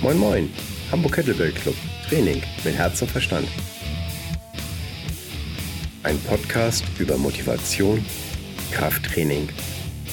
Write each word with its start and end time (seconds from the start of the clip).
Moin 0.00 0.16
Moin, 0.16 0.48
Hamburg 0.92 1.14
Kettlebell 1.14 1.50
Club. 1.50 1.74
Training 2.08 2.40
mit 2.62 2.76
Herz 2.76 3.02
und 3.02 3.10
Verstand. 3.10 3.48
Ein 6.04 6.16
Podcast 6.20 6.84
über 7.00 7.18
Motivation, 7.18 8.04
Krafttraining 8.70 9.48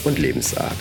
und 0.04 0.18
Lebensart. 0.18 0.76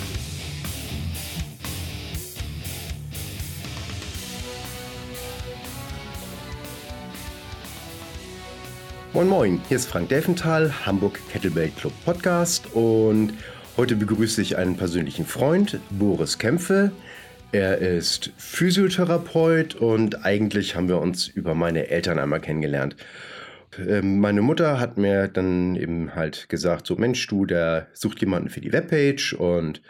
Moin 9.12 9.28
Moin, 9.28 9.60
hier 9.68 9.76
ist 9.76 9.86
Frank 9.86 10.08
Delfenthal, 10.08 10.72
Hamburg 10.86 11.20
Kettlebell 11.30 11.68
Club 11.78 11.92
Podcast 12.06 12.72
und 12.72 13.34
heute 13.76 13.96
begrüße 13.96 14.40
ich 14.40 14.56
einen 14.56 14.78
persönlichen 14.78 15.26
Freund, 15.26 15.78
Boris 15.90 16.38
Kämpfe. 16.38 16.90
Er 17.54 17.78
ist 17.78 18.32
Physiotherapeut 18.36 19.76
und 19.76 20.24
eigentlich 20.26 20.74
haben 20.74 20.88
wir 20.88 21.00
uns 21.00 21.28
über 21.28 21.54
meine 21.54 21.86
Eltern 21.86 22.18
einmal 22.18 22.40
kennengelernt. 22.40 22.96
Ähm, 23.78 24.18
meine 24.18 24.42
Mutter 24.42 24.80
hat 24.80 24.98
mir 24.98 25.28
dann 25.28 25.76
eben 25.76 26.16
halt 26.16 26.48
gesagt, 26.48 26.84
so 26.84 26.96
Mensch, 26.96 27.24
du, 27.28 27.46
der 27.46 27.86
sucht 27.92 28.20
jemanden 28.22 28.48
für 28.48 28.60
die 28.60 28.72
Webpage. 28.72 29.34
Und 29.34 29.82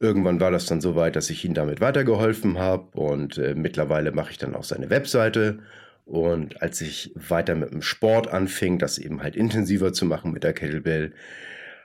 irgendwann 0.00 0.40
war 0.40 0.50
das 0.50 0.64
dann 0.64 0.80
so 0.80 0.96
weit, 0.96 1.14
dass 1.14 1.28
ich 1.28 1.44
ihm 1.44 1.52
damit 1.52 1.82
weitergeholfen 1.82 2.58
habe 2.58 2.98
und 2.98 3.36
äh, 3.36 3.54
mittlerweile 3.54 4.12
mache 4.12 4.30
ich 4.30 4.38
dann 4.38 4.54
auch 4.54 4.64
seine 4.64 4.88
Webseite. 4.88 5.58
Und 6.06 6.62
als 6.62 6.80
ich 6.80 7.12
weiter 7.14 7.54
mit 7.54 7.72
dem 7.72 7.82
Sport 7.82 8.28
anfing, 8.28 8.78
das 8.78 8.96
eben 8.96 9.22
halt 9.22 9.36
intensiver 9.36 9.92
zu 9.92 10.06
machen 10.06 10.32
mit 10.32 10.44
der 10.44 10.54
Kettlebell, 10.54 11.12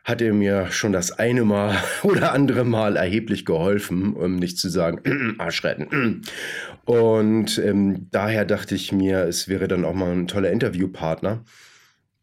hat 0.08 0.22
er 0.22 0.34
mir 0.34 0.72
schon 0.72 0.94
das 0.94 1.12
eine 1.12 1.44
Mal 1.44 1.76
oder 2.04 2.32
andere 2.32 2.64
Mal 2.64 2.96
erheblich 2.96 3.44
geholfen, 3.44 4.14
um 4.14 4.38
nicht 4.38 4.58
zu 4.58 4.70
sagen, 4.70 5.36
Arsch 5.38 5.66
retten. 5.66 6.22
Und 6.86 7.58
ähm, 7.58 8.08
daher 8.12 8.46
dachte 8.46 8.74
ich 8.74 8.94
mir, 8.94 9.26
es 9.26 9.50
wäre 9.50 9.68
dann 9.68 9.84
auch 9.84 9.94
mal 9.94 10.14
ein 10.14 10.28
toller 10.28 10.52
Interviewpartner 10.52 11.44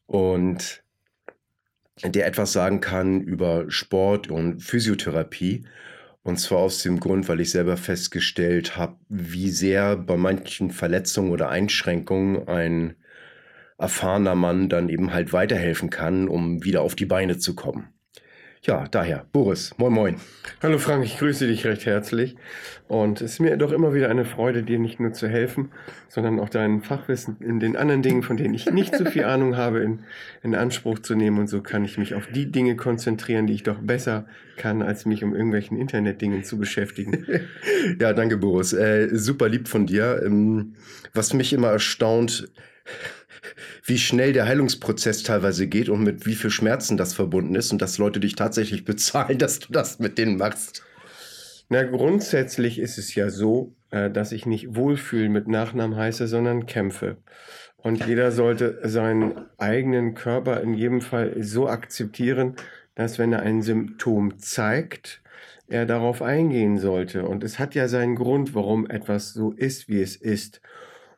und 0.06 0.82
der 2.02 2.26
etwas 2.26 2.54
sagen 2.54 2.80
kann 2.80 3.20
über 3.20 3.66
Sport 3.68 4.30
und 4.30 4.62
Physiotherapie. 4.62 5.66
Und 6.22 6.38
zwar 6.38 6.60
aus 6.60 6.82
dem 6.82 6.98
Grund, 6.98 7.28
weil 7.28 7.40
ich 7.40 7.50
selber 7.50 7.76
festgestellt 7.76 8.78
habe, 8.78 8.96
wie 9.10 9.50
sehr 9.50 9.96
bei 9.96 10.16
manchen 10.16 10.70
Verletzungen 10.70 11.30
oder 11.30 11.50
Einschränkungen 11.50 12.48
ein 12.48 12.96
erfahrener 13.78 14.34
Mann 14.34 14.68
dann 14.68 14.88
eben 14.88 15.12
halt 15.12 15.32
weiterhelfen 15.32 15.90
kann, 15.90 16.28
um 16.28 16.64
wieder 16.64 16.82
auf 16.82 16.94
die 16.94 17.06
Beine 17.06 17.38
zu 17.38 17.54
kommen. 17.54 17.88
Ja, 18.66 18.86
daher, 18.90 19.26
Boris, 19.30 19.74
moin 19.76 19.92
moin. 19.92 20.16
Hallo 20.62 20.78
Frank, 20.78 21.04
ich 21.04 21.18
grüße 21.18 21.46
dich 21.46 21.66
recht 21.66 21.84
herzlich. 21.84 22.34
Und 22.88 23.20
es 23.20 23.32
ist 23.32 23.40
mir 23.40 23.58
doch 23.58 23.72
immer 23.72 23.92
wieder 23.92 24.08
eine 24.08 24.24
Freude, 24.24 24.62
dir 24.62 24.78
nicht 24.78 24.98
nur 25.00 25.12
zu 25.12 25.28
helfen, 25.28 25.70
sondern 26.08 26.40
auch 26.40 26.48
dein 26.48 26.80
Fachwissen 26.80 27.36
in 27.40 27.60
den 27.60 27.76
anderen 27.76 28.00
Dingen, 28.00 28.22
von 28.22 28.38
denen 28.38 28.54
ich 28.54 28.64
nicht 28.70 28.96
so 28.96 29.04
viel 29.04 29.24
Ahnung 29.26 29.58
habe, 29.58 29.80
in, 29.80 30.04
in 30.42 30.54
Anspruch 30.54 30.98
zu 31.00 31.14
nehmen. 31.14 31.40
Und 31.40 31.48
so 31.48 31.60
kann 31.60 31.84
ich 31.84 31.98
mich 31.98 32.14
auf 32.14 32.26
die 32.28 32.50
Dinge 32.50 32.74
konzentrieren, 32.74 33.46
die 33.46 33.52
ich 33.52 33.64
doch 33.64 33.80
besser 33.80 34.24
kann, 34.56 34.80
als 34.80 35.04
mich 35.04 35.22
um 35.22 35.34
irgendwelchen 35.34 35.76
Internetdingen 35.76 36.42
zu 36.42 36.56
beschäftigen. 36.56 37.26
ja, 38.00 38.14
danke 38.14 38.38
Boris. 38.38 38.72
Äh, 38.72 39.10
super 39.12 39.50
lieb 39.50 39.68
von 39.68 39.84
dir. 39.84 40.22
Ähm, 40.24 40.72
was 41.12 41.34
mich 41.34 41.52
immer 41.52 41.68
erstaunt, 41.68 42.48
wie 43.84 43.98
schnell 43.98 44.32
der 44.32 44.46
Heilungsprozess 44.46 45.22
teilweise 45.22 45.66
geht 45.66 45.88
und 45.88 46.02
mit 46.02 46.26
wie 46.26 46.34
viel 46.34 46.50
Schmerzen 46.50 46.96
das 46.96 47.14
verbunden 47.14 47.54
ist 47.54 47.72
und 47.72 47.82
dass 47.82 47.98
Leute 47.98 48.20
dich 48.20 48.34
tatsächlich 48.34 48.84
bezahlen, 48.86 49.38
dass 49.38 49.58
du 49.60 49.72
das 49.72 49.98
mit 49.98 50.18
denen 50.18 50.36
machst. 50.36 50.82
Na, 51.68 51.82
grundsätzlich 51.82 52.78
ist 52.78 52.98
es 52.98 53.14
ja 53.14 53.30
so, 53.30 53.74
äh, 53.90 54.10
dass 54.10 54.32
ich 54.32 54.46
nicht 54.46 54.76
Wohlfühlen 54.76 55.32
mit 55.32 55.48
Nachnamen 55.48 55.96
heiße, 55.96 56.28
sondern 56.28 56.66
kämpfe. 56.66 57.16
Und 57.78 58.06
jeder 58.06 58.32
sollte 58.32 58.80
seinen 58.82 59.46
eigenen 59.58 60.14
Körper 60.14 60.60
in 60.60 60.74
jedem 60.74 61.00
Fall 61.00 61.42
so 61.42 61.68
akzeptieren, 61.68 62.56
dass 62.94 63.18
wenn 63.18 63.32
er 63.32 63.40
ein 63.40 63.60
Symptom 63.60 64.38
zeigt, 64.38 65.22
er 65.68 65.86
darauf 65.86 66.22
eingehen 66.22 66.78
sollte. 66.78 67.26
Und 67.26 67.44
es 67.44 67.58
hat 67.58 67.74
ja 67.74 67.88
seinen 67.88 68.16
Grund, 68.16 68.54
warum 68.54 68.88
etwas 68.88 69.32
so 69.32 69.52
ist, 69.52 69.88
wie 69.88 70.00
es 70.00 70.16
ist. 70.16 70.60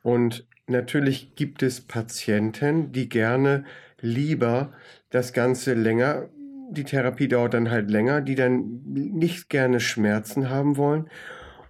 Und 0.02 0.46
natürlich 0.66 1.34
gibt 1.34 1.62
es 1.62 1.80
Patienten, 1.80 2.92
die 2.92 3.08
gerne 3.08 3.64
lieber 4.00 4.72
das 5.10 5.32
Ganze 5.32 5.74
länger, 5.74 6.28
die 6.70 6.84
Therapie 6.84 7.28
dauert 7.28 7.54
dann 7.54 7.70
halt 7.70 7.90
länger, 7.90 8.20
die 8.20 8.34
dann 8.34 8.82
nicht 8.84 9.48
gerne 9.48 9.80
Schmerzen 9.80 10.50
haben 10.50 10.76
wollen. 10.76 11.08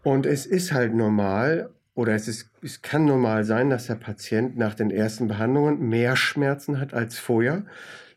Und 0.03 0.27
es 0.27 0.47
ist 0.47 0.73
halt 0.73 0.95
normal 0.95 1.71
oder 1.95 2.15
es, 2.15 2.29
ist, 2.29 2.51
es 2.63 2.83
kann 2.83 3.07
normal 3.07 3.45
sein, 3.45 3.71
dass 3.71 3.87
der 3.87 3.95
Patient 3.97 4.57
nach 4.57 4.75
den 4.75 4.91
ersten 4.91 5.29
Behandlungen 5.29 5.89
mehr 5.89 6.15
Schmerzen 6.15 6.79
hat 6.79 6.95
als 6.95 7.19
vorher. 7.19 7.65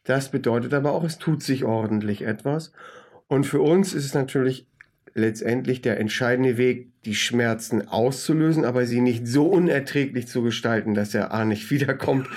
Das 0.04 0.32
bedeutet 0.32 0.74
aber 0.74 0.92
auch, 0.92 1.04
es 1.04 1.18
tut 1.18 1.44
sich 1.44 1.64
ordentlich 1.64 2.24
etwas. 2.24 2.72
Und 3.28 3.46
für 3.46 3.62
uns 3.62 3.94
ist 3.94 4.06
es 4.06 4.14
natürlich 4.14 4.68
letztendlich 5.14 5.82
der 5.82 6.00
entscheidende 6.00 6.58
Weg, 6.58 6.92
die 7.06 7.16
Schmerzen 7.16 7.88
auszulösen, 7.88 8.66
aber 8.66 8.86
sie 8.86 9.00
nicht 9.00 9.26
so 9.26 9.46
unerträglich 9.46 10.28
zu 10.28 10.42
gestalten, 10.44 10.94
dass 10.94 11.16
er 11.16 11.34
A 11.34 11.46
nicht 11.46 11.72
wiederkommt, 11.72 12.28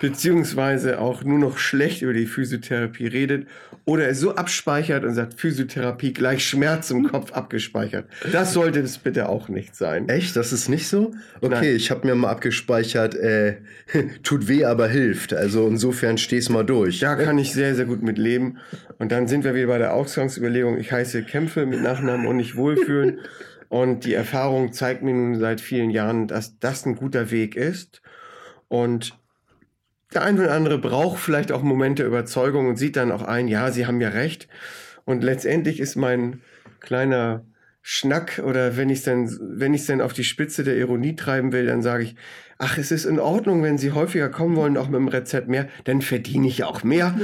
beziehungsweise 0.00 1.00
auch 1.00 1.24
nur 1.24 1.38
noch 1.38 1.58
schlecht 1.58 2.02
über 2.02 2.12
die 2.12 2.26
Physiotherapie 2.26 3.06
redet 3.06 3.48
oder 3.84 4.08
es 4.08 4.20
so 4.20 4.36
abspeichert 4.36 5.04
und 5.04 5.14
sagt, 5.14 5.34
Physiotherapie 5.34 6.12
gleich 6.12 6.46
Schmerz 6.46 6.90
im 6.90 7.08
Kopf 7.08 7.32
abgespeichert. 7.32 8.06
Das 8.30 8.52
sollte 8.52 8.78
es 8.80 8.98
bitte 8.98 9.28
auch 9.28 9.48
nicht 9.48 9.74
sein. 9.74 10.08
Echt? 10.08 10.36
Das 10.36 10.52
ist 10.52 10.68
nicht 10.68 10.86
so? 10.86 11.12
Okay, 11.40 11.54
Nein. 11.54 11.76
ich 11.76 11.90
habe 11.90 12.06
mir 12.06 12.14
mal 12.14 12.30
abgespeichert, 12.30 13.16
äh, 13.16 13.56
tut 14.22 14.46
weh, 14.46 14.64
aber 14.64 14.86
hilft. 14.86 15.34
Also 15.34 15.66
insofern 15.66 16.16
steh's 16.16 16.48
mal 16.48 16.64
durch. 16.64 17.00
Da 17.00 17.16
kann 17.16 17.38
ich 17.38 17.52
sehr, 17.52 17.74
sehr 17.74 17.86
gut 17.86 18.02
mit 18.02 18.18
leben. 18.18 18.58
Und 18.98 19.10
dann 19.10 19.26
sind 19.26 19.42
wir 19.42 19.56
wieder 19.56 19.66
bei 19.66 19.78
der 19.78 19.94
Ausgangsüberlegung. 19.94 20.78
Ich 20.78 20.92
heiße 20.92 21.24
Kämpfe 21.24 21.66
mit 21.66 21.82
Nachnamen 21.82 22.28
und 22.28 22.36
nicht 22.36 22.54
wohlfühlen. 22.54 23.18
Und 23.72 24.04
die 24.04 24.12
Erfahrung 24.12 24.74
zeigt 24.74 25.02
mir 25.02 25.14
nun 25.14 25.38
seit 25.38 25.62
vielen 25.62 25.88
Jahren, 25.88 26.28
dass 26.28 26.58
das 26.58 26.84
ein 26.84 26.94
guter 26.94 27.30
Weg 27.30 27.56
ist. 27.56 28.02
Und 28.68 29.18
der 30.12 30.24
eine 30.24 30.42
oder 30.42 30.52
andere 30.52 30.76
braucht 30.76 31.18
vielleicht 31.18 31.50
auch 31.50 31.62
Momente 31.62 32.04
Überzeugung 32.04 32.68
und 32.68 32.76
sieht 32.76 32.96
dann 32.96 33.10
auch 33.10 33.22
ein, 33.22 33.48
ja, 33.48 33.72
Sie 33.72 33.86
haben 33.86 34.02
ja 34.02 34.10
recht. 34.10 34.46
Und 35.06 35.24
letztendlich 35.24 35.80
ist 35.80 35.96
mein 35.96 36.42
kleiner 36.80 37.46
Schnack 37.80 38.42
oder 38.44 38.76
wenn 38.76 38.90
ich 38.90 38.98
es 38.98 39.04
dann, 39.04 39.38
wenn 39.40 39.72
ich 39.72 39.80
es 39.80 39.86
dann 39.86 40.02
auf 40.02 40.12
die 40.12 40.24
Spitze 40.24 40.64
der 40.64 40.76
Ironie 40.76 41.16
treiben 41.16 41.52
will, 41.52 41.64
dann 41.64 41.80
sage 41.80 42.04
ich, 42.04 42.14
ach, 42.58 42.76
es 42.76 42.90
ist 42.90 43.06
in 43.06 43.18
Ordnung, 43.18 43.62
wenn 43.62 43.78
Sie 43.78 43.92
häufiger 43.92 44.28
kommen 44.28 44.54
wollen, 44.54 44.76
auch 44.76 44.90
mit 44.90 45.00
dem 45.00 45.08
Rezept 45.08 45.48
mehr, 45.48 45.66
dann 45.84 46.02
verdiene 46.02 46.46
ich 46.46 46.58
ja 46.58 46.66
auch 46.66 46.84
mehr. 46.84 47.18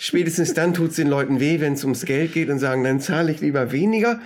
Spätestens 0.00 0.52
dann 0.52 0.74
tut 0.74 0.90
es 0.90 0.96
den 0.96 1.06
Leuten 1.06 1.38
weh, 1.38 1.60
wenn 1.60 1.74
es 1.74 1.84
ums 1.84 2.04
Geld 2.06 2.32
geht 2.32 2.50
und 2.50 2.58
sagen, 2.58 2.82
dann 2.82 2.98
zahle 2.98 3.30
ich 3.30 3.40
lieber 3.40 3.70
weniger 3.70 4.18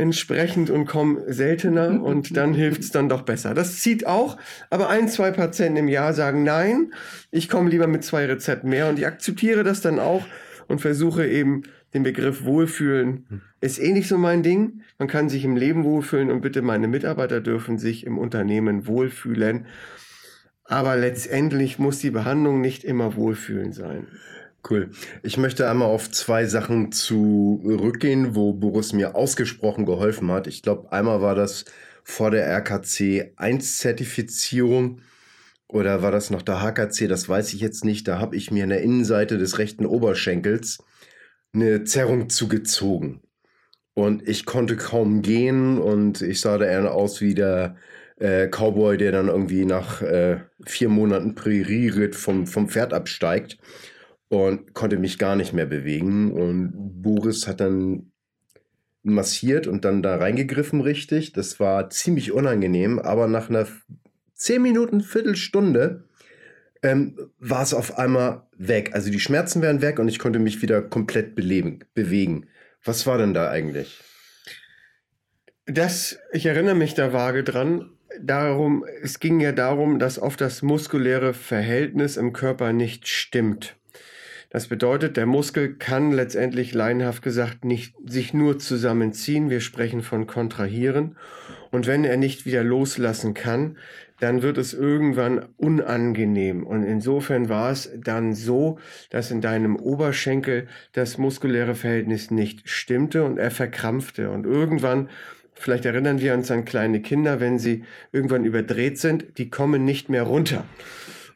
entsprechend 0.00 0.70
und 0.70 0.86
komme 0.86 1.32
seltener 1.32 2.02
und 2.02 2.36
dann 2.36 2.54
hilft 2.54 2.82
es 2.82 2.90
dann 2.90 3.08
doch 3.08 3.22
besser. 3.22 3.54
Das 3.54 3.78
zieht 3.80 4.06
auch, 4.06 4.36
aber 4.70 4.88
ein, 4.88 5.08
zwei 5.08 5.30
Patienten 5.30 5.76
im 5.76 5.88
Jahr 5.88 6.14
sagen 6.14 6.42
nein, 6.42 6.92
ich 7.30 7.48
komme 7.48 7.70
lieber 7.70 7.86
mit 7.86 8.02
zwei 8.02 8.26
Rezepten 8.26 8.70
mehr 8.70 8.88
und 8.88 8.98
ich 8.98 9.06
akzeptiere 9.06 9.62
das 9.62 9.80
dann 9.80 9.98
auch 9.98 10.24
und 10.66 10.80
versuche 10.80 11.26
eben 11.26 11.62
den 11.94 12.02
Begriff 12.04 12.44
Wohlfühlen 12.44 13.42
ist 13.60 13.78
eh 13.78 13.92
nicht 13.92 14.08
so 14.08 14.16
mein 14.16 14.42
Ding. 14.42 14.82
Man 14.98 15.08
kann 15.08 15.28
sich 15.28 15.44
im 15.44 15.56
Leben 15.56 15.84
wohlfühlen 15.84 16.30
und 16.30 16.40
bitte 16.40 16.62
meine 16.62 16.88
Mitarbeiter 16.88 17.40
dürfen 17.40 17.78
sich 17.78 18.06
im 18.06 18.16
Unternehmen 18.16 18.86
wohlfühlen. 18.86 19.66
Aber 20.64 20.96
letztendlich 20.96 21.78
muss 21.78 21.98
die 21.98 22.10
Behandlung 22.10 22.60
nicht 22.60 22.84
immer 22.84 23.16
Wohlfühlen 23.16 23.72
sein. 23.72 24.06
Cool. 24.68 24.90
Ich 25.22 25.38
möchte 25.38 25.68
einmal 25.70 25.88
auf 25.88 26.10
zwei 26.10 26.44
Sachen 26.44 26.92
zurückgehen, 26.92 28.34
wo 28.34 28.52
Boris 28.52 28.92
mir 28.92 29.14
ausgesprochen 29.14 29.86
geholfen 29.86 30.30
hat. 30.30 30.46
Ich 30.46 30.62
glaube, 30.62 30.92
einmal 30.92 31.22
war 31.22 31.34
das 31.34 31.64
vor 32.04 32.30
der 32.30 32.46
RKC 32.46 33.32
1 33.36 33.78
Zertifizierung 33.78 35.00
oder 35.66 36.02
war 36.02 36.10
das 36.10 36.30
noch 36.30 36.42
der 36.42 36.60
HKC, 36.60 37.08
das 37.08 37.28
weiß 37.28 37.54
ich 37.54 37.60
jetzt 37.60 37.84
nicht. 37.84 38.06
Da 38.06 38.18
habe 38.18 38.36
ich 38.36 38.50
mir 38.50 38.64
in 38.64 38.70
der 38.70 38.82
Innenseite 38.82 39.38
des 39.38 39.58
rechten 39.58 39.86
Oberschenkels 39.86 40.78
eine 41.52 41.84
Zerrung 41.84 42.28
zugezogen. 42.28 43.22
Und 43.94 44.28
ich 44.28 44.44
konnte 44.46 44.76
kaum 44.76 45.22
gehen 45.22 45.78
und 45.78 46.22
ich 46.22 46.40
sah 46.40 46.58
da 46.58 46.66
eher 46.66 46.92
aus 46.92 47.20
wie 47.20 47.34
der 47.34 47.76
äh, 48.18 48.48
Cowboy, 48.48 48.98
der 48.98 49.12
dann 49.12 49.28
irgendwie 49.28 49.64
nach 49.64 50.02
äh, 50.02 50.40
vier 50.66 50.88
Monaten 50.88 51.34
Prärieritt 51.34 52.14
vom, 52.14 52.46
vom 52.46 52.68
Pferd 52.68 52.92
absteigt 52.92 53.58
und 54.30 54.74
konnte 54.74 54.96
mich 54.96 55.18
gar 55.18 55.34
nicht 55.34 55.52
mehr 55.52 55.66
bewegen. 55.66 56.32
Und 56.32 56.72
Boris 57.02 57.46
hat 57.48 57.60
dann 57.60 58.12
massiert 59.02 59.66
und 59.66 59.84
dann 59.84 60.02
da 60.02 60.16
reingegriffen 60.16 60.80
richtig. 60.80 61.32
Das 61.32 61.58
war 61.58 61.90
ziemlich 61.90 62.32
unangenehm, 62.32 63.00
aber 63.00 63.26
nach 63.26 63.50
einer 63.50 63.66
zehn 64.34 64.62
Minuten, 64.62 65.00
Viertelstunde 65.00 66.04
ähm, 66.82 67.18
war 67.38 67.62
es 67.62 67.74
auf 67.74 67.98
einmal 67.98 68.46
weg. 68.56 68.90
Also 68.94 69.10
die 69.10 69.18
Schmerzen 69.18 69.62
wären 69.62 69.82
weg 69.82 69.98
und 69.98 70.08
ich 70.08 70.20
konnte 70.20 70.38
mich 70.38 70.62
wieder 70.62 70.80
komplett 70.80 71.34
beleben, 71.34 71.80
bewegen. 71.92 72.46
Was 72.84 73.06
war 73.08 73.18
denn 73.18 73.34
da 73.34 73.50
eigentlich? 73.50 74.00
Das, 75.66 76.20
ich 76.32 76.46
erinnere 76.46 76.76
mich 76.76 76.94
da 76.94 77.12
vage 77.12 77.42
dran. 77.42 77.90
darum, 78.20 78.84
es 79.02 79.18
ging 79.18 79.40
ja 79.40 79.50
darum, 79.50 79.98
dass 79.98 80.20
oft 80.20 80.40
das 80.40 80.62
muskuläre 80.62 81.34
Verhältnis 81.34 82.16
im 82.16 82.32
Körper 82.32 82.72
nicht 82.72 83.08
stimmt. 83.08 83.79
Das 84.50 84.66
bedeutet, 84.66 85.16
der 85.16 85.26
Muskel 85.26 85.74
kann 85.74 86.10
letztendlich 86.10 86.74
laienhaft 86.74 87.22
gesagt 87.22 87.64
nicht 87.64 87.94
sich 88.04 88.34
nur 88.34 88.58
zusammenziehen. 88.58 89.48
Wir 89.48 89.60
sprechen 89.60 90.02
von 90.02 90.26
kontrahieren. 90.26 91.16
Und 91.70 91.86
wenn 91.86 92.04
er 92.04 92.16
nicht 92.16 92.46
wieder 92.46 92.64
loslassen 92.64 93.32
kann, 93.32 93.76
dann 94.18 94.42
wird 94.42 94.58
es 94.58 94.74
irgendwann 94.74 95.46
unangenehm. 95.56 96.66
Und 96.66 96.82
insofern 96.82 97.48
war 97.48 97.70
es 97.70 97.90
dann 97.96 98.34
so, 98.34 98.78
dass 99.10 99.30
in 99.30 99.40
deinem 99.40 99.76
Oberschenkel 99.76 100.66
das 100.92 101.16
muskuläre 101.16 101.76
Verhältnis 101.76 102.32
nicht 102.32 102.68
stimmte 102.68 103.22
und 103.24 103.38
er 103.38 103.52
verkrampfte. 103.52 104.30
Und 104.30 104.46
irgendwann, 104.46 105.08
vielleicht 105.54 105.86
erinnern 105.86 106.20
wir 106.20 106.34
uns 106.34 106.50
an 106.50 106.64
kleine 106.64 107.00
Kinder, 107.00 107.38
wenn 107.38 107.60
sie 107.60 107.84
irgendwann 108.10 108.44
überdreht 108.44 108.98
sind, 108.98 109.38
die 109.38 109.48
kommen 109.48 109.84
nicht 109.84 110.08
mehr 110.08 110.24
runter. 110.24 110.64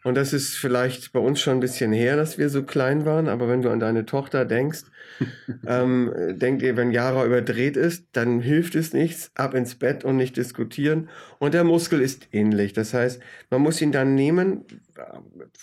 Und 0.04 0.16
das 0.16 0.34
ist 0.34 0.54
vielleicht 0.54 1.12
bei 1.12 1.18
uns 1.18 1.40
schon 1.40 1.54
ein 1.54 1.60
bisschen 1.60 1.90
her, 1.90 2.14
dass 2.16 2.36
wir 2.36 2.50
so 2.50 2.62
klein 2.62 3.06
waren. 3.06 3.26
Aber 3.26 3.48
wenn 3.48 3.62
du 3.62 3.70
an 3.70 3.80
deine 3.80 4.04
Tochter 4.04 4.44
denkst, 4.44 4.82
ähm, 5.66 6.12
denkt 6.38 6.62
ihr, 6.62 6.76
wenn 6.76 6.92
Jara 6.92 7.24
überdreht 7.24 7.78
ist, 7.78 8.04
dann 8.12 8.40
hilft 8.40 8.74
es 8.74 8.92
nichts. 8.92 9.30
Ab 9.34 9.54
ins 9.54 9.76
Bett 9.76 10.04
und 10.04 10.16
nicht 10.16 10.36
diskutieren. 10.36 11.08
Und 11.38 11.54
der 11.54 11.64
Muskel 11.64 12.02
ist 12.02 12.28
ähnlich. 12.32 12.74
Das 12.74 12.92
heißt, 12.92 13.20
man 13.48 13.62
muss 13.62 13.80
ihn 13.80 13.92
dann 13.92 14.14
nehmen. 14.14 14.66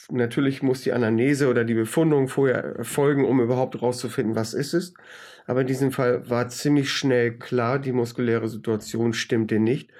Natürlich 0.09 0.63
muss 0.63 0.81
die 0.81 0.91
Anamnese 0.91 1.47
oder 1.47 1.63
die 1.63 1.75
Befundung 1.75 2.27
vorher 2.27 2.83
folgen, 2.83 3.25
um 3.25 3.41
überhaupt 3.41 3.79
rauszufinden, 3.79 4.35
was 4.35 4.55
ist 4.55 4.73
es. 4.73 4.95
Aber 5.45 5.61
in 5.61 5.67
diesem 5.67 5.91
Fall 5.91 6.27
war 6.29 6.49
ziemlich 6.49 6.91
schnell 6.91 7.33
klar, 7.33 7.77
die 7.77 7.91
muskuläre 7.91 8.49
Situation 8.49 9.13
stimmte 9.13 9.59
nicht. 9.59 9.91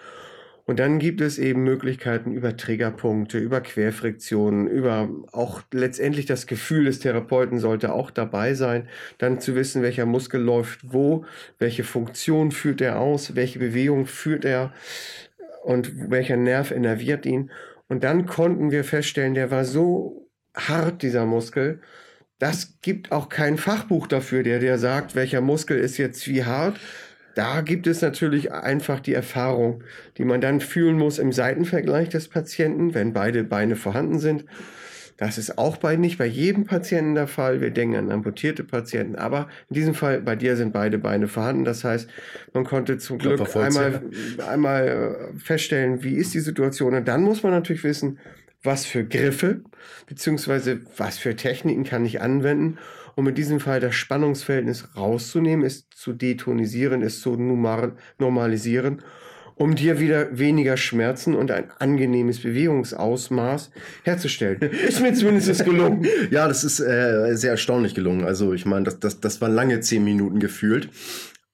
Und 0.66 0.80
dann 0.80 1.00
gibt 1.00 1.22
es 1.22 1.38
eben 1.38 1.64
Möglichkeiten 1.64 2.34
über 2.34 2.56
Triggerpunkte, 2.56 3.38
über 3.38 3.62
Querfriktionen, 3.62 4.68
über 4.68 5.10
auch 5.32 5.62
letztendlich 5.74 6.26
das 6.26 6.48
Gefühl 6.48 6.86
des 6.86 7.00
Therapeuten 7.00 7.60
sollte 7.60 7.94
auch 7.94 8.12
dabei 8.12 8.54
sein, 8.54 8.88
dann 9.18 9.40
zu 9.40 9.56
wissen, 9.56 9.82
welcher 9.82 10.06
Muskel 10.06 10.42
läuft 10.42 10.80
wo, 10.84 11.26
welche 11.60 11.84
Funktion 11.84 12.52
führt 12.52 12.82
er 12.82 13.00
aus, 13.00 13.36
welche 13.36 13.60
Bewegung 13.60 14.06
führt 14.06 14.46
er 14.46 14.74
und 15.64 16.10
welcher 16.10 16.38
Nerv 16.38 16.72
innerviert 16.72 17.26
ihn. 17.26 17.52
Und 17.88 18.04
dann 18.04 18.26
konnten 18.26 18.72
wir 18.72 18.84
feststellen, 18.84 19.34
der 19.34 19.52
war 19.52 19.66
so 19.66 20.30
hart, 20.56 21.02
dieser 21.02 21.26
Muskel, 21.26 21.82
das 22.40 22.80
gibt 22.82 23.12
auch 23.12 23.30
kein 23.30 23.58
Fachbuch 23.58 24.08
dafür, 24.08 24.42
der 24.42 24.60
dir 24.60 24.80
sagt, 24.80 25.14
welcher 25.14 25.42
Muskel 25.42 25.78
ist 25.78 25.98
jetzt 25.98 26.28
wie 26.28 26.44
hart, 26.44 26.80
da 27.36 27.62
gibt 27.62 27.88
es 27.88 28.02
natürlich 28.02 28.52
einfach 28.52 29.00
die 29.00 29.14
Erfahrung, 29.14 29.84
die 30.18 30.26
man 30.26 30.42
dann 30.42 30.60
fühlen 30.60 30.98
muss 30.98 31.20
im 31.20 31.32
Seitenvergleich 31.32 32.10
des 32.10 32.28
Patienten, 32.28 32.94
wenn 32.94 33.14
beide 33.14 33.44
Beine 33.44 33.76
vorhanden 33.76 34.20
sind. 34.20 34.46
Das 35.18 35.38
ist 35.38 35.60
auch 35.60 35.78
bei 35.78 35.98
nicht 35.98 36.18
bei 36.18 36.26
jedem 36.26 36.66
Patienten 36.66 37.14
der 37.14 37.28
Fall. 37.28 37.62
Wir 37.62 37.70
denken 37.70 37.96
an 37.96 38.12
amputierte 38.12 38.64
Patienten, 38.64 39.16
aber 39.16 39.50
in 39.70 39.76
diesem 39.76 39.94
Fall 39.94 40.20
bei 40.20 40.36
dir 40.36 40.56
sind 40.56 40.74
beide 40.74 40.98
Beine 40.98 41.28
vorhanden. 41.28 41.64
Das 41.64 41.84
heißt, 41.84 42.10
man 42.54 42.64
konnte 42.64 42.98
zum 42.98 43.20
Glück 43.20 43.40
einmal, 43.56 44.02
einmal 44.50 44.88
äh, 44.88 45.38
feststellen, 45.38 46.02
wie 46.04 46.16
ist 46.16 46.34
die 46.34 46.40
Situation. 46.40 46.96
Und 46.96 47.08
dann 47.08 47.22
muss 47.22 47.44
man 47.44 47.52
natürlich 47.52 47.84
wissen, 47.84 48.18
was 48.64 48.86
für 48.88 49.04
Griffe 49.04 49.62
beziehungsweise 50.08 50.82
was 50.98 51.18
für 51.18 51.36
Techniken 51.36 51.84
kann 51.84 52.06
ich 52.06 52.22
anwenden, 52.22 52.78
um 53.22 53.28
in 53.28 53.36
diesem 53.36 53.60
Fall 53.60 53.80
das 53.80 53.94
Spannungsverhältnis 53.94 54.88
rauszunehmen, 54.98 55.64
es 55.64 55.88
zu 55.92 56.12
detonisieren, 56.12 57.04
es 57.04 57.22
zu 57.22 57.36
normalisieren, 58.18 59.04
um 59.54 59.76
dir 59.76 60.00
wieder 60.00 60.40
weniger 60.40 60.76
Schmerzen 60.76 61.36
und 61.36 61.52
ein 61.52 61.66
angenehmes 61.78 62.40
Bewegungsausmaß 62.40 63.70
herzustellen. 64.02 64.60
Ist 64.88 65.02
mir 65.02 65.14
zumindest 65.14 65.64
gelungen. 65.64 66.08
ja, 66.32 66.48
das 66.48 66.64
ist 66.64 66.80
äh, 66.80 67.36
sehr 67.36 67.52
erstaunlich 67.52 67.94
gelungen. 67.94 68.26
Also 68.26 68.54
ich 68.54 68.66
meine, 68.66 68.86
das, 68.86 69.00
das, 69.00 69.20
das 69.20 69.40
waren 69.40 69.54
lange 69.54 69.80
zehn 69.82 70.04
Minuten 70.04 70.40
gefühlt, 70.40 70.90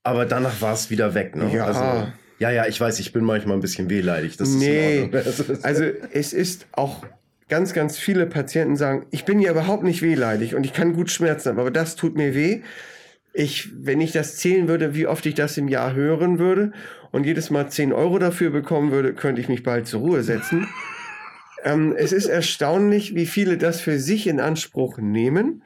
aber 0.04 0.26
danach 0.26 0.62
war 0.62 0.74
es 0.74 0.90
wieder 0.90 1.16
weg. 1.16 1.36
Ne? 1.36 1.52
Ja. 1.54 1.66
Also, 1.66 2.08
ja, 2.40 2.50
ja, 2.50 2.66
ich 2.66 2.80
weiß, 2.80 2.98
ich 3.02 3.12
bin 3.12 3.26
manchmal 3.26 3.58
ein 3.58 3.62
bisschen 3.62 3.90
wehleidig. 3.90 4.38
Das 4.38 4.48
nee, 4.48 5.10
also 5.64 5.84
es 6.14 6.32
ist 6.32 6.68
auch 6.72 7.04
ganz, 7.50 7.74
ganz 7.74 7.98
viele 7.98 8.26
Patienten 8.26 8.76
sagen, 8.76 9.06
ich 9.12 9.26
bin 9.26 9.40
ja 9.40 9.52
überhaupt 9.52 9.84
nicht 9.84 10.02
wehleidig 10.02 10.56
und 10.56 10.66
ich 10.66 10.74
kann 10.74 10.94
gut 10.94 11.10
Schmerzen 11.10 11.50
haben, 11.50 11.60
aber 11.60 11.72
das 11.72 11.96
tut 11.96 12.16
mir 12.16 12.36
weh. 12.36 12.62
Ich, 13.34 13.70
wenn 13.76 14.02
ich 14.02 14.12
das 14.12 14.38
zählen 14.38 14.68
würde, 14.68 14.96
wie 14.96 15.08
oft 15.08 15.26
ich 15.26 15.36
das 15.36 15.58
im 15.58 15.68
Jahr 15.68 15.94
hören 15.94 16.40
würde 16.40 16.72
und 17.12 17.26
jedes 17.26 17.50
Mal 17.50 17.70
10 17.70 17.94
Euro 17.94 18.18
dafür 18.18 18.50
bekommen 18.50 18.92
würde, 18.92 19.14
könnte 19.14 19.42
ich 19.42 19.48
mich 19.48 19.64
bald 19.64 19.88
zur 19.88 20.02
Ruhe 20.02 20.24
setzen. 20.24 20.68
ähm, 21.64 21.94
es 21.96 22.12
ist 22.12 22.26
erstaunlich, 22.26 23.16
wie 23.16 23.28
viele 23.28 23.58
das 23.58 23.80
für 23.80 24.00
sich 24.00 24.28
in 24.28 24.40
Anspruch 24.40 24.98
nehmen. 24.98 25.62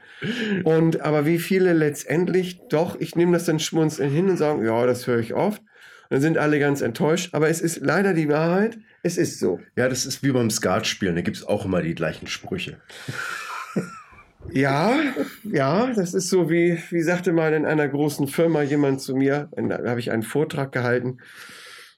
Und 0.64 1.00
aber 1.00 1.26
wie 1.26 1.38
viele 1.38 1.72
letztendlich 1.72 2.60
doch, 2.68 3.00
ich 3.00 3.16
nehme 3.16 3.32
das 3.32 3.46
dann 3.46 3.58
schmunzeln 3.58 4.10
hin 4.10 4.28
und 4.28 4.36
sagen, 4.36 4.64
ja, 4.64 4.86
das 4.86 5.06
höre 5.06 5.18
ich 5.18 5.34
oft. 5.34 5.62
dann 6.10 6.20
sind 6.20 6.38
alle 6.38 6.58
ganz 6.60 6.80
enttäuscht. 6.80 7.30
Aber 7.32 7.48
es 7.48 7.60
ist 7.60 7.80
leider 7.80 8.12
die 8.12 8.28
Wahrheit. 8.28 8.78
Es 9.02 9.16
ist 9.16 9.40
so. 9.40 9.60
Ja, 9.76 9.88
das 9.88 10.06
ist 10.06 10.22
wie 10.22 10.30
beim 10.30 10.50
Skatspielen. 10.50 11.16
Da 11.16 11.22
gibt 11.22 11.36
es 11.36 11.44
auch 11.44 11.64
immer 11.64 11.82
die 11.82 11.94
gleichen 11.94 12.26
Sprüche. 12.26 12.80
Ja, 14.50 14.98
ja, 15.44 15.92
das 15.94 16.14
ist 16.14 16.28
so 16.28 16.50
wie, 16.50 16.78
wie 16.90 17.02
sagte 17.02 17.32
mal 17.32 17.52
in 17.52 17.64
einer 17.64 17.88
großen 17.88 18.26
Firma 18.26 18.62
jemand 18.62 19.00
zu 19.00 19.14
mir, 19.14 19.48
da 19.56 19.88
habe 19.88 20.00
ich 20.00 20.10
einen 20.10 20.24
Vortrag 20.24 20.72
gehalten 20.72 21.18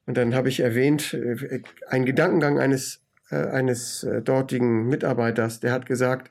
und 0.06 0.16
dann 0.16 0.34
habe 0.34 0.48
ich 0.48 0.60
erwähnt, 0.60 1.14
äh, 1.14 1.62
einen 1.88 2.04
Gedankengang 2.04 2.58
eines, 2.58 3.00
äh, 3.30 3.36
eines 3.36 4.04
äh, 4.04 4.20
dortigen 4.20 4.88
Mitarbeiters, 4.88 5.60
der 5.60 5.72
hat 5.72 5.86
gesagt, 5.86 6.30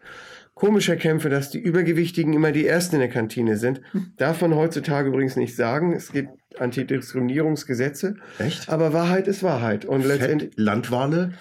komischer 0.54 0.96
Kämpfe, 0.96 1.30
dass 1.30 1.50
die 1.50 1.60
Übergewichtigen 1.60 2.34
immer 2.34 2.52
die 2.52 2.68
Ersten 2.68 2.96
in 2.96 3.02
der 3.02 3.10
Kantine 3.10 3.58
sind. 3.58 3.82
Darf 4.18 4.42
man 4.42 4.56
heutzutage 4.56 5.10
übrigens 5.10 5.36
nicht 5.36 5.56
sagen. 5.56 5.94
Es 5.94 6.12
gibt 6.12 6.30
Antidiskriminierungsgesetze. 6.60 8.16
Echt? 8.40 8.70
Aber 8.70 8.94
Wahrheit 8.94 9.28
ist 9.28 9.44
Wahrheit. 9.44 9.86
Und 9.86 10.06
letztendlich. 10.06 10.54
Landwale? 10.56 11.34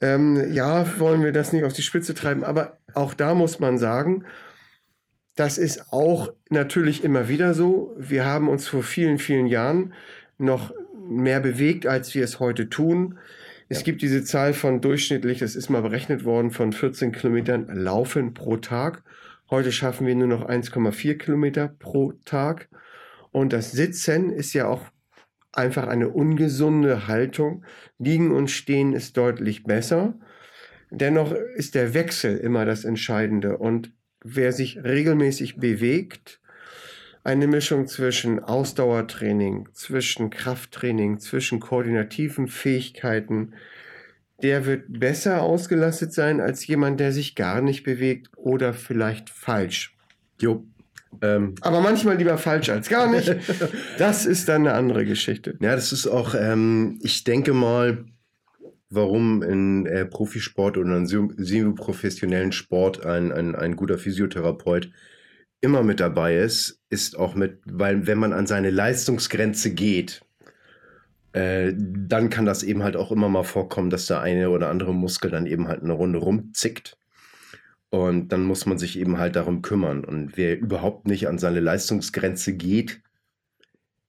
Ähm, 0.00 0.52
ja, 0.52 0.98
wollen 0.98 1.22
wir 1.22 1.32
das 1.32 1.52
nicht 1.52 1.64
auf 1.64 1.72
die 1.72 1.82
Spitze 1.82 2.14
treiben. 2.14 2.44
Aber 2.44 2.78
auch 2.94 3.14
da 3.14 3.34
muss 3.34 3.60
man 3.60 3.78
sagen, 3.78 4.24
das 5.36 5.56
ist 5.58 5.92
auch 5.92 6.32
natürlich 6.50 7.04
immer 7.04 7.28
wieder 7.28 7.54
so. 7.54 7.94
Wir 7.98 8.24
haben 8.26 8.48
uns 8.48 8.68
vor 8.68 8.82
vielen, 8.82 9.18
vielen 9.18 9.46
Jahren 9.46 9.94
noch 10.36 10.74
mehr 11.08 11.40
bewegt, 11.40 11.86
als 11.86 12.14
wir 12.14 12.24
es 12.24 12.38
heute 12.38 12.68
tun. 12.68 13.18
Es 13.72 13.78
ja. 13.78 13.84
gibt 13.84 14.02
diese 14.02 14.22
Zahl 14.22 14.52
von 14.52 14.82
durchschnittlich, 14.82 15.38
das 15.38 15.56
ist 15.56 15.70
mal 15.70 15.80
berechnet 15.80 16.26
worden, 16.26 16.50
von 16.50 16.74
14 16.74 17.10
Kilometern 17.10 17.74
Laufen 17.74 18.34
pro 18.34 18.58
Tag. 18.58 19.02
Heute 19.48 19.72
schaffen 19.72 20.06
wir 20.06 20.14
nur 20.14 20.26
noch 20.26 20.46
1,4 20.46 21.14
Kilometer 21.14 21.68
pro 21.68 22.12
Tag. 22.26 22.68
Und 23.30 23.54
das 23.54 23.72
Sitzen 23.72 24.28
ist 24.28 24.52
ja 24.52 24.66
auch 24.68 24.82
einfach 25.52 25.86
eine 25.86 26.10
ungesunde 26.10 27.08
Haltung. 27.08 27.64
Liegen 27.98 28.30
und 28.32 28.50
Stehen 28.50 28.92
ist 28.92 29.16
deutlich 29.16 29.64
besser. 29.64 30.18
Dennoch 30.90 31.32
ist 31.32 31.74
der 31.74 31.94
Wechsel 31.94 32.36
immer 32.36 32.66
das 32.66 32.84
Entscheidende. 32.84 33.56
Und 33.56 33.94
wer 34.22 34.52
sich 34.52 34.84
regelmäßig 34.84 35.56
bewegt, 35.56 36.41
eine 37.24 37.46
Mischung 37.46 37.86
zwischen 37.86 38.40
Ausdauertraining, 38.40 39.68
zwischen 39.72 40.30
Krafttraining, 40.30 41.18
zwischen 41.18 41.60
koordinativen 41.60 42.48
Fähigkeiten, 42.48 43.54
der 44.42 44.66
wird 44.66 44.84
besser 44.88 45.42
ausgelastet 45.42 46.12
sein 46.12 46.40
als 46.40 46.66
jemand, 46.66 46.98
der 46.98 47.12
sich 47.12 47.36
gar 47.36 47.60
nicht 47.60 47.84
bewegt 47.84 48.30
oder 48.36 48.74
vielleicht 48.74 49.30
falsch. 49.30 49.96
Jo, 50.40 50.66
ähm, 51.20 51.54
Aber 51.60 51.80
manchmal 51.80 52.16
lieber 52.16 52.38
falsch 52.38 52.70
als 52.70 52.88
gar 52.88 53.10
nicht. 53.10 53.34
Das 53.98 54.26
ist 54.26 54.48
dann 54.48 54.62
eine 54.62 54.74
andere 54.74 55.04
Geschichte. 55.04 55.56
Ja, 55.60 55.74
das 55.74 55.92
ist 55.92 56.06
auch, 56.06 56.34
ähm, 56.34 56.98
ich 57.02 57.24
denke 57.24 57.52
mal, 57.52 58.04
warum 58.90 59.42
in 59.42 59.86
äh, 59.86 60.04
Profisport 60.06 60.76
oder 60.76 60.96
in 60.96 61.06
semi-professionellen 61.06 62.52
Sport 62.52 63.04
ein, 63.04 63.30
ein, 63.30 63.54
ein 63.54 63.76
guter 63.76 63.98
Physiotherapeut 63.98 64.90
immer 65.62 65.82
mit 65.82 66.00
dabei 66.00 66.36
ist, 66.36 66.82
ist 66.90 67.16
auch 67.18 67.34
mit, 67.34 67.60
weil 67.64 68.06
wenn 68.06 68.18
man 68.18 68.34
an 68.34 68.46
seine 68.46 68.70
Leistungsgrenze 68.70 69.72
geht, 69.72 70.20
äh, 71.32 71.72
dann 71.76 72.28
kann 72.28 72.44
das 72.44 72.62
eben 72.62 72.82
halt 72.82 72.96
auch 72.96 73.10
immer 73.10 73.28
mal 73.28 73.44
vorkommen, 73.44 73.88
dass 73.88 74.06
der 74.06 74.20
eine 74.20 74.50
oder 74.50 74.68
andere 74.68 74.92
Muskel 74.92 75.30
dann 75.30 75.46
eben 75.46 75.68
halt 75.68 75.82
eine 75.82 75.92
Runde 75.94 76.18
rumzickt. 76.18 76.98
Und 77.90 78.32
dann 78.32 78.42
muss 78.42 78.66
man 78.66 78.78
sich 78.78 78.98
eben 78.98 79.18
halt 79.18 79.36
darum 79.36 79.62
kümmern. 79.62 80.04
Und 80.04 80.36
wer 80.36 80.58
überhaupt 80.58 81.06
nicht 81.06 81.28
an 81.28 81.38
seine 81.38 81.60
Leistungsgrenze 81.60 82.54
geht 82.54 83.00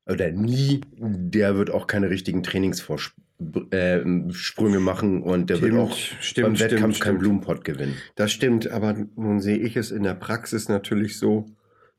oder 0.05 0.31
nie, 0.31 0.81
der 0.98 1.55
wird 1.55 1.69
auch 1.69 1.88
keine 1.88 2.10
richtigen 2.10 2.43
Trainingsvorsprünge 2.43 3.24
äh, 3.71 4.00
machen 4.00 5.23
und 5.23 5.50
der 5.50 5.57
stimmt, 5.57 5.73
wird 5.73 5.81
auch 5.81 5.97
stimmt, 5.97 6.47
beim 6.47 6.59
Wettkampf 6.59 6.95
stimmt, 6.95 7.03
keinen 7.03 7.19
Blumenpott 7.19 7.63
gewinnen. 7.63 7.95
Das 8.15 8.31
stimmt, 8.31 8.69
aber 8.69 8.95
nun 9.15 9.39
sehe 9.39 9.57
ich 9.57 9.77
es 9.77 9.91
in 9.91 10.03
der 10.03 10.15
Praxis 10.15 10.69
natürlich 10.69 11.17
so, 11.17 11.45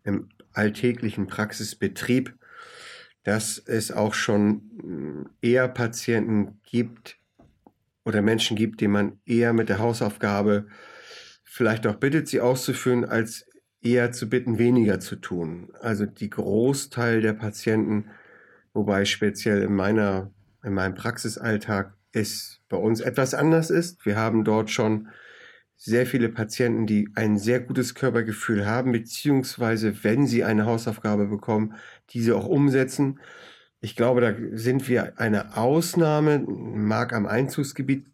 im 0.04 0.28
alltäglichen 0.52 1.26
Praxisbetrieb, 1.26 2.34
dass 3.22 3.58
es 3.58 3.90
auch 3.90 4.14
schon 4.14 5.28
eher 5.40 5.68
Patienten 5.68 6.60
gibt, 6.64 7.18
oder 8.04 8.22
Menschen 8.22 8.56
gibt, 8.56 8.80
denen 8.80 8.92
man 8.92 9.20
eher 9.24 9.52
mit 9.52 9.68
der 9.68 9.78
Hausaufgabe 9.78 10.66
vielleicht 11.42 11.86
auch 11.86 11.96
bittet, 11.96 12.28
sie 12.28 12.40
auszuführen, 12.40 13.04
als 13.04 13.46
eher 13.80 14.12
zu 14.12 14.28
bitten, 14.28 14.58
weniger 14.58 15.00
zu 15.00 15.16
tun. 15.16 15.70
Also 15.80 16.06
die 16.06 16.30
Großteil 16.30 17.20
der 17.20 17.34
Patienten, 17.34 18.10
wobei 18.72 19.04
speziell 19.04 19.62
in 19.62 19.74
meiner, 19.74 20.32
in 20.64 20.74
meinem 20.74 20.94
Praxisalltag 20.94 21.94
es 22.12 22.60
bei 22.68 22.76
uns 22.76 23.00
etwas 23.00 23.34
anders 23.34 23.70
ist. 23.70 24.04
Wir 24.06 24.16
haben 24.16 24.44
dort 24.44 24.70
schon 24.70 25.08
sehr 25.76 26.06
viele 26.06 26.28
Patienten, 26.28 26.86
die 26.86 27.08
ein 27.14 27.36
sehr 27.36 27.60
gutes 27.60 27.94
Körpergefühl 27.94 28.66
haben, 28.66 28.92
beziehungsweise 28.92 30.04
wenn 30.04 30.26
sie 30.26 30.44
eine 30.44 30.66
Hausaufgabe 30.66 31.26
bekommen, 31.26 31.74
diese 32.10 32.36
auch 32.36 32.46
umsetzen. 32.46 33.20
Ich 33.80 33.96
glaube, 33.96 34.20
da 34.20 34.34
sind 34.56 34.88
wir 34.88 35.18
eine 35.20 35.56
Ausnahme, 35.56 36.38
mag 36.38 37.12
am 37.12 37.26
Einzugsgebiet 37.26 38.06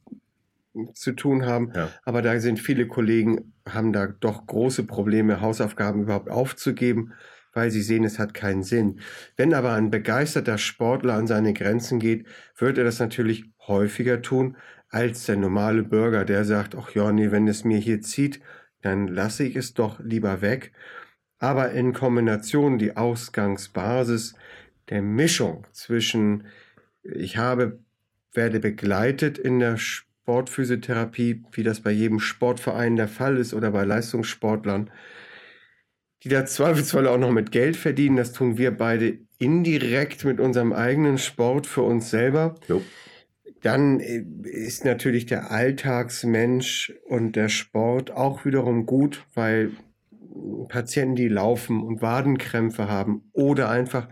zu 0.94 1.12
tun 1.12 1.46
haben, 1.46 1.72
ja. 1.74 1.90
aber 2.04 2.22
da 2.22 2.38
sind 2.40 2.58
viele 2.58 2.86
Kollegen, 2.86 3.52
haben 3.68 3.92
da 3.92 4.06
doch 4.06 4.46
große 4.46 4.84
Probleme, 4.84 5.40
Hausaufgaben 5.40 6.02
überhaupt 6.02 6.30
aufzugeben, 6.30 7.12
weil 7.52 7.70
sie 7.70 7.82
sehen, 7.82 8.04
es 8.04 8.18
hat 8.18 8.34
keinen 8.34 8.62
Sinn. 8.62 9.00
Wenn 9.36 9.54
aber 9.54 9.72
ein 9.72 9.90
begeisterter 9.90 10.58
Sportler 10.58 11.14
an 11.14 11.26
seine 11.26 11.52
Grenzen 11.52 11.98
geht, 11.98 12.26
wird 12.56 12.78
er 12.78 12.84
das 12.84 12.98
natürlich 12.98 13.44
häufiger 13.66 14.22
tun 14.22 14.56
als 14.90 15.26
der 15.26 15.36
normale 15.36 15.84
Bürger, 15.84 16.24
der 16.24 16.44
sagt, 16.44 16.74
ach 16.74 16.90
ja, 16.94 17.12
nee, 17.12 17.30
wenn 17.30 17.46
es 17.46 17.64
mir 17.64 17.78
hier 17.78 18.00
zieht, 18.00 18.40
dann 18.82 19.06
lasse 19.06 19.44
ich 19.44 19.56
es 19.56 19.74
doch 19.74 20.00
lieber 20.00 20.42
weg. 20.42 20.72
Aber 21.38 21.70
in 21.70 21.92
Kombination 21.92 22.78
die 22.78 22.96
Ausgangsbasis 22.96 24.34
der 24.88 25.02
Mischung 25.02 25.66
zwischen, 25.72 26.46
ich 27.02 27.36
habe, 27.36 27.78
werde 28.32 28.60
begleitet 28.60 29.38
in 29.38 29.60
der 29.60 29.76
Sportphysiotherapie, 29.76 31.44
wie 31.52 31.62
das 31.62 31.80
bei 31.80 31.92
jedem 31.92 32.20
Sportverein 32.20 32.96
der 32.96 33.08
Fall 33.08 33.36
ist 33.36 33.54
oder 33.54 33.70
bei 33.70 33.84
Leistungssportlern, 33.84 34.90
die 36.22 36.28
da 36.28 36.44
zweifelsfrei 36.44 37.08
auch 37.08 37.18
noch 37.18 37.30
mit 37.30 37.50
Geld 37.52 37.76
verdienen. 37.76 38.16
Das 38.16 38.32
tun 38.32 38.58
wir 38.58 38.76
beide 38.76 39.18
indirekt 39.38 40.24
mit 40.24 40.38
unserem 40.38 40.72
eigenen 40.72 41.18
Sport 41.18 41.66
für 41.66 41.82
uns 41.82 42.10
selber. 42.10 42.56
Jo. 42.68 42.82
Dann 43.62 44.00
äh, 44.00 44.24
ist 44.44 44.84
natürlich 44.84 45.26
der 45.26 45.50
Alltagsmensch 45.50 46.92
und 47.06 47.36
der 47.36 47.48
Sport 47.48 48.10
auch 48.10 48.44
wiederum 48.44 48.86
gut, 48.86 49.24
weil 49.34 49.72
Patienten, 50.68 51.16
die 51.16 51.28
laufen 51.28 51.82
und 51.82 52.02
Wadenkrämpfe 52.02 52.88
haben 52.88 53.30
oder 53.32 53.68
einfach 53.68 54.08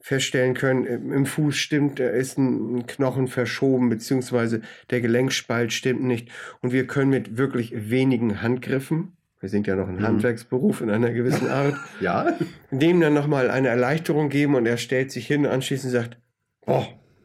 feststellen 0.00 0.54
können, 0.54 0.84
im 0.84 1.26
Fuß 1.26 1.54
stimmt, 1.54 2.00
da 2.00 2.08
ist 2.08 2.36
ein 2.36 2.86
Knochen 2.86 3.28
verschoben, 3.28 3.88
beziehungsweise 3.88 4.60
der 4.90 5.00
Gelenkspalt 5.00 5.72
stimmt 5.72 6.02
nicht. 6.02 6.28
Und 6.60 6.72
wir 6.72 6.88
können 6.88 7.10
mit 7.10 7.36
wirklich 7.38 7.90
wenigen 7.90 8.42
Handgriffen, 8.42 9.12
wir 9.42 9.48
sind 9.48 9.66
ja 9.66 9.74
noch 9.74 9.88
ein 9.88 9.96
mhm. 9.96 10.06
Handwerksberuf 10.06 10.80
in 10.80 10.88
einer 10.88 11.10
gewissen 11.10 11.48
Art, 11.48 11.74
ja. 12.00 12.32
dem 12.70 13.00
dann 13.00 13.12
nochmal 13.12 13.50
eine 13.50 13.68
Erleichterung 13.68 14.28
geben 14.28 14.54
und 14.54 14.66
er 14.66 14.76
stellt 14.76 15.10
sich 15.10 15.26
hin 15.26 15.44
und 15.44 15.52
anschließend 15.52 15.92
sagt, 15.92 16.16
oh, 16.64 16.84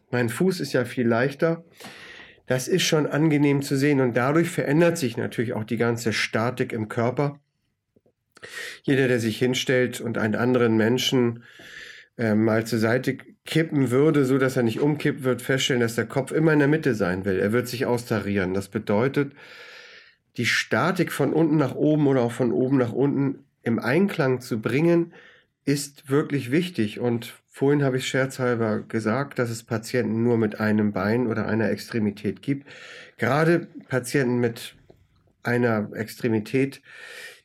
mein 0.09 0.29
Fuß 0.29 0.59
ist 0.59 0.73
ja 0.73 0.83
viel 0.83 1.07
leichter. 1.07 1.63
Das 2.47 2.67
ist 2.67 2.83
schon 2.83 3.05
angenehm 3.05 3.61
zu 3.61 3.75
sehen 3.75 4.01
und 4.01 4.17
dadurch 4.17 4.49
verändert 4.49 4.97
sich 4.97 5.15
natürlich 5.15 5.53
auch 5.53 5.63
die 5.63 5.77
ganze 5.77 6.11
Statik 6.11 6.73
im 6.73 6.89
Körper. 6.89 7.39
Jeder, 8.81 9.07
der 9.07 9.19
sich 9.19 9.37
hinstellt 9.37 10.01
und 10.01 10.17
einen 10.17 10.35
anderen 10.35 10.75
Menschen 10.75 11.43
äh, 12.17 12.33
mal 12.33 12.65
zur 12.65 12.79
Seite 12.79 13.17
kippen 13.45 13.91
würde, 13.91 14.25
so 14.25 14.39
dass 14.39 14.57
er 14.57 14.63
nicht 14.63 14.79
umkippt, 14.79 15.23
wird 15.23 15.43
feststellen, 15.43 15.81
dass 15.81 15.95
der 15.95 16.07
Kopf 16.07 16.31
immer 16.31 16.51
in 16.51 16.59
der 16.59 16.67
Mitte 16.67 16.95
sein 16.95 17.25
will. 17.25 17.37
Er 17.37 17.51
wird 17.51 17.67
sich 17.67 17.85
austarieren. 17.85 18.55
Das 18.55 18.69
bedeutet, 18.69 19.33
die 20.37 20.45
Statik 20.45 21.11
von 21.11 21.33
unten 21.33 21.57
nach 21.57 21.75
oben 21.75 22.07
oder 22.07 22.21
auch 22.21 22.31
von 22.31 22.51
oben 22.51 22.77
nach 22.77 22.93
unten 22.93 23.43
im 23.63 23.79
Einklang 23.79 24.39
zu 24.39 24.61
bringen, 24.61 25.13
ist 25.65 26.09
wirklich 26.09 26.51
wichtig. 26.51 26.99
Und 26.99 27.33
vorhin 27.47 27.83
habe 27.83 27.97
ich 27.97 28.07
scherzhalber 28.07 28.79
gesagt, 28.81 29.39
dass 29.39 29.49
es 29.49 29.63
Patienten 29.63 30.23
nur 30.23 30.37
mit 30.37 30.59
einem 30.59 30.93
Bein 30.93 31.27
oder 31.27 31.47
einer 31.47 31.69
Extremität 31.69 32.41
gibt. 32.41 32.67
Gerade 33.17 33.67
Patienten 33.89 34.39
mit 34.39 34.75
einer 35.43 35.89
Extremität 35.93 36.81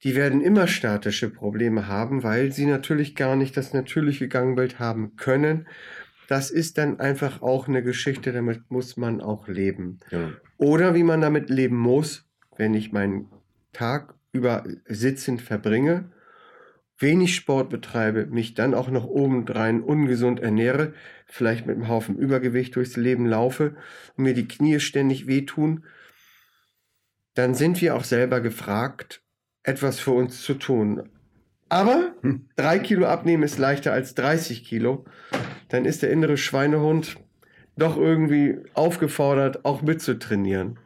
die 0.05 0.17
werden 0.17 0.41
immer 0.41 0.67
statische 0.67 1.31
Probleme 1.31 1.87
haben, 1.87 2.23
weil 2.23 2.53
sie 2.53 2.67
natürlich 2.67 3.15
gar 3.15 3.37
nicht 3.37 3.57
das 3.57 3.73
natürliche 3.73 4.29
Gangbild 4.29 4.79
haben 4.79 5.17
können. 5.17 5.69
Das 6.29 6.51
ist 6.51 6.79
dann 6.79 6.99
einfach 6.99 7.43
auch 7.43 7.69
eine 7.69 7.83
Geschichte, 7.83 8.33
damit 8.33 8.71
muss 8.71 8.97
man 8.97 9.21
auch 9.21 9.49
leben. 9.49 10.01
Ja. 10.11 10.31
Oder 10.57 10.95
wie 10.95 11.03
man 11.03 11.21
damit 11.21 11.51
leben 11.51 11.77
muss, 11.77 12.29
wenn 12.63 12.75
ich 12.75 12.93
meinen 12.93 13.27
Tag 13.73 14.15
über 14.31 14.63
sitzend 14.87 15.43
verbringe, 15.43 16.13
wenig 16.97 17.35
Sport 17.35 17.71
betreibe, 17.71 18.27
mich 18.27 18.55
dann 18.55 18.73
auch 18.73 18.89
noch 18.89 19.05
obendrein 19.05 19.83
ungesund 19.83 20.39
ernähre, 20.39 20.95
vielleicht 21.27 21.67
mit 21.67 21.75
einem 21.75 21.89
Haufen 21.89 22.17
Übergewicht 22.17 22.77
durchs 22.77 22.95
Leben 22.95 23.27
laufe 23.27 23.75
und 24.17 24.23
mir 24.23 24.33
die 24.33 24.47
Knie 24.47 24.79
ständig 24.79 25.27
wehtun, 25.27 25.85
dann 27.35 27.57
sind 27.57 27.81
wir 27.81 27.97
auch 27.97 28.05
selber 28.05 28.41
gefragt, 28.41 29.25
etwas 29.65 29.99
für 29.99 30.13
uns 30.13 30.43
zu 30.43 30.55
tun. 30.55 31.11
Aber 31.69 32.15
hm. 32.21 32.49
drei 32.55 32.79
Kilo 32.79 33.07
abnehmen 33.07 33.43
ist 33.43 33.59
leichter 33.59 33.93
als 33.93 34.15
30 34.15 34.65
Kilo. 34.65 35.05
Dann 35.69 35.85
ist 35.85 36.03
der 36.03 36.13
innere 36.13 36.37
Schweinehund 36.37 37.17
doch 37.77 37.97
irgendwie 37.97 38.59
aufgefordert, 38.75 39.65
auch 39.65 39.83
mitzutrainieren. 39.83 40.79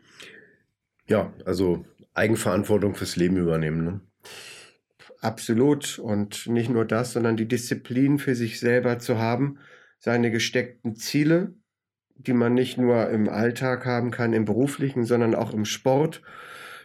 Ja, 1.09 1.33
also 1.45 1.85
Eigenverantwortung 2.15 2.95
fürs 2.95 3.17
Leben 3.17 3.37
übernehmen. 3.37 3.85
Ne? 3.85 4.01
Absolut. 5.21 5.99
Und 5.99 6.47
nicht 6.47 6.71
nur 6.71 6.85
das, 6.85 7.13
sondern 7.13 7.37
die 7.37 7.49
Disziplin 7.49 8.19
für 8.19 8.35
sich 8.35 8.61
selber 8.61 8.99
zu 8.99 9.19
haben, 9.19 9.59
seine 9.99 10.31
gesteckten 10.31 10.97
Ziele, 10.97 11.55
die 12.17 12.33
man 12.33 12.55
nicht 12.55 12.79
nur 12.79 13.11
im 13.11 13.29
Alltag 13.29 13.87
haben 13.87 14.11
kann, 14.11 14.33
im 14.33 14.45
beruflichen, 14.45 15.05
sondern 15.05 15.35
auch 15.35 15.53
im 15.53 15.65
Sport 15.65 16.23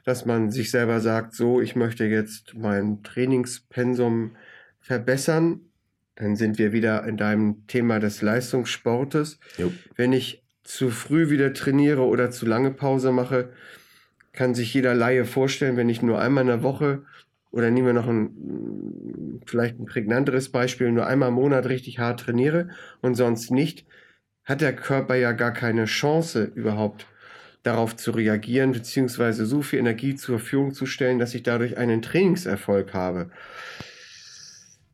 dass 0.03 0.25
man 0.25 0.51
sich 0.51 0.71
selber 0.71 0.99
sagt, 0.99 1.35
so, 1.35 1.61
ich 1.61 1.75
möchte 1.75 2.05
jetzt 2.05 2.55
mein 2.55 3.03
Trainingspensum 3.03 4.35
verbessern. 4.79 5.61
Dann 6.15 6.35
sind 6.35 6.57
wir 6.57 6.73
wieder 6.73 7.05
in 7.05 7.17
deinem 7.17 7.67
Thema 7.67 7.99
des 7.99 8.21
Leistungssportes. 8.21 9.39
Jo. 9.57 9.71
Wenn 9.95 10.13
ich 10.13 10.43
zu 10.63 10.89
früh 10.89 11.29
wieder 11.29 11.53
trainiere 11.53 12.03
oder 12.03 12.31
zu 12.31 12.45
lange 12.45 12.71
Pause 12.71 13.11
mache, 13.11 13.51
kann 14.33 14.55
sich 14.55 14.73
jeder 14.73 14.93
Laie 14.95 15.25
vorstellen, 15.25 15.77
wenn 15.77 15.89
ich 15.89 16.01
nur 16.01 16.19
einmal 16.19 16.43
in 16.43 16.47
der 16.47 16.63
Woche 16.63 17.03
oder 17.51 17.69
nehmen 17.69 17.87
wir 17.87 17.93
noch 17.93 18.07
ein 18.07 19.41
vielleicht 19.45 19.79
ein 19.79 19.85
prägnanteres 19.85 20.49
Beispiel, 20.49 20.91
nur 20.91 21.07
einmal 21.07 21.29
im 21.29 21.35
Monat 21.35 21.65
richtig 21.67 21.99
hart 21.99 22.21
trainiere 22.21 22.69
und 23.01 23.15
sonst 23.15 23.51
nicht, 23.51 23.85
hat 24.43 24.61
der 24.61 24.75
Körper 24.75 25.15
ja 25.15 25.31
gar 25.31 25.51
keine 25.51 25.85
Chance 25.85 26.51
überhaupt 26.55 27.05
darauf 27.63 27.95
zu 27.95 28.11
reagieren, 28.11 28.71
beziehungsweise 28.71 29.45
so 29.45 29.61
viel 29.61 29.79
Energie 29.79 30.15
zur 30.15 30.39
Verfügung 30.39 30.73
zu 30.73 30.85
stellen, 30.85 31.19
dass 31.19 31.35
ich 31.35 31.43
dadurch 31.43 31.77
einen 31.77 32.01
Trainingserfolg 32.01 32.93
habe. 32.93 33.29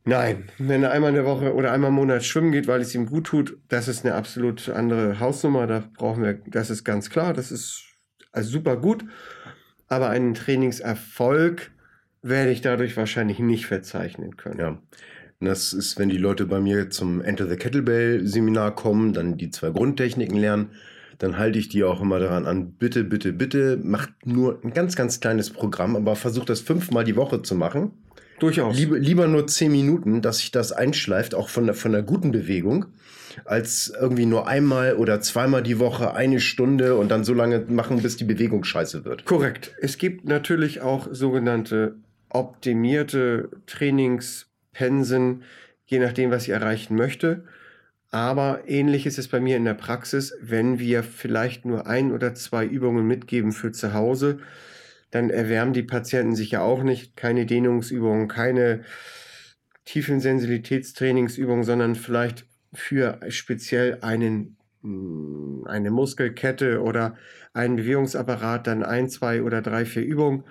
Nein, 0.04 0.50
wenn 0.58 0.82
er 0.82 0.92
einmal 0.92 1.10
in 1.10 1.16
der 1.16 1.24
Woche 1.24 1.54
oder 1.54 1.72
einmal 1.72 1.88
im 1.88 1.96
Monat 1.96 2.24
schwimmen 2.24 2.52
geht, 2.52 2.66
weil 2.66 2.80
es 2.80 2.94
ihm 2.94 3.06
gut 3.06 3.26
tut, 3.26 3.58
das 3.68 3.88
ist 3.88 4.04
eine 4.04 4.14
absolut 4.14 4.68
andere 4.68 5.20
Hausnummer. 5.20 5.66
Da 5.66 5.84
brauchen 5.96 6.22
wir, 6.22 6.34
das 6.46 6.70
ist 6.70 6.84
ganz 6.84 7.10
klar, 7.10 7.34
das 7.34 7.52
ist 7.52 7.87
also 8.32 8.50
super 8.50 8.76
gut. 8.76 9.04
Aber 9.88 10.10
einen 10.10 10.34
Trainingserfolg 10.34 11.70
werde 12.22 12.50
ich 12.50 12.60
dadurch 12.60 12.96
wahrscheinlich 12.96 13.38
nicht 13.38 13.66
verzeichnen 13.66 14.36
können. 14.36 14.58
Ja. 14.58 14.68
Und 15.40 15.46
das 15.46 15.72
ist, 15.72 15.98
wenn 15.98 16.08
die 16.08 16.18
Leute 16.18 16.46
bei 16.46 16.60
mir 16.60 16.90
zum 16.90 17.20
Enter 17.20 17.48
the 17.48 17.56
Kettlebell 17.56 18.26
Seminar 18.26 18.74
kommen, 18.74 19.12
dann 19.12 19.38
die 19.38 19.50
zwei 19.50 19.70
Grundtechniken 19.70 20.36
lernen 20.36 20.70
dann 21.18 21.36
halte 21.36 21.58
ich 21.58 21.68
die 21.68 21.84
auch 21.84 22.00
immer 22.00 22.18
daran 22.20 22.46
an, 22.46 22.72
bitte, 22.72 23.04
bitte, 23.04 23.32
bitte, 23.32 23.78
macht 23.82 24.10
nur 24.24 24.60
ein 24.62 24.72
ganz, 24.72 24.94
ganz 24.94 25.20
kleines 25.20 25.50
Programm, 25.50 25.96
aber 25.96 26.16
versucht 26.16 26.48
das 26.48 26.60
fünfmal 26.60 27.04
die 27.04 27.16
Woche 27.16 27.42
zu 27.42 27.54
machen. 27.56 27.90
Durchaus. 28.38 28.76
Lieber, 28.76 28.98
lieber 28.98 29.26
nur 29.26 29.48
zehn 29.48 29.72
Minuten, 29.72 30.22
dass 30.22 30.38
sich 30.38 30.52
das 30.52 30.70
einschleift, 30.70 31.34
auch 31.34 31.48
von 31.48 31.66
der, 31.66 31.74
von 31.74 31.90
der 31.90 32.02
guten 32.02 32.30
Bewegung, 32.30 32.86
als 33.44 33.92
irgendwie 33.98 34.26
nur 34.26 34.46
einmal 34.46 34.94
oder 34.94 35.20
zweimal 35.20 35.62
die 35.62 35.78
Woche 35.78 36.14
eine 36.14 36.40
Stunde 36.40 36.96
und 36.96 37.10
dann 37.10 37.24
so 37.24 37.34
lange 37.34 37.60
machen, 37.68 38.02
bis 38.02 38.16
die 38.16 38.24
Bewegung 38.24 38.64
scheiße 38.64 39.04
wird. 39.04 39.24
Korrekt. 39.24 39.74
Es 39.80 39.98
gibt 39.98 40.24
natürlich 40.24 40.80
auch 40.80 41.08
sogenannte 41.10 41.96
optimierte 42.30 43.48
Trainingspensen, 43.66 45.42
je 45.86 45.98
nachdem, 45.98 46.30
was 46.30 46.44
ich 46.44 46.50
erreichen 46.50 46.96
möchte. 46.96 47.44
Aber 48.10 48.62
ähnlich 48.66 49.06
ist 49.06 49.18
es 49.18 49.28
bei 49.28 49.40
mir 49.40 49.56
in 49.56 49.64
der 49.64 49.74
Praxis, 49.74 50.34
wenn 50.40 50.78
wir 50.78 51.02
vielleicht 51.02 51.64
nur 51.64 51.86
ein 51.86 52.12
oder 52.12 52.34
zwei 52.34 52.64
Übungen 52.64 53.06
mitgeben 53.06 53.52
für 53.52 53.72
zu 53.72 53.92
Hause, 53.92 54.38
dann 55.10 55.30
erwärmen 55.30 55.72
die 55.72 55.82
Patienten 55.82 56.34
sich 56.34 56.50
ja 56.52 56.62
auch 56.62 56.82
nicht. 56.82 57.16
Keine 57.16 57.46
Dehnungsübungen, 57.46 58.28
keine 58.28 58.84
tiefen 59.84 60.20
Sensibilitätstrainingsübungen, 60.20 61.64
sondern 61.64 61.94
vielleicht 61.94 62.46
für 62.72 63.20
speziell 63.28 63.98
einen, 64.02 64.56
hm, 64.82 65.64
eine 65.66 65.90
Muskelkette 65.90 66.82
oder 66.82 67.16
einen 67.52 67.76
Bewegungsapparat, 67.76 68.66
dann 68.66 68.82
ein, 68.82 69.08
zwei 69.08 69.42
oder 69.42 69.62
drei, 69.62 69.84
vier 69.84 70.02
Übungen, 70.04 70.44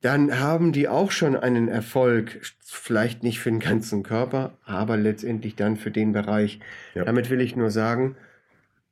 dann 0.00 0.38
haben 0.38 0.72
die 0.72 0.88
auch 0.88 1.10
schon 1.10 1.36
einen 1.36 1.68
Erfolg. 1.68 2.40
Vielleicht 2.60 3.22
nicht 3.22 3.40
für 3.40 3.50
den 3.50 3.60
ganzen 3.60 4.02
Körper, 4.02 4.58
aber 4.64 4.96
letztendlich 4.96 5.56
dann 5.56 5.76
für 5.76 5.90
den 5.90 6.12
Bereich. 6.12 6.60
Ja. 6.94 7.04
Damit 7.04 7.30
will 7.30 7.40
ich 7.40 7.56
nur 7.56 7.70
sagen, 7.70 8.16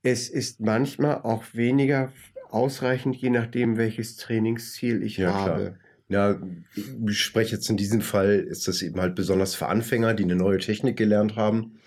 es 0.02 0.28
ist 0.28 0.60
manchmal 0.60 1.18
auch 1.22 1.44
weniger 1.52 2.12
ausreichend, 2.50 3.16
je 3.16 3.30
nachdem, 3.30 3.76
welches 3.76 4.16
Trainingsziel 4.16 5.02
ich 5.02 5.16
ja, 5.16 5.32
habe. 5.34 5.62
Klar. 5.62 5.78
Ja, 6.08 6.40
ich 7.08 7.20
spreche 7.20 7.56
jetzt 7.56 7.68
in 7.70 7.76
diesem 7.76 8.00
Fall, 8.00 8.34
ist 8.34 8.68
das 8.68 8.82
eben 8.82 9.00
halt 9.00 9.14
besonders 9.14 9.54
für 9.54 9.66
Anfänger, 9.66 10.14
die 10.14 10.24
eine 10.24 10.36
neue 10.36 10.58
Technik 10.58 10.96
gelernt 10.96 11.34
haben. 11.36 11.78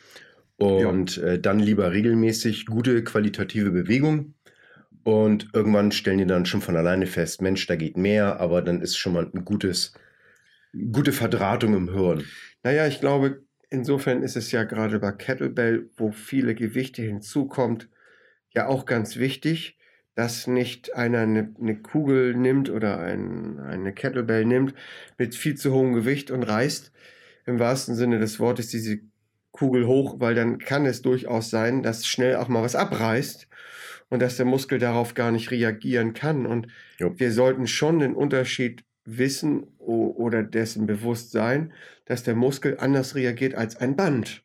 Und 0.57 1.17
äh, 1.19 1.39
dann 1.39 1.59
lieber 1.59 1.91
regelmäßig 1.91 2.65
gute 2.65 3.03
qualitative 3.03 3.71
Bewegung. 3.71 4.33
Und 5.03 5.49
irgendwann 5.53 5.91
stellen 5.91 6.17
die 6.17 6.25
dann 6.25 6.45
schon 6.45 6.61
von 6.61 6.75
alleine 6.75 7.05
fest, 7.05 7.41
Mensch, 7.41 7.65
da 7.67 7.75
geht 7.75 7.95
mehr, 7.95 8.41
aber 8.41 8.61
dann 8.61 8.81
ist 8.81 8.97
schon 8.97 9.13
mal 9.13 9.29
ein 9.33 9.45
gutes, 9.45 9.93
gute 10.91 11.13
Verdrahtung 11.13 11.75
im 11.75 11.93
Hirn. 11.93 12.25
Naja, 12.63 12.87
ich 12.87 12.99
glaube, 12.99 13.43
insofern 13.69 14.21
ist 14.21 14.35
es 14.35 14.51
ja 14.51 14.63
gerade 14.63 14.99
bei 14.99 15.11
Kettlebell, 15.13 15.89
wo 15.95 16.11
viele 16.11 16.55
Gewichte 16.55 17.03
hinzukommt, 17.03 17.87
ja 18.53 18.67
auch 18.67 18.85
ganz 18.85 19.15
wichtig, 19.17 19.77
dass 20.15 20.47
nicht 20.47 20.95
einer 20.95 21.19
eine, 21.19 21.53
eine 21.61 21.79
Kugel 21.79 22.33
nimmt 22.35 22.69
oder 22.69 22.99
ein, 22.99 23.59
eine 23.59 23.93
Kettlebell 23.93 24.45
nimmt 24.45 24.73
mit 25.17 25.35
viel 25.35 25.55
zu 25.55 25.71
hohem 25.71 25.93
Gewicht 25.93 26.31
und 26.31 26.43
reißt 26.43 26.91
im 27.45 27.59
wahrsten 27.59 27.95
Sinne 27.95 28.19
des 28.19 28.39
Wortes 28.39 28.67
diese 28.69 28.99
Kugel 29.57 29.87
hoch, 29.87 30.19
weil 30.19 30.35
dann 30.35 30.59
kann 30.59 30.85
es 30.85 31.01
durchaus 31.01 31.49
sein, 31.49 31.83
dass 31.83 32.05
schnell 32.05 32.35
auch 32.35 32.47
mal 32.47 32.63
was 32.63 32.75
abreißt 32.75 33.47
und 34.09 34.21
dass 34.21 34.37
der 34.37 34.45
Muskel 34.45 34.79
darauf 34.79 35.13
gar 35.13 35.31
nicht 35.31 35.51
reagieren 35.51 36.13
kann. 36.13 36.45
Und 36.45 36.67
jo. 36.99 37.13
wir 37.17 37.31
sollten 37.31 37.67
schon 37.67 37.99
den 37.99 38.13
Unterschied 38.13 38.83
wissen 39.05 39.63
oder 39.77 40.43
dessen 40.43 40.85
bewusst 40.85 41.31
sein, 41.31 41.73
dass 42.05 42.23
der 42.23 42.35
Muskel 42.35 42.77
anders 42.79 43.15
reagiert 43.15 43.55
als 43.55 43.77
ein 43.77 43.95
Band. 43.95 44.43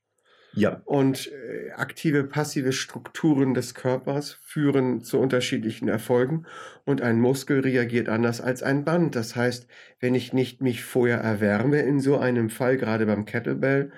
Ja. 0.54 0.82
Und 0.84 1.32
äh, 1.32 1.70
aktive, 1.72 2.24
passive 2.24 2.72
Strukturen 2.72 3.54
des 3.54 3.74
Körpers 3.74 4.38
führen 4.42 5.02
zu 5.02 5.18
unterschiedlichen 5.18 5.88
Erfolgen 5.88 6.44
und 6.84 7.00
ein 7.00 7.20
Muskel 7.20 7.60
reagiert 7.60 8.08
anders 8.08 8.40
als 8.40 8.62
ein 8.62 8.84
Band. 8.84 9.16
Das 9.16 9.34
heißt, 9.34 9.66
wenn 10.00 10.14
ich 10.14 10.32
nicht 10.32 10.60
mich 10.60 10.84
vorher 10.84 11.18
erwärme 11.18 11.80
in 11.80 12.00
so 12.00 12.18
einem 12.18 12.50
Fall, 12.50 12.76
gerade 12.76 13.06
beim 13.06 13.24
Kettlebell, 13.24 13.92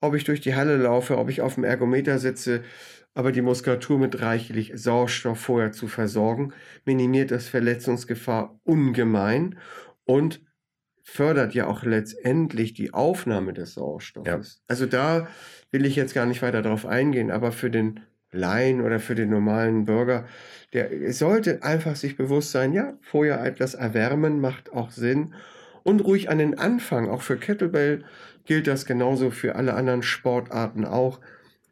ob 0.00 0.14
ich 0.14 0.24
durch 0.24 0.40
die 0.40 0.54
Halle 0.54 0.76
laufe, 0.76 1.18
ob 1.18 1.28
ich 1.30 1.40
auf 1.40 1.54
dem 1.54 1.64
Ergometer 1.64 2.18
sitze, 2.18 2.62
aber 3.14 3.32
die 3.32 3.42
Muskulatur 3.42 3.98
mit 3.98 4.20
reichlich 4.20 4.72
Sauerstoff 4.74 5.40
vorher 5.40 5.72
zu 5.72 5.88
versorgen, 5.88 6.52
minimiert 6.84 7.30
das 7.30 7.48
Verletzungsgefahr 7.48 8.60
ungemein 8.64 9.58
und 10.04 10.40
fördert 11.02 11.54
ja 11.54 11.66
auch 11.66 11.84
letztendlich 11.84 12.74
die 12.74 12.92
Aufnahme 12.92 13.54
des 13.54 13.74
Sauerstoffes. 13.74 14.56
Ja. 14.56 14.64
Also 14.68 14.86
da 14.86 15.26
will 15.70 15.86
ich 15.86 15.96
jetzt 15.96 16.14
gar 16.14 16.26
nicht 16.26 16.42
weiter 16.42 16.62
darauf 16.62 16.86
eingehen, 16.86 17.30
aber 17.30 17.50
für 17.50 17.70
den 17.70 18.00
Laien 18.30 18.82
oder 18.82 19.00
für 19.00 19.14
den 19.14 19.30
normalen 19.30 19.86
Bürger, 19.86 20.26
der 20.74 21.12
sollte 21.12 21.62
einfach 21.62 21.96
sich 21.96 22.16
bewusst 22.16 22.52
sein, 22.52 22.74
ja, 22.74 22.98
vorher 23.00 23.42
etwas 23.42 23.74
erwärmen 23.74 24.38
macht 24.40 24.72
auch 24.72 24.90
Sinn 24.90 25.34
und 25.82 26.04
ruhig 26.04 26.28
an 26.28 26.36
den 26.38 26.58
Anfang, 26.58 27.08
auch 27.08 27.22
für 27.22 27.38
Kettlebell 27.38 28.04
gilt 28.48 28.66
das 28.66 28.86
genauso 28.86 29.30
für 29.30 29.56
alle 29.56 29.74
anderen 29.74 30.02
Sportarten 30.02 30.86
auch, 30.86 31.20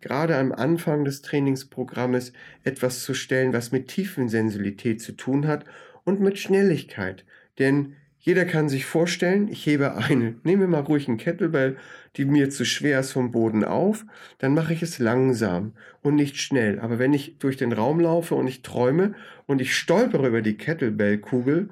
gerade 0.02 0.36
am 0.36 0.52
Anfang 0.52 1.06
des 1.06 1.22
Trainingsprogrammes 1.22 2.34
etwas 2.64 3.02
zu 3.02 3.14
stellen, 3.14 3.54
was 3.54 3.72
mit 3.72 3.88
Tiefensensibilität 3.88 5.00
zu 5.00 5.12
tun 5.12 5.46
hat 5.46 5.64
und 6.04 6.20
mit 6.20 6.38
Schnelligkeit. 6.38 7.24
Denn 7.58 7.96
jeder 8.20 8.44
kann 8.44 8.68
sich 8.68 8.84
vorstellen, 8.84 9.48
ich 9.48 9.64
hebe 9.64 9.94
eine, 9.96 10.34
nehme 10.44 10.66
mal 10.66 10.82
ruhig 10.82 11.08
einen 11.08 11.16
Kettlebell, 11.16 11.78
die 12.16 12.24
mir 12.24 12.50
zu 12.50 12.64
schwer 12.64 13.00
ist 13.00 13.12
vom 13.12 13.30
Boden 13.30 13.64
auf, 13.64 14.04
dann 14.38 14.54
mache 14.54 14.72
ich 14.72 14.82
es 14.82 14.98
langsam 14.98 15.72
und 16.02 16.14
nicht 16.14 16.38
schnell. 16.38 16.80
Aber 16.80 16.98
wenn 16.98 17.12
ich 17.12 17.38
durch 17.38 17.56
den 17.56 17.72
Raum 17.72 18.00
laufe 18.00 18.34
und 18.34 18.46
ich 18.46 18.62
träume 18.62 19.14
und 19.46 19.60
ich 19.60 19.76
stolpere 19.76 20.28
über 20.28 20.42
die 20.42 20.56
Kettlebell-Kugel, 20.56 21.68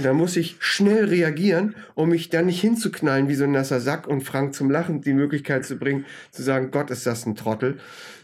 dann 0.00 0.16
muss 0.16 0.36
ich 0.36 0.56
schnell 0.58 1.04
reagieren, 1.04 1.74
um 1.94 2.08
mich 2.08 2.28
dann 2.28 2.46
nicht 2.46 2.60
hinzuknallen 2.60 3.28
wie 3.28 3.34
so 3.34 3.44
ein 3.44 3.52
nasser 3.52 3.80
Sack 3.80 4.06
und 4.06 4.22
Frank 4.22 4.54
zum 4.54 4.70
Lachen 4.70 5.00
die 5.00 5.14
Möglichkeit 5.14 5.64
zu 5.64 5.76
bringen, 5.76 6.04
zu 6.30 6.42
sagen, 6.42 6.70
Gott 6.70 6.90
ist 6.90 7.06
das 7.06 7.26
ein 7.26 7.36
Trottel, 7.36 7.78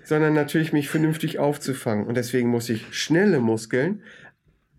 sondern 0.05 0.35
natürlich 0.35 0.73
mich 0.73 0.89
vernünftig 0.89 1.39
aufzufangen. 1.39 2.07
Und 2.07 2.17
deswegen 2.17 2.49
muss 2.49 2.69
ich 2.69 2.87
schnelle 2.91 3.39
Muskeln, 3.39 4.03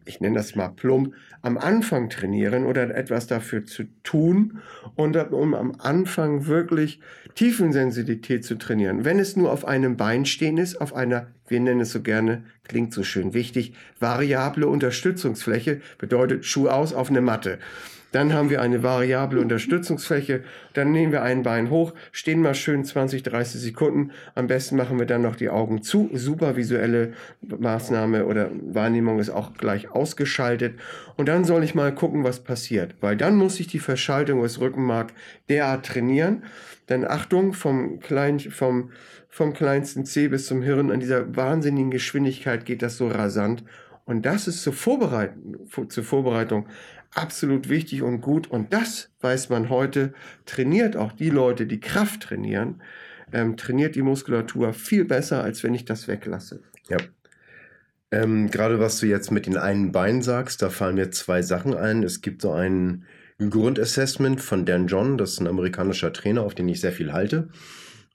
ich 0.06 0.20
nenne 0.20 0.36
das 0.36 0.56
mal 0.56 0.70
plump, 0.70 1.14
am 1.42 1.58
Anfang 1.58 2.10
trainieren 2.10 2.66
oder 2.66 2.96
etwas 2.96 3.28
dafür 3.28 3.66
zu 3.66 3.84
tun 4.04 4.60
und 4.96 5.16
um 5.32 5.54
am 5.54 5.76
Anfang 5.80 6.48
wirklich 6.48 7.00
Tiefensensibilität 7.36 8.44
zu 8.44 8.56
trainieren. 8.56 9.06
Wenn 9.06 9.20
es 9.20 9.36
nur 9.36 9.52
auf 9.52 9.66
einem 9.66 9.98
Bein 9.98 10.26
stehen 10.26 10.58
ist, 10.58 10.80
auf 10.80 10.94
einer, 10.94 11.28
wir 11.48 11.60
nennen 11.60 11.82
es 11.82 11.92
so 11.92 12.02
gerne, 12.02 12.44
klingt 12.64 12.94
so 12.94 13.04
schön 13.04 13.34
wichtig, 13.34 13.74
variable 14.00 14.68
Unterstützungsfläche, 14.68 15.82
bedeutet 15.98 16.46
Schuh 16.46 16.68
aus 16.68 16.94
auf 16.94 17.10
eine 17.10 17.22
Matte. 17.22 17.60
Dann 18.12 18.34
haben 18.34 18.50
wir 18.50 18.62
eine 18.62 18.84
variable 18.84 19.40
Unterstützungsfläche. 19.40 20.44
Dann 20.74 20.92
nehmen 20.92 21.12
wir 21.12 21.22
ein 21.22 21.44
Bein 21.44 21.70
hoch, 21.70 21.94
stehen 22.12 22.42
mal 22.42 22.56
schön 22.56 22.84
20, 22.84 23.24
30 23.24 23.62
Sekunden. 23.62 24.12
Am 24.36 24.48
besten 24.48 24.76
machen 24.76 25.00
wir 25.00 25.06
dann 25.06 25.22
noch 25.22 25.36
die 25.36 25.50
Augen 25.50 25.82
zu. 25.82 26.10
Super 26.14 26.56
visuelle 26.58 27.14
Maßnahme 27.42 28.26
oder 28.26 28.52
Wahrnehmung 28.52 29.20
ist 29.20 29.30
auch 29.30 29.54
gleich 29.54 29.90
ausgeschaltet. 29.92 30.80
Und 31.16 31.28
dann 31.28 31.46
soll 31.46 31.64
ich 31.64 31.76
mal 31.76 31.94
gucken, 31.96 32.24
was 32.24 32.44
passiert. 32.44 32.96
Weil 33.00 33.16
dann 33.16 33.36
muss 33.38 33.60
ich 33.60 33.68
die 33.68 33.80
Verschaltung 33.80 34.42
des 34.42 34.60
Rückenmark 34.60 35.14
derart 35.50 35.86
trainieren. 35.86 36.44
Denn 36.90 37.08
Achtung, 37.08 37.54
vom, 37.54 38.00
klein, 38.00 38.40
vom, 38.40 38.92
vom 39.30 39.54
kleinsten 39.54 40.06
C 40.06 40.28
bis 40.28 40.48
zum 40.48 40.62
Hirn, 40.62 40.92
an 40.92 41.00
dieser 41.00 41.36
wahnsinnigen 41.38 41.92
Geschwindigkeit 41.92 42.66
geht 42.66 42.82
das 42.82 42.98
so 42.98 43.08
rasant. 43.08 43.64
Und 44.04 44.26
das 44.26 44.48
ist 44.48 44.62
zur 44.62 44.74
Vorbereitung, 44.74 45.70
zur 45.88 46.04
Vorbereitung 46.04 46.68
absolut 47.14 47.70
wichtig 47.70 48.02
und 48.02 48.22
gut. 48.22 48.50
Und 48.50 48.74
das 48.74 49.10
weiß 49.22 49.50
man 49.50 49.70
heute, 49.70 50.14
trainiert 50.46 50.96
auch 50.96 51.12
die 51.12 51.30
Leute, 51.30 51.66
die 51.66 51.80
Kraft 51.80 52.24
trainieren, 52.24 52.82
ähm, 53.32 53.58
trainiert 53.58 53.96
die 53.96 54.02
Muskulatur 54.02 54.74
viel 54.74 55.06
besser, 55.06 55.44
als 55.44 55.64
wenn 55.64 55.74
ich 55.74 55.86
das 55.86 56.08
weglasse. 56.08 56.62
Ja. 56.90 56.98
Ähm, 58.12 58.52
Gerade 58.52 58.80
was 58.80 59.00
du 59.00 59.08
jetzt 59.08 59.32
mit 59.32 59.46
den 59.46 59.58
einen 59.58 59.92
Beinen 59.92 60.22
sagst, 60.22 60.62
da 60.62 60.70
fallen 60.70 60.96
mir 60.96 61.12
zwei 61.12 61.42
Sachen 61.42 61.76
ein. 61.76 62.04
Es 62.04 62.22
gibt 62.22 62.42
so 62.42 62.52
ein 62.52 63.06
Grundassessment 63.38 64.42
von 64.42 64.66
Dan 64.66 64.88
John, 64.88 65.18
das 65.18 65.32
ist 65.32 65.40
ein 65.40 65.48
amerikanischer 65.48 66.14
Trainer, 66.14 66.44
auf 66.44 66.54
den 66.54 66.68
ich 66.70 66.82
sehr 66.82 66.92
viel 66.92 67.14
halte. 67.14 67.50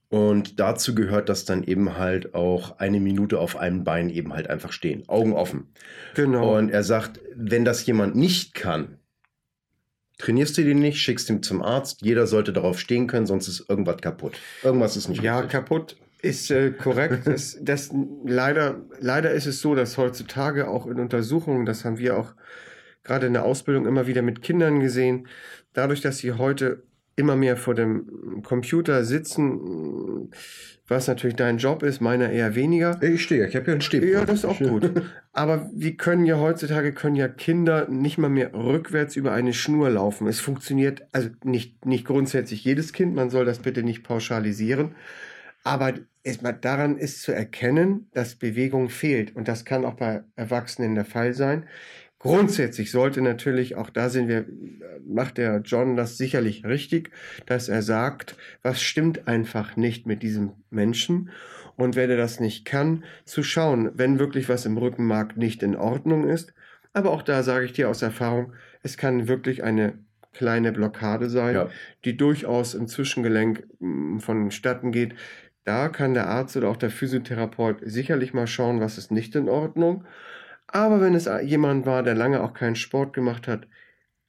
Und 0.09 0.61
dazu 0.61 0.95
gehört 0.95 1.29
das 1.29 1.45
dann 1.45 1.65
eben 1.65 1.97
halt 1.99 2.35
auch 2.35 2.79
eine 2.79 3.01
Minute 3.01 3.41
auf 3.41 3.57
einem 3.57 3.83
Bein 3.83 4.09
eben 4.09 4.33
halt 4.35 4.49
einfach 4.49 4.73
stehen, 4.73 5.09
Augen 5.09 5.33
offen. 5.33 5.73
Genau. 6.15 6.57
Und 6.57 6.71
er 6.71 6.85
sagt, 6.85 7.21
wenn 7.35 7.65
das 7.65 7.85
jemand 7.87 8.15
nicht 8.15 8.55
kann, 8.55 8.99
trainierst 10.19 10.57
du 10.57 10.65
den 10.65 10.79
nicht, 10.79 10.99
schickst 11.01 11.29
ihn 11.29 11.43
zum 11.43 11.61
Arzt. 11.61 12.03
Jeder 12.03 12.27
sollte 12.27 12.53
darauf 12.53 12.79
stehen 12.79 13.09
können, 13.09 13.27
sonst 13.27 13.49
ist 13.49 13.69
irgendwas 13.69 14.01
kaputt. 14.01 14.39
Irgendwas 14.63 14.97
ist 14.97 15.09
nicht 15.09 15.23
Ja, 15.23 15.39
richtig. 15.41 15.53
kaputt 15.53 15.97
ist 16.23 16.51
äh, 16.51 16.71
korrekt. 16.71 17.23
das, 17.27 17.59
das, 17.61 17.91
leider, 18.25 18.85
leider 19.01 19.33
ist 19.33 19.47
es 19.47 19.61
so, 19.61 19.75
dass 19.75 19.99
heutzutage 19.99 20.69
auch 20.69 20.87
in 20.87 21.01
Untersuchungen, 21.01 21.67
das 21.67 21.85
haben 21.85 21.99
wir 21.99 22.17
auch 22.17 22.35
gerade 23.03 23.27
in 23.27 23.33
der 23.35 23.45
Ausbildung 23.45 23.87
immer 23.87 24.07
wieder 24.07 24.23
mit 24.23 24.43
Kindern 24.43 24.81
gesehen, 24.81 25.29
dadurch, 25.73 26.01
dass 26.01 26.19
sie 26.19 26.33
heute 26.33 26.83
immer 27.17 27.35
mehr 27.35 27.57
vor 27.57 27.75
dem 27.75 28.43
Computer 28.43 29.05
sitzen, 29.05 30.31
was 30.87 31.09
natürlich 31.09 31.37
dein 31.37 31.59
Job 31.59 31.83
ist, 31.83 32.01
meiner 32.01 32.31
eher 32.31 32.55
weniger. 32.55 33.03
Ich 33.03 33.23
stehe, 33.23 33.47
ich 33.49 33.57
habe 33.57 33.67
ja 33.67 33.73
einen 33.73 33.81
Steh. 33.81 34.13
Ja, 34.13 34.25
das 34.25 34.41
ist 34.41 34.45
auch 34.45 34.59
gut. 34.59 34.91
Aber 35.33 35.69
wir 35.75 35.97
können 35.97 36.27
ja 36.27 36.39
heutzutage, 36.39 36.93
können 36.93 37.17
ja 37.17 37.27
Kinder 37.27 37.89
nicht 37.89 38.19
mal 38.19 38.29
mehr 38.29 38.55
rückwärts 38.55 39.17
über 39.17 39.33
eine 39.33 39.53
Schnur 39.53 39.91
laufen. 39.91 40.27
Es 40.29 40.41
funktioniert, 40.41 41.03
also 41.13 41.31
nicht, 41.43 41.85
nicht 41.87 42.05
grundsätzlich 42.07 42.63
jedes 42.65 42.93
Kind, 42.93 43.15
man 43.15 43.31
soll 43.31 43.45
das 43.45 43.59
bitte 43.61 43.83
nicht 43.83 44.05
pauschalisieren. 44.05 44.95
Aber 45.65 45.95
es, 46.23 46.39
daran 46.61 46.97
ist 46.97 47.23
zu 47.23 47.33
erkennen, 47.33 48.09
dass 48.13 48.37
Bewegung 48.37 48.89
fehlt. 48.89 49.35
Und 49.35 49.49
das 49.49 49.65
kann 49.65 49.85
auch 49.85 49.95
bei 49.95 50.23
Erwachsenen 50.37 50.95
der 50.95 51.05
Fall 51.05 51.35
sein. 51.35 51.67
Grundsätzlich 52.27 52.91
sollte 52.91 53.23
natürlich, 53.23 53.77
auch 53.77 53.91
da 53.91 54.09
sind 54.09 54.29
wir, 54.29 54.47
macht 55.07 55.39
der 55.39 55.61
John 55.65 55.97
das 55.97 56.17
sicherlich 56.17 56.65
richtig, 56.65 57.11
dass 57.47 57.69
er 57.69 57.83
sagt, 57.83 58.37
was 58.63 58.83
stimmt 58.83 59.29
einfach 59.29 59.77
nicht 59.77 60.07
mit 60.07 60.23
diesem 60.23 60.53
Menschen 60.71 61.31
und 61.77 61.97
wenn 61.97 62.11
er 62.11 62.17
das 62.17 62.41
nicht 62.41 62.65
kann, 62.65 63.05
zu 63.25 63.43
schauen, 63.43 63.91
wenn 63.95 64.19
wirklich 64.19 64.49
was 64.49 64.67
im 64.67 64.77
Rückenmark 64.77 65.37
nicht 65.37 65.63
in 65.63 65.77
Ordnung 65.77 66.29
ist. 66.29 66.55
Aber 66.93 67.11
auch 67.11 67.23
da 67.23 67.43
sage 67.43 67.67
ich 67.67 67.73
dir 67.73 67.91
aus 67.91 68.03
Erfahrung, 68.03 68.53
es 68.83 68.97
kann 68.97 69.29
wirklich 69.29 69.63
eine 69.63 69.99
kleine 70.33 70.73
Blockade 70.73 71.31
sein, 71.31 71.55
ja. 71.55 71.69
die 72.05 72.17
durchaus 72.17 72.75
im 72.75 72.89
Zwischengelenk 72.89 73.67
hm, 73.81 74.21
vonstatten 74.21 74.93
geht, 74.93 75.15
da 75.65 75.89
kann 75.89 76.15
der 76.15 76.29
Arzt 76.29 76.57
oder 76.57 76.69
auch 76.69 76.77
der 76.77 76.91
Physiotherapeut 76.91 77.79
sicherlich 77.83 78.33
mal 78.33 78.47
schauen, 78.47 78.81
was 78.81 78.99
ist 78.99 79.11
nicht 79.11 79.35
in 79.35 79.49
Ordnung. 79.49 80.05
Aber 80.69 81.01
wenn 81.01 81.15
es 81.15 81.29
jemand 81.43 81.87
war, 81.87 82.03
der 82.03 82.15
lange 82.15 82.43
auch 82.43 82.55
keinen 82.55 82.77
Sport 82.77 83.13
gemacht 83.13 83.47
hat 83.47 83.67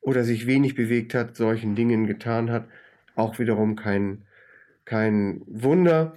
oder 0.01 0.23
sich 0.23 0.47
wenig 0.47 0.75
bewegt 0.75 1.13
hat, 1.13 1.35
solchen 1.35 1.75
Dingen 1.75 2.05
getan 2.07 2.51
hat, 2.51 2.67
auch 3.15 3.39
wiederum 3.39 3.75
kein, 3.75 4.25
kein 4.85 5.41
Wunder. 5.47 6.13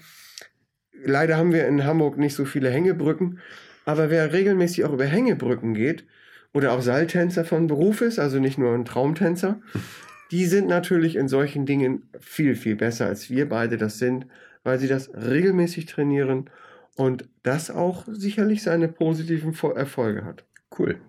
Leider 1.03 1.37
haben 1.37 1.53
wir 1.53 1.67
in 1.67 1.85
Hamburg 1.85 2.19
nicht 2.19 2.35
so 2.35 2.45
viele 2.45 2.71
Hängebrücken, 2.71 3.41
aber 3.87 4.11
wer 4.11 4.33
regelmäßig 4.33 4.85
auch 4.85 4.93
über 4.93 5.07
Hängebrücken 5.07 5.75
geht 5.75 6.05
oder 6.53 6.73
auch 6.73 6.83
Seiltänzer 6.83 7.45
von 7.45 7.67
Beruf 7.67 8.03
ist, 8.03 8.19
also 8.19 8.39
nicht 8.39 8.59
nur 8.59 8.75
ein 8.75 8.85
Traumtänzer, 8.85 9.61
die 10.31 10.47
sind 10.47 10.69
natürlich 10.69 11.17
in 11.17 11.29
solchen 11.29 11.67
Dingen 11.67 12.09
viel, 12.21 12.55
viel 12.55 12.77
besser 12.77 13.07
als 13.07 13.31
wir 13.31 13.49
beide 13.49 13.79
das 13.79 13.99
sind, 13.99 14.27
weil 14.63 14.79
sie 14.79 14.89
das 14.89 15.11
regelmäßig 15.15 15.87
trainieren 15.87 16.51
und 17.01 17.31
das 17.43 17.71
auch 17.71 18.05
sicherlich 18.11 18.63
seine 18.63 18.87
positiven 18.87 19.55
Erfolge 19.75 20.23
hat. 20.23 20.45
Cool. 20.79 21.01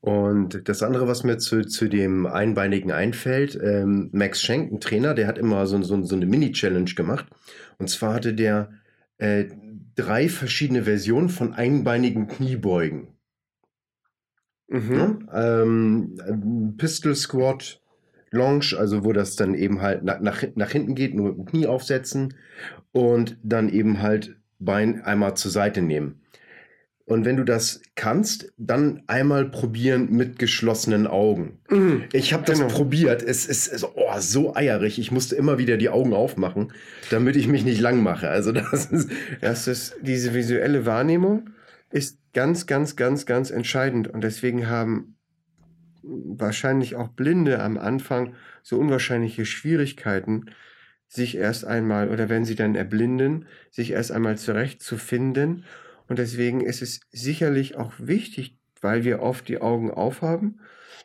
Und 0.00 0.68
das 0.68 0.82
andere, 0.82 1.06
was 1.06 1.22
mir 1.22 1.38
zu, 1.38 1.64
zu 1.64 1.88
dem 1.88 2.26
Einbeinigen 2.26 2.90
einfällt, 2.90 3.56
ähm, 3.62 4.10
Max 4.12 4.42
Schenk, 4.42 4.72
ein 4.72 4.80
Trainer, 4.80 5.14
der 5.14 5.28
hat 5.28 5.38
immer 5.38 5.64
so, 5.68 5.80
so, 5.82 6.02
so 6.02 6.16
eine 6.16 6.26
Mini-Challenge 6.26 6.90
gemacht. 6.96 7.26
Und 7.78 7.88
zwar 7.88 8.14
hatte 8.14 8.34
der 8.34 8.72
äh, 9.18 9.44
drei 9.94 10.28
verschiedene 10.28 10.82
Versionen 10.82 11.28
von 11.28 11.54
einbeinigen 11.54 12.26
Kniebeugen. 12.26 13.14
Mhm. 14.66 14.92
Ja? 14.92 15.62
Ähm, 15.62 16.74
Pistol 16.78 17.14
Squat, 17.14 17.80
Longe, 18.32 18.76
also 18.76 19.04
wo 19.04 19.12
das 19.12 19.36
dann 19.36 19.54
eben 19.54 19.82
halt 19.82 20.02
nach, 20.02 20.18
nach, 20.18 20.42
nach 20.56 20.70
hinten 20.70 20.96
geht, 20.96 21.14
nur 21.14 21.28
mit 21.28 21.38
dem 21.38 21.44
Knie 21.44 21.66
aufsetzen 21.68 22.34
und 22.90 23.38
dann 23.44 23.68
eben 23.68 24.02
halt 24.02 24.37
Bein 24.58 25.02
einmal 25.02 25.36
zur 25.36 25.50
Seite 25.50 25.82
nehmen. 25.82 26.20
Und 27.04 27.24
wenn 27.24 27.38
du 27.38 27.44
das 27.44 27.80
kannst, 27.94 28.52
dann 28.58 29.02
einmal 29.06 29.46
probieren 29.46 30.10
mit 30.10 30.38
geschlossenen 30.38 31.06
Augen. 31.06 31.58
Mhm. 31.70 32.04
Ich 32.12 32.34
habe 32.34 32.44
das 32.44 32.58
genau. 32.58 32.70
probiert. 32.70 33.22
Es 33.22 33.46
ist 33.46 33.82
oh, 33.94 34.10
so 34.18 34.54
eierig. 34.54 34.98
Ich 34.98 35.10
musste 35.10 35.34
immer 35.34 35.56
wieder 35.56 35.78
die 35.78 35.88
Augen 35.88 36.12
aufmachen, 36.12 36.72
damit 37.08 37.36
ich 37.36 37.48
mich 37.48 37.64
nicht 37.64 37.80
lang 37.80 38.02
mache. 38.02 38.28
Also 38.28 38.52
das 38.52 38.86
ist, 38.86 39.10
das 39.40 39.68
ist 39.68 39.96
diese 40.02 40.34
visuelle 40.34 40.84
Wahrnehmung 40.84 41.48
ist 41.90 42.18
ganz, 42.32 42.66
ganz, 42.66 42.96
ganz, 42.96 43.26
ganz 43.26 43.50
entscheidend. 43.50 44.08
Und 44.08 44.22
deswegen 44.22 44.68
haben 44.68 45.16
wahrscheinlich 46.02 46.96
auch 46.96 47.08
Blinde 47.08 47.60
am 47.60 47.78
Anfang 47.78 48.34
so 48.62 48.78
unwahrscheinliche 48.78 49.44
Schwierigkeiten, 49.46 50.46
sich 51.08 51.36
erst 51.36 51.64
einmal 51.64 52.10
oder 52.10 52.28
wenn 52.28 52.44
sie 52.44 52.54
dann 52.54 52.74
erblinden, 52.74 53.46
sich 53.70 53.92
erst 53.92 54.12
einmal 54.12 54.38
zurechtzufinden 54.38 55.64
und 56.08 56.18
deswegen 56.18 56.62
ist 56.62 56.82
es 56.82 57.00
sicherlich 57.12 57.76
auch 57.76 57.92
wichtig, 57.98 58.56
weil 58.80 59.04
wir 59.04 59.20
oft 59.20 59.46
die 59.48 59.60
Augen 59.60 59.90
aufhaben, 59.90 60.60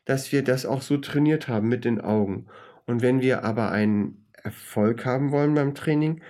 dass 0.05 0.31
wir 0.31 0.43
das 0.43 0.65
auch 0.65 0.81
so 0.81 0.97
trainiert 0.97 1.47
haben 1.47 1.67
mit 1.67 1.85
den 1.85 2.01
Augen. 2.01 2.47
Und 2.85 3.01
wenn 3.01 3.21
wir 3.21 3.43
aber 3.43 3.71
einen 3.71 4.25
Erfolg 4.33 5.05
haben 5.05 5.31
wollen 5.31 5.53
beim 5.53 5.75
Training, 5.75 6.21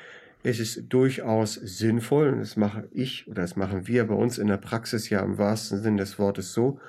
ist 0.44 0.60
es 0.60 0.88
durchaus 0.90 1.54
sinnvoll, 1.54 2.30
und 2.30 2.40
das 2.40 2.58
mache 2.58 2.90
ich 2.92 3.28
oder 3.28 3.44
das 3.44 3.56
machen 3.56 3.88
wir 3.88 4.06
bei 4.06 4.16
uns 4.16 4.38
in 4.38 4.48
der 4.48 4.58
Praxis 4.58 5.10
ja 5.10 5.22
im 5.22 5.38
wahrsten 5.38 5.82
Sinne 5.82 5.98
des 5.98 6.20
Wortes 6.20 6.54
so, 6.54 6.80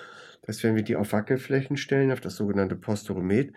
dass 0.42 0.62
wenn 0.62 0.74
wir 0.74 0.82
die 0.82 0.96
auf 0.96 1.12
Wackelflächen 1.12 1.76
stellen, 1.76 2.10
auf 2.10 2.20
das 2.20 2.36
sogenannte 2.36 2.76
Posturomet, 2.76 3.54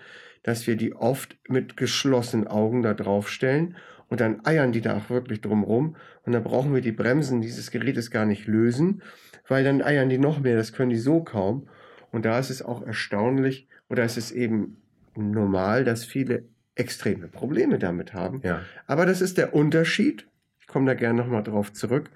dass 0.47 0.65
wir 0.65 0.77
die 0.77 0.95
oft 0.95 1.37
mit 1.49 1.75
geschlossenen 1.75 2.47
Augen 2.47 2.81
da 2.81 2.93
drauf 2.93 3.27
stellen 3.27 3.75
und 4.07 4.21
dann 4.21 4.45
eiern 4.45 4.71
die 4.71 4.79
da 4.79 4.95
auch 4.95 5.09
wirklich 5.09 5.41
drumrum. 5.41 5.97
Und 6.25 6.31
dann 6.31 6.41
brauchen 6.41 6.73
wir 6.73 6.79
die 6.79 6.93
Bremsen 6.93 7.41
dieses 7.41 7.69
Gerätes 7.69 8.11
gar 8.11 8.25
nicht 8.25 8.47
lösen, 8.47 9.01
weil 9.49 9.65
dann 9.65 9.81
eiern 9.81 10.07
die 10.07 10.17
noch 10.17 10.39
mehr. 10.39 10.55
Das 10.55 10.71
können 10.71 10.89
die 10.89 10.95
so 10.95 11.21
kaum. 11.21 11.67
Und 12.13 12.23
da 12.23 12.39
ist 12.39 12.49
es 12.49 12.61
auch 12.61 12.81
erstaunlich 12.87 13.67
oder 13.89 14.05
ist 14.05 14.15
es 14.15 14.31
eben 14.31 14.77
normal, 15.17 15.83
dass 15.83 16.05
viele 16.05 16.45
extreme 16.75 17.27
Probleme 17.27 17.77
damit 17.77 18.13
haben. 18.13 18.39
Ja. 18.45 18.61
Aber 18.85 19.05
das 19.05 19.19
ist 19.19 19.37
der 19.37 19.53
Unterschied. 19.53 20.27
Ich 20.61 20.67
komme 20.67 20.85
da 20.85 20.93
gerne 20.93 21.21
nochmal 21.21 21.43
drauf 21.43 21.73
zurück. 21.73 22.09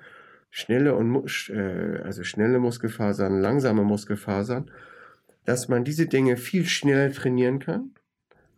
Schnelle 0.52 0.96
und 0.96 1.50
äh, 1.50 2.00
also 2.06 2.24
schnelle 2.24 2.60
Muskelfasern, 2.60 3.42
langsame 3.42 3.84
Muskelfasern, 3.84 4.72
dass 5.44 5.68
man 5.68 5.84
diese 5.84 6.06
Dinge 6.06 6.38
viel 6.38 6.66
schneller 6.66 7.12
trainieren 7.12 7.60
kann 7.60 7.92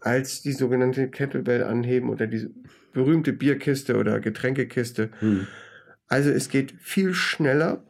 als 0.03 0.41
die 0.41 0.51
sogenannte 0.51 1.07
Kettlebell 1.09 1.63
anheben 1.63 2.09
oder 2.09 2.27
die 2.27 2.49
berühmte 2.93 3.33
Bierkiste 3.33 3.97
oder 3.97 4.19
Getränkekiste. 4.19 5.09
Hm. 5.19 5.47
Also 6.07 6.29
es 6.29 6.49
geht 6.49 6.73
viel 6.79 7.13
schneller, 7.13 7.83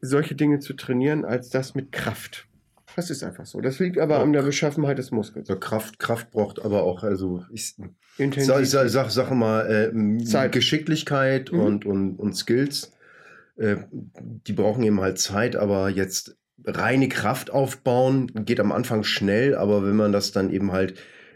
solche 0.00 0.34
Dinge 0.34 0.60
zu 0.60 0.74
trainieren, 0.74 1.24
als 1.24 1.50
das 1.50 1.74
mit 1.74 1.90
Kraft. 1.90 2.46
Das 2.94 3.08
ist 3.08 3.24
einfach 3.24 3.46
so. 3.46 3.60
Das 3.60 3.78
liegt 3.78 3.98
aber 3.98 4.16
ja. 4.16 4.22
an 4.22 4.32
der 4.32 4.42
Beschaffenheit 4.42 4.98
des 4.98 5.10
Muskels. 5.10 5.48
Kraft, 5.60 5.98
Kraft 5.98 6.30
braucht 6.30 6.62
aber 6.62 6.82
auch, 6.82 7.02
also 7.02 7.42
ich 7.50 7.74
sage 8.18 8.66
sag, 8.66 8.88
sag, 8.90 9.10
sag 9.10 9.30
mal, 9.30 9.92
äh, 9.94 10.48
Geschicklichkeit 10.48 11.50
mhm. 11.52 11.60
und, 11.60 11.86
und, 11.86 12.16
und 12.16 12.36
Skills, 12.36 12.92
äh, 13.56 13.76
die 14.46 14.52
brauchen 14.52 14.84
eben 14.84 15.00
halt 15.00 15.18
Zeit, 15.18 15.56
aber 15.56 15.88
jetzt 15.88 16.36
reine 16.64 17.08
Kraft 17.08 17.50
aufbauen 17.50 18.30
geht 18.44 18.60
am 18.60 18.72
Anfang 18.72 19.04
schnell, 19.04 19.54
aber 19.54 19.84
wenn 19.84 19.96
man 19.96 20.12
das 20.12 20.32
dann 20.32 20.50
eben 20.50 20.72
halt 20.72 20.94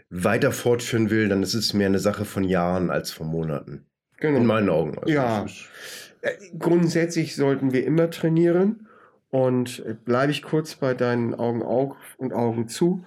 weiter 0.09 0.51
fortführen 0.51 1.09
will, 1.09 1.29
dann 1.29 1.43
ist 1.43 1.53
es 1.53 1.73
mehr 1.73 1.87
eine 1.87 1.99
Sache 1.99 2.25
von 2.25 2.43
Jahren 2.43 2.89
als 2.89 3.11
von 3.11 3.27
Monaten. 3.27 3.85
Genau. 4.19 4.37
In 4.37 4.45
meinen 4.45 4.69
Augen. 4.69 4.97
Also 4.97 5.13
ja. 5.13 5.45
Äh, 6.21 6.31
grundsätzlich 6.57 7.35
sollten 7.35 7.73
wir 7.73 7.85
immer 7.85 8.09
trainieren. 8.09 8.87
Und 9.29 9.83
äh, 9.85 9.93
bleibe 9.93 10.31
ich 10.31 10.41
kurz 10.41 10.75
bei 10.75 10.93
deinen 10.93 11.35
Augen 11.35 11.61
auf 11.61 11.97
und 12.17 12.33
Augen 12.33 12.67
zu. 12.67 13.05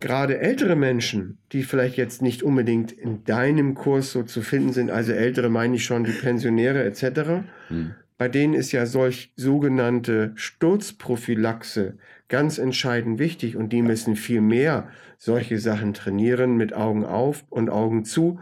Gerade 0.00 0.38
ältere 0.38 0.74
Menschen, 0.74 1.38
die 1.52 1.62
vielleicht 1.62 1.96
jetzt 1.96 2.22
nicht 2.22 2.42
unbedingt 2.42 2.90
in 2.90 3.22
deinem 3.24 3.74
Kurs 3.74 4.10
so 4.10 4.24
zu 4.24 4.42
finden 4.42 4.72
sind, 4.72 4.90
also 4.90 5.12
ältere 5.12 5.48
meine 5.48 5.76
ich 5.76 5.84
schon 5.84 6.02
die 6.02 6.10
Pensionäre 6.10 6.82
etc., 6.82 7.44
hm. 7.68 7.94
bei 8.18 8.26
denen 8.26 8.54
ist 8.54 8.72
ja 8.72 8.84
solch 8.86 9.32
sogenannte 9.36 10.32
Sturzprophylaxe 10.34 11.98
ganz 12.32 12.56
entscheidend 12.56 13.18
wichtig 13.18 13.56
und 13.56 13.74
die 13.74 13.82
müssen 13.82 14.16
viel 14.16 14.40
mehr 14.40 14.88
solche 15.18 15.58
Sachen 15.58 15.92
trainieren 15.92 16.56
mit 16.56 16.72
Augen 16.72 17.04
auf 17.04 17.44
und 17.50 17.68
Augen 17.68 18.06
zu, 18.06 18.40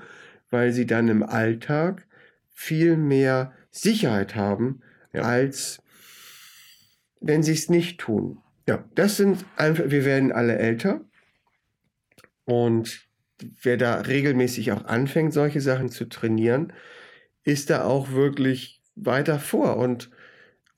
weil 0.49 0.71
sie 0.73 0.87
dann 0.87 1.09
im 1.09 1.25
Alltag 1.25 2.07
viel 2.51 2.97
mehr 2.97 3.53
Sicherheit 3.73 4.37
haben, 4.37 4.81
ja. 5.13 5.23
als 5.23 5.83
wenn 7.21 7.43
sie 7.43 7.53
es 7.53 7.69
nicht 7.69 7.99
tun. 7.99 8.39
Ja, 8.69 8.85
das 8.95 9.17
sind 9.17 9.45
einfach, 9.57 9.85
wir 9.89 10.05
werden 10.05 10.31
alle 10.31 10.57
älter 10.57 11.01
und 12.45 13.09
wer 13.61 13.77
da 13.77 14.03
regelmäßig 14.03 14.71
auch 14.71 14.85
anfängt, 14.85 15.33
solche 15.33 15.61
Sachen 15.61 15.89
zu 15.89 16.05
trainieren, 16.09 16.73
ist 17.43 17.71
da 17.71 17.83
auch 17.83 18.13
wirklich 18.13 18.83
weiter 18.95 19.41
vor 19.41 19.79
und 19.79 20.13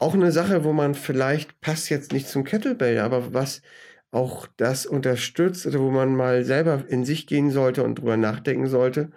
auch 0.02 0.14
eine 0.14 0.32
Sache, 0.32 0.64
wo 0.64 0.72
man 0.72 0.94
vielleicht 0.94 1.60
passt 1.60 1.88
jetzt 1.88 2.12
nicht 2.12 2.28
zum 2.28 2.44
Kettlebell, 2.44 2.98
aber 2.98 3.32
was 3.32 3.62
auch 4.10 4.48
das 4.56 4.84
unterstützt 4.84 5.66
oder 5.66 5.80
wo 5.80 5.90
man 5.90 6.14
mal 6.16 6.44
selber 6.44 6.84
in 6.88 7.04
sich 7.04 7.26
gehen 7.26 7.50
sollte 7.50 7.84
und 7.84 8.00
drüber 8.00 8.16
nachdenken 8.16 8.66
sollte. 8.66 9.10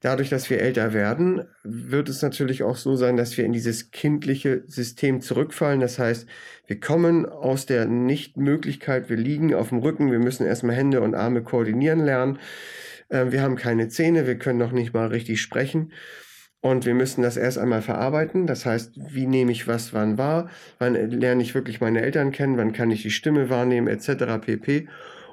Dadurch, 0.00 0.28
dass 0.28 0.50
wir 0.50 0.60
älter 0.60 0.92
werden, 0.92 1.44
wird 1.62 2.08
es 2.08 2.20
natürlich 2.22 2.64
auch 2.64 2.76
so 2.76 2.96
sein, 2.96 3.16
dass 3.16 3.36
wir 3.38 3.44
in 3.44 3.52
dieses 3.52 3.92
kindliche 3.92 4.64
System 4.66 5.20
zurückfallen. 5.20 5.78
Das 5.78 6.00
heißt, 6.00 6.26
wir 6.66 6.80
kommen 6.80 7.24
aus 7.24 7.66
der 7.66 7.86
Nichtmöglichkeit, 7.86 9.08
wir 9.08 9.16
liegen 9.16 9.54
auf 9.54 9.68
dem 9.68 9.78
Rücken, 9.78 10.10
wir 10.10 10.18
müssen 10.18 10.44
erstmal 10.44 10.74
Hände 10.74 11.00
und 11.00 11.14
Arme 11.14 11.44
koordinieren 11.44 12.04
lernen. 12.04 12.40
Ähm, 13.10 13.30
wir 13.30 13.42
haben 13.42 13.54
keine 13.54 13.88
Zähne, 13.88 14.26
wir 14.26 14.36
können 14.36 14.58
noch 14.58 14.72
nicht 14.72 14.92
mal 14.92 15.06
richtig 15.06 15.40
sprechen. 15.40 15.92
Und 16.62 16.86
wir 16.86 16.94
müssen 16.94 17.22
das 17.22 17.36
erst 17.36 17.58
einmal 17.58 17.82
verarbeiten. 17.82 18.46
Das 18.46 18.64
heißt, 18.64 18.92
wie 18.94 19.26
nehme 19.26 19.50
ich 19.50 19.66
was 19.66 19.92
wann 19.92 20.16
wahr? 20.16 20.48
Wann 20.78 20.94
lerne 20.94 21.42
ich 21.42 21.56
wirklich 21.56 21.80
meine 21.80 22.02
Eltern 22.02 22.30
kennen? 22.30 22.56
Wann 22.56 22.72
kann 22.72 22.92
ich 22.92 23.02
die 23.02 23.10
Stimme 23.10 23.50
wahrnehmen? 23.50 23.88
Etc. 23.88 24.38
pp. 24.40 24.88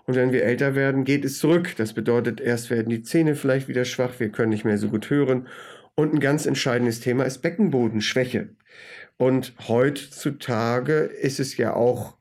Und 0.07 0.15
wenn 0.15 0.33
wir 0.33 0.43
älter 0.43 0.73
werden, 0.73 1.03
geht 1.03 1.23
es 1.23 1.37
zurück. 1.37 1.75
Das 1.77 1.93
bedeutet, 1.93 2.41
erst 2.41 2.71
werden 2.71 2.89
die 2.89 3.03
Zähne 3.03 3.35
vielleicht 3.35 3.67
wieder 3.67 3.85
schwach, 3.85 4.19
wir 4.19 4.29
können 4.29 4.49
nicht 4.49 4.65
mehr 4.65 4.79
so 4.79 4.89
gut 4.89 5.11
hören. 5.11 5.47
Und 5.93 6.15
ein 6.15 6.19
ganz 6.19 6.47
entscheidendes 6.47 6.99
Thema 6.99 7.25
ist 7.25 7.43
Beckenbodenschwäche. 7.43 8.49
Und 9.17 9.53
heutzutage 9.67 10.93
ist 10.93 11.39
es 11.39 11.57
ja 11.57 11.75
auch 11.75 12.17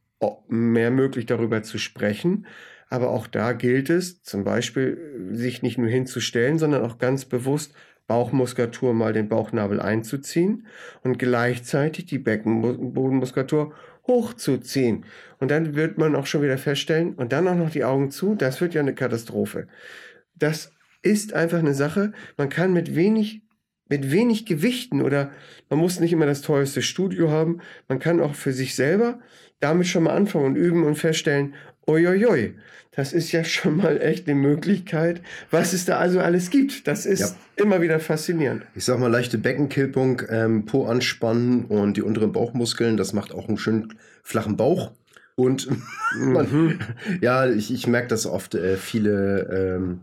mehr 0.49 0.91
möglich, 0.91 1.25
darüber 1.25 1.63
zu 1.63 1.79
sprechen. 1.79 2.47
Aber 2.91 3.09
auch 3.09 3.27
da 3.27 3.53
gilt 3.53 3.89
es, 3.89 4.23
zum 4.23 4.45
Beispiel, 4.45 5.31
sich 5.33 5.63
nicht 5.63 5.79
nur 5.79 5.89
hinzustellen, 5.89 6.59
sondern 6.59 6.83
auch 6.83 6.99
ganz 6.99 7.25
bewusst 7.25 7.73
Bauchmuskulatur 8.09 8.95
mal 8.95 9.13
den 9.13 9.29
Bauchnabel 9.29 9.81
einzuziehen 9.81 10.67
und 11.05 11.19
gleichzeitig 11.19 12.07
die 12.07 12.19
Beckenbodenmuskulatur 12.19 13.75
hochzuziehen. 14.09 15.05
Und 15.39 15.51
dann 15.53 15.77
wird 15.77 15.99
man 15.99 16.17
auch 16.17 16.27
schon 16.27 16.43
wieder 16.43 16.59
feststellen, 16.59 17.15
und 17.15 17.33
dann 17.33 17.47
auch 17.47 17.55
noch 17.55 17.71
die 17.71 17.85
Augen 17.85 18.11
zu, 18.11 18.35
das 18.35 18.61
wird 18.61 18.75
ja 18.75 18.81
eine 18.81 18.95
Katastrophe. 18.95 19.69
Das 20.35 20.73
ist 21.03 21.35
einfach 21.35 21.59
eine 21.59 21.75
Sache. 21.75 22.13
Man 22.37 22.49
kann 22.49 22.73
mit 22.73 22.97
wenig, 22.97 23.43
mit 23.89 24.11
wenig 24.11 24.47
Gewichten 24.47 25.03
oder 25.03 25.31
man 25.69 25.79
muss 25.79 26.01
nicht 26.01 26.13
immer 26.13 26.27
das 26.27 26.43
teuerste 26.43 26.83
Studio 26.83 27.31
haben. 27.31 27.61
Man 27.89 27.99
kann 27.99 28.21
auch 28.21 28.35
für 28.35 28.53
sich 28.53 28.75
selber 28.75 29.21
damit 29.61 29.87
schon 29.87 30.05
mal 30.05 30.15
anfangen 30.15 30.47
und 30.47 30.57
üben 30.57 30.85
und 30.85 30.97
feststellen, 30.97 31.55
uiuiui, 31.89 32.55
das 32.99 33.13
ist 33.13 33.33
ja 33.33 33.45
schon 33.45 33.77
mal 33.77 34.01
echt 34.01 34.29
eine 34.29 34.39
Möglichkeit, 34.39 35.23
was 35.51 35.73
es 35.73 35.85
da 35.85 35.99
also 35.99 36.21
alles 36.21 36.51
gibt. 36.51 36.87
Das 36.87 37.07
ist 37.07 37.21
ja. 37.21 37.37
immer 37.57 37.81
wieder 37.81 38.01
faszinierend. 38.01 38.65
Ich 38.75 38.85
sag 38.85 38.99
mal, 38.99 39.07
leichte 39.07 39.39
Beckenkilpung, 39.39 40.23
ähm, 40.29 40.65
Po 40.67 40.87
anspannen 40.87 41.65
und 41.65 41.97
die 41.97 42.03
unteren 42.03 42.33
Bauchmuskeln, 42.33 42.97
das 42.97 43.13
macht 43.13 43.33
auch 43.33 43.49
einen 43.49 43.57
schönen 43.57 43.95
flachen 44.23 44.57
Bauch. 44.57 44.91
Und 45.37 45.69
man, 46.19 46.51
mhm. 46.51 46.79
ja, 47.21 47.49
ich, 47.49 47.73
ich 47.73 47.87
merke 47.87 48.09
das 48.09 48.27
oft, 48.27 48.57
äh, 48.57 48.77
viele, 48.77 49.77
ähm, 49.79 50.01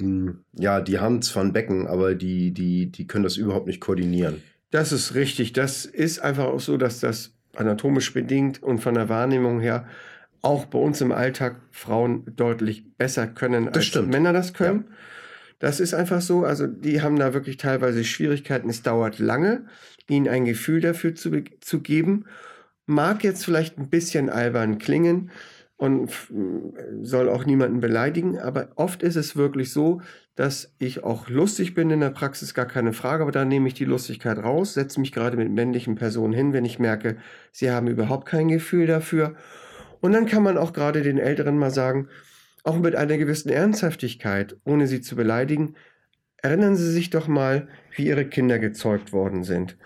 hm, 0.00 0.40
ja, 0.52 0.80
die 0.80 0.98
haben 0.98 1.22
zwar 1.22 1.44
ein 1.44 1.52
Becken, 1.52 1.86
aber 1.86 2.16
die, 2.16 2.50
die, 2.50 2.90
die 2.90 3.06
können 3.06 3.24
das 3.24 3.36
überhaupt 3.36 3.68
nicht 3.68 3.80
koordinieren. 3.80 4.42
Das 4.72 4.90
ist 4.90 5.14
richtig. 5.14 5.52
Das 5.52 5.84
ist 5.84 6.18
einfach 6.18 6.46
auch 6.46 6.60
so, 6.60 6.76
dass 6.76 6.98
das 6.98 7.32
anatomisch 7.54 8.12
bedingt 8.12 8.62
und 8.62 8.80
von 8.80 8.94
der 8.94 9.08
Wahrnehmung 9.08 9.60
her 9.60 9.86
auch 10.46 10.66
bei 10.66 10.78
uns 10.78 11.00
im 11.00 11.10
Alltag 11.10 11.56
Frauen 11.72 12.22
deutlich 12.36 12.96
besser 12.96 13.26
können, 13.26 13.66
das 13.66 13.74
als 13.74 13.86
stimmt. 13.86 14.10
Männer 14.10 14.32
das 14.32 14.54
können. 14.54 14.84
Ja. 14.88 14.96
Das 15.58 15.80
ist 15.80 15.92
einfach 15.92 16.20
so. 16.20 16.44
Also 16.44 16.68
die 16.68 17.02
haben 17.02 17.18
da 17.18 17.34
wirklich 17.34 17.56
teilweise 17.56 18.04
Schwierigkeiten. 18.04 18.68
Es 18.68 18.82
dauert 18.82 19.18
lange, 19.18 19.66
ihnen 20.08 20.28
ein 20.28 20.44
Gefühl 20.44 20.80
dafür 20.80 21.16
zu, 21.16 21.42
zu 21.60 21.80
geben. 21.80 22.26
Mag 22.86 23.24
jetzt 23.24 23.44
vielleicht 23.44 23.76
ein 23.76 23.90
bisschen 23.90 24.30
albern 24.30 24.78
klingen 24.78 25.32
und 25.76 26.10
soll 27.02 27.28
auch 27.28 27.44
niemanden 27.44 27.80
beleidigen, 27.80 28.38
aber 28.38 28.68
oft 28.76 29.02
ist 29.02 29.16
es 29.16 29.36
wirklich 29.36 29.72
so, 29.72 30.00
dass 30.36 30.74
ich 30.78 31.02
auch 31.02 31.28
lustig 31.28 31.74
bin 31.74 31.90
in 31.90 32.00
der 32.00 32.10
Praxis, 32.10 32.54
gar 32.54 32.66
keine 32.66 32.92
Frage, 32.92 33.22
aber 33.22 33.32
dann 33.32 33.48
nehme 33.48 33.68
ich 33.68 33.74
die 33.74 33.84
Lustigkeit 33.84 34.38
raus, 34.38 34.74
setze 34.74 35.00
mich 35.00 35.12
gerade 35.12 35.36
mit 35.36 35.50
männlichen 35.50 35.96
Personen 35.96 36.32
hin, 36.32 36.52
wenn 36.52 36.64
ich 36.64 36.78
merke, 36.78 37.16
sie 37.52 37.70
haben 37.70 37.88
überhaupt 37.88 38.26
kein 38.26 38.48
Gefühl 38.48 38.86
dafür 38.86 39.34
und 40.06 40.12
dann 40.12 40.26
kann 40.26 40.44
man 40.44 40.56
auch 40.56 40.72
gerade 40.72 41.02
den 41.02 41.18
Älteren 41.18 41.58
mal 41.58 41.72
sagen, 41.72 42.06
auch 42.62 42.78
mit 42.78 42.94
einer 42.94 43.16
gewissen 43.16 43.48
Ernsthaftigkeit, 43.48 44.56
ohne 44.64 44.86
sie 44.86 45.00
zu 45.00 45.16
beleidigen, 45.16 45.74
erinnern 46.36 46.76
Sie 46.76 46.92
sich 46.92 47.10
doch 47.10 47.26
mal, 47.26 47.66
wie 47.96 48.06
Ihre 48.06 48.24
Kinder 48.24 48.60
gezeugt 48.60 49.12
worden 49.12 49.42
sind. 49.42 49.76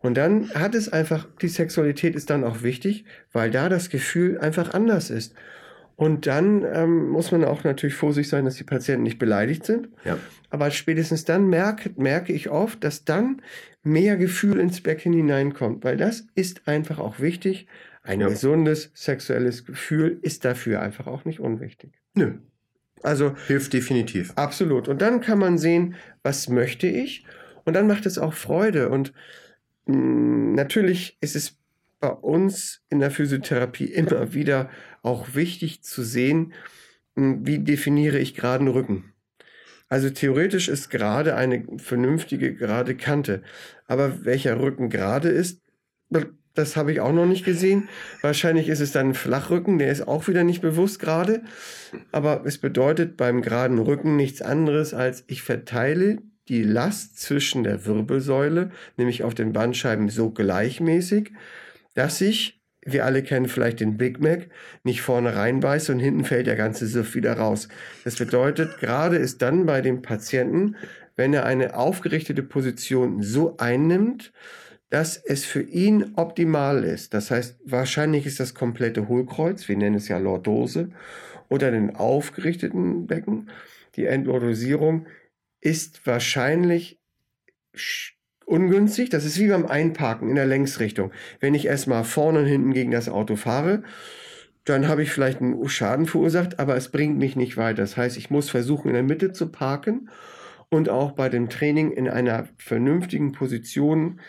Und 0.00 0.16
dann 0.16 0.50
hat 0.50 0.74
es 0.74 0.92
einfach, 0.92 1.28
die 1.40 1.46
Sexualität 1.46 2.16
ist 2.16 2.28
dann 2.28 2.42
auch 2.42 2.64
wichtig, 2.64 3.04
weil 3.32 3.52
da 3.52 3.68
das 3.68 3.88
Gefühl 3.88 4.38
einfach 4.38 4.74
anders 4.74 5.10
ist. 5.10 5.34
Und 5.94 6.26
dann 6.26 6.66
ähm, 6.72 7.08
muss 7.10 7.30
man 7.30 7.44
auch 7.44 7.62
natürlich 7.62 7.94
vorsichtig 7.94 8.30
sein, 8.30 8.46
dass 8.46 8.56
die 8.56 8.64
Patienten 8.64 9.04
nicht 9.04 9.20
beleidigt 9.20 9.64
sind. 9.64 9.90
Ja. 10.04 10.18
Aber 10.50 10.72
spätestens 10.72 11.24
dann 11.24 11.48
merke, 11.48 11.92
merke 11.94 12.32
ich 12.32 12.50
oft, 12.50 12.82
dass 12.82 13.04
dann 13.04 13.42
mehr 13.84 14.16
Gefühl 14.16 14.58
ins 14.58 14.80
Becken 14.80 15.12
hineinkommt, 15.12 15.84
weil 15.84 15.96
das 15.96 16.26
ist 16.34 16.66
einfach 16.66 16.98
auch 16.98 17.20
wichtig, 17.20 17.68
ein 18.08 18.20
ja. 18.20 18.28
gesundes 18.28 18.90
sexuelles 18.94 19.66
Gefühl 19.66 20.18
ist 20.22 20.46
dafür 20.46 20.80
einfach 20.80 21.06
auch 21.06 21.26
nicht 21.26 21.40
unwichtig. 21.40 21.92
Nö. 22.14 22.38
Also 23.02 23.36
hilft 23.46 23.74
definitiv. 23.74 24.32
Absolut. 24.34 24.88
Und 24.88 25.02
dann 25.02 25.20
kann 25.20 25.38
man 25.38 25.58
sehen, 25.58 25.94
was 26.22 26.48
möchte 26.48 26.86
ich? 26.86 27.26
Und 27.64 27.74
dann 27.74 27.86
macht 27.86 28.06
es 28.06 28.18
auch 28.18 28.32
Freude. 28.32 28.88
Und 28.88 29.12
mh, 29.84 29.96
mm, 29.96 30.54
natürlich 30.54 31.18
ist 31.20 31.36
es 31.36 31.58
bei 32.00 32.08
uns 32.08 32.82
in 32.88 32.98
der 32.98 33.10
Physiotherapie 33.10 33.84
immer 33.92 34.32
wieder 34.32 34.70
auch 35.02 35.34
wichtig 35.34 35.82
zu 35.84 36.02
sehen, 36.02 36.54
mh, 37.14 37.26
mm, 37.26 37.46
wie 37.46 37.58
definiere 37.58 38.18
ich 38.18 38.34
geraden 38.34 38.68
Rücken. 38.68 39.12
Also 39.90 40.08
theoretisch 40.08 40.68
ist 40.68 40.88
gerade 40.88 41.36
eine 41.36 41.66
vernünftige 41.76 42.54
gerade 42.54 42.96
Kante. 42.96 43.42
Aber 43.84 44.24
welcher 44.24 44.58
Rücken 44.58 44.88
gerade 44.88 45.28
ist, 45.28 45.60
das 46.58 46.76
habe 46.76 46.92
ich 46.92 47.00
auch 47.00 47.12
noch 47.12 47.26
nicht 47.26 47.44
gesehen. 47.44 47.88
Wahrscheinlich 48.20 48.68
ist 48.68 48.80
es 48.80 48.92
dann 48.92 49.10
ein 49.10 49.14
Flachrücken, 49.14 49.78
der 49.78 49.92
ist 49.92 50.06
auch 50.06 50.28
wieder 50.28 50.44
nicht 50.44 50.60
bewusst 50.60 50.98
gerade. 50.98 51.42
Aber 52.12 52.42
es 52.44 52.58
bedeutet 52.58 53.16
beim 53.16 53.42
geraden 53.42 53.78
Rücken 53.78 54.16
nichts 54.16 54.42
anderes 54.42 54.92
als 54.92 55.24
ich 55.28 55.42
verteile 55.42 56.18
die 56.48 56.62
Last 56.62 57.20
zwischen 57.20 57.62
der 57.62 57.84
Wirbelsäule, 57.86 58.70
nämlich 58.96 59.22
auf 59.22 59.34
den 59.34 59.52
Bandscheiben 59.52 60.08
so 60.08 60.30
gleichmäßig, 60.30 61.32
dass 61.94 62.20
ich, 62.20 62.60
wir 62.84 63.04
alle 63.04 63.22
kennen 63.22 63.48
vielleicht 63.48 63.80
den 63.80 63.98
Big 63.98 64.20
Mac, 64.20 64.48
nicht 64.82 65.02
vorne 65.02 65.36
reinbeiße 65.36 65.92
und 65.92 65.98
hinten 65.98 66.24
fällt 66.24 66.46
der 66.46 66.56
ganze 66.56 66.86
Siff 66.86 67.14
wieder 67.14 67.34
raus. 67.34 67.68
Das 68.04 68.16
bedeutet, 68.16 68.78
gerade 68.78 69.16
ist 69.16 69.42
dann 69.42 69.66
bei 69.66 69.82
dem 69.82 70.00
Patienten, 70.00 70.76
wenn 71.16 71.34
er 71.34 71.44
eine 71.44 71.76
aufgerichtete 71.76 72.42
Position 72.42 73.22
so 73.22 73.56
einnimmt, 73.58 74.32
dass 74.90 75.16
es 75.16 75.44
für 75.44 75.62
ihn 75.62 76.12
optimal 76.16 76.84
ist. 76.84 77.14
Das 77.14 77.30
heißt, 77.30 77.58
wahrscheinlich 77.64 78.26
ist 78.26 78.40
das 78.40 78.54
komplette 78.54 79.08
Hohlkreuz, 79.08 79.68
wir 79.68 79.76
nennen 79.76 79.96
es 79.96 80.08
ja 80.08 80.18
Lordose, 80.18 80.90
oder 81.48 81.70
den 81.70 81.94
aufgerichteten 81.96 83.06
Becken. 83.06 83.50
Die 83.96 84.06
Entlordosierung 84.06 85.06
ist 85.60 86.06
wahrscheinlich 86.06 87.00
ungünstig. 88.44 89.10
Das 89.10 89.24
ist 89.24 89.38
wie 89.38 89.48
beim 89.48 89.66
Einparken 89.66 90.28
in 90.28 90.36
der 90.36 90.46
Längsrichtung. 90.46 91.12
Wenn 91.40 91.54
ich 91.54 91.66
erstmal 91.66 92.04
vorne 92.04 92.40
und 92.40 92.46
hinten 92.46 92.72
gegen 92.72 92.90
das 92.90 93.08
Auto 93.08 93.36
fahre, 93.36 93.82
dann 94.64 94.88
habe 94.88 95.02
ich 95.02 95.10
vielleicht 95.10 95.40
einen 95.40 95.68
Schaden 95.68 96.06
verursacht, 96.06 96.58
aber 96.58 96.76
es 96.76 96.90
bringt 96.90 97.18
mich 97.18 97.36
nicht 97.36 97.56
weiter. 97.56 97.82
Das 97.82 97.96
heißt, 97.96 98.16
ich 98.16 98.30
muss 98.30 98.50
versuchen, 98.50 98.88
in 98.88 98.94
der 98.94 99.02
Mitte 99.02 99.32
zu 99.32 99.48
parken 99.48 100.10
und 100.68 100.88
auch 100.88 101.12
bei 101.12 101.28
dem 101.28 101.48
Training 101.48 101.90
in 101.92 102.08
einer 102.08 102.48
vernünftigen 102.58 103.32
Position 103.32 104.20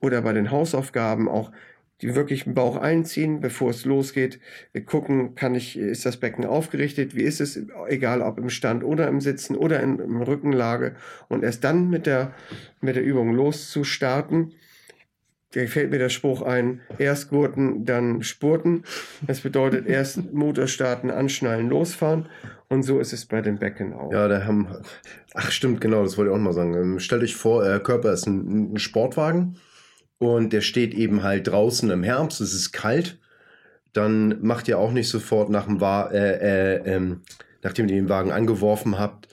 oder 0.00 0.22
bei 0.22 0.32
den 0.32 0.50
Hausaufgaben 0.50 1.28
auch 1.28 1.50
die 2.02 2.14
wirklich 2.14 2.44
den 2.44 2.54
Bauch 2.54 2.76
einziehen, 2.76 3.40
bevor 3.40 3.70
es 3.70 3.84
losgeht. 3.84 4.38
Wir 4.72 4.84
gucken, 4.84 5.34
kann 5.34 5.54
ich, 5.54 5.78
ist 5.78 6.04
das 6.04 6.18
Becken 6.18 6.44
aufgerichtet? 6.44 7.14
Wie 7.14 7.22
ist 7.22 7.40
es? 7.40 7.58
Egal 7.88 8.20
ob 8.20 8.38
im 8.38 8.50
Stand 8.50 8.84
oder 8.84 9.08
im 9.08 9.20
Sitzen 9.20 9.56
oder 9.56 9.80
in, 9.80 9.98
in 9.98 10.22
Rückenlage. 10.22 10.96
Und 11.28 11.42
erst 11.42 11.64
dann 11.64 11.88
mit 11.88 12.06
der, 12.06 12.34
mit 12.80 12.96
der 12.96 13.02
Übung 13.02 13.32
loszustarten. 13.32 14.52
Da 15.52 15.64
fällt 15.66 15.90
mir 15.90 15.98
der 15.98 16.10
Spruch 16.10 16.42
ein, 16.42 16.82
erst 16.98 17.30
gurten, 17.30 17.86
dann 17.86 18.22
spurten. 18.22 18.84
Das 19.26 19.40
bedeutet 19.40 19.86
erst 19.86 20.34
Motor 20.34 20.66
starten, 20.66 21.10
anschnallen, 21.10 21.70
losfahren. 21.70 22.28
Und 22.68 22.82
so 22.82 23.00
ist 23.00 23.14
es 23.14 23.24
bei 23.24 23.40
den 23.40 23.58
Becken 23.58 23.94
auch. 23.94 24.12
Ja, 24.12 24.28
da 24.28 24.44
haben, 24.44 24.68
ach 25.32 25.50
stimmt, 25.50 25.80
genau, 25.80 26.02
das 26.02 26.18
wollte 26.18 26.30
ich 26.30 26.36
auch 26.36 26.40
mal 26.40 26.52
sagen. 26.52 26.74
Ähm, 26.74 26.98
stellt 26.98 27.22
euch 27.22 27.36
vor, 27.36 27.62
euer 27.62 27.78
Körper 27.78 28.12
ist 28.12 28.26
ein, 28.26 28.74
ein 28.74 28.78
Sportwagen 28.78 29.56
und 30.18 30.52
der 30.52 30.60
steht 30.60 30.94
eben 30.94 31.22
halt 31.22 31.48
draußen 31.48 31.90
im 31.90 32.02
Herbst, 32.02 32.40
es 32.40 32.54
ist 32.54 32.72
kalt, 32.72 33.18
dann 33.92 34.42
macht 34.42 34.68
ihr 34.68 34.78
auch 34.78 34.92
nicht 34.92 35.08
sofort 35.08 35.50
nach 35.50 35.66
dem 35.66 35.80
Wa 35.80 36.08
äh, 36.10 36.76
äh, 36.76 36.96
ähm, 36.96 37.22
nachdem 37.62 37.88
ihr 37.88 37.96
den 37.96 38.08
Wagen 38.08 38.32
angeworfen 38.32 38.98
habt, 38.98 39.28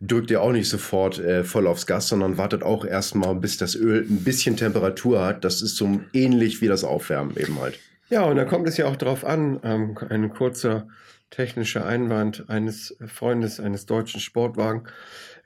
drückt 0.00 0.30
ihr 0.30 0.42
auch 0.42 0.52
nicht 0.52 0.68
sofort 0.68 1.18
äh, 1.18 1.44
voll 1.44 1.66
aufs 1.66 1.86
Gas, 1.86 2.08
sondern 2.08 2.38
wartet 2.38 2.62
auch 2.62 2.84
erstmal, 2.84 3.34
bis 3.34 3.56
das 3.58 3.74
Öl 3.74 4.06
ein 4.08 4.24
bisschen 4.24 4.56
Temperatur 4.56 5.24
hat. 5.24 5.44
Das 5.44 5.62
ist 5.62 5.76
so 5.76 6.00
ähnlich 6.12 6.60
wie 6.60 6.68
das 6.68 6.84
Aufwärmen 6.84 7.36
eben 7.36 7.60
halt. 7.60 7.78
Ja, 8.08 8.24
und 8.24 8.36
dann 8.36 8.48
kommt 8.48 8.66
es 8.66 8.76
ja 8.76 8.86
auch 8.86 8.96
darauf 8.96 9.24
an, 9.24 9.60
ähm, 9.62 9.96
ein 10.08 10.30
kurzer 10.30 10.88
technischer 11.30 11.86
Einwand 11.86 12.48
eines 12.48 12.96
Freundes 13.06 13.60
eines 13.60 13.86
deutschen 13.86 14.20
Sportwagen, 14.20 14.84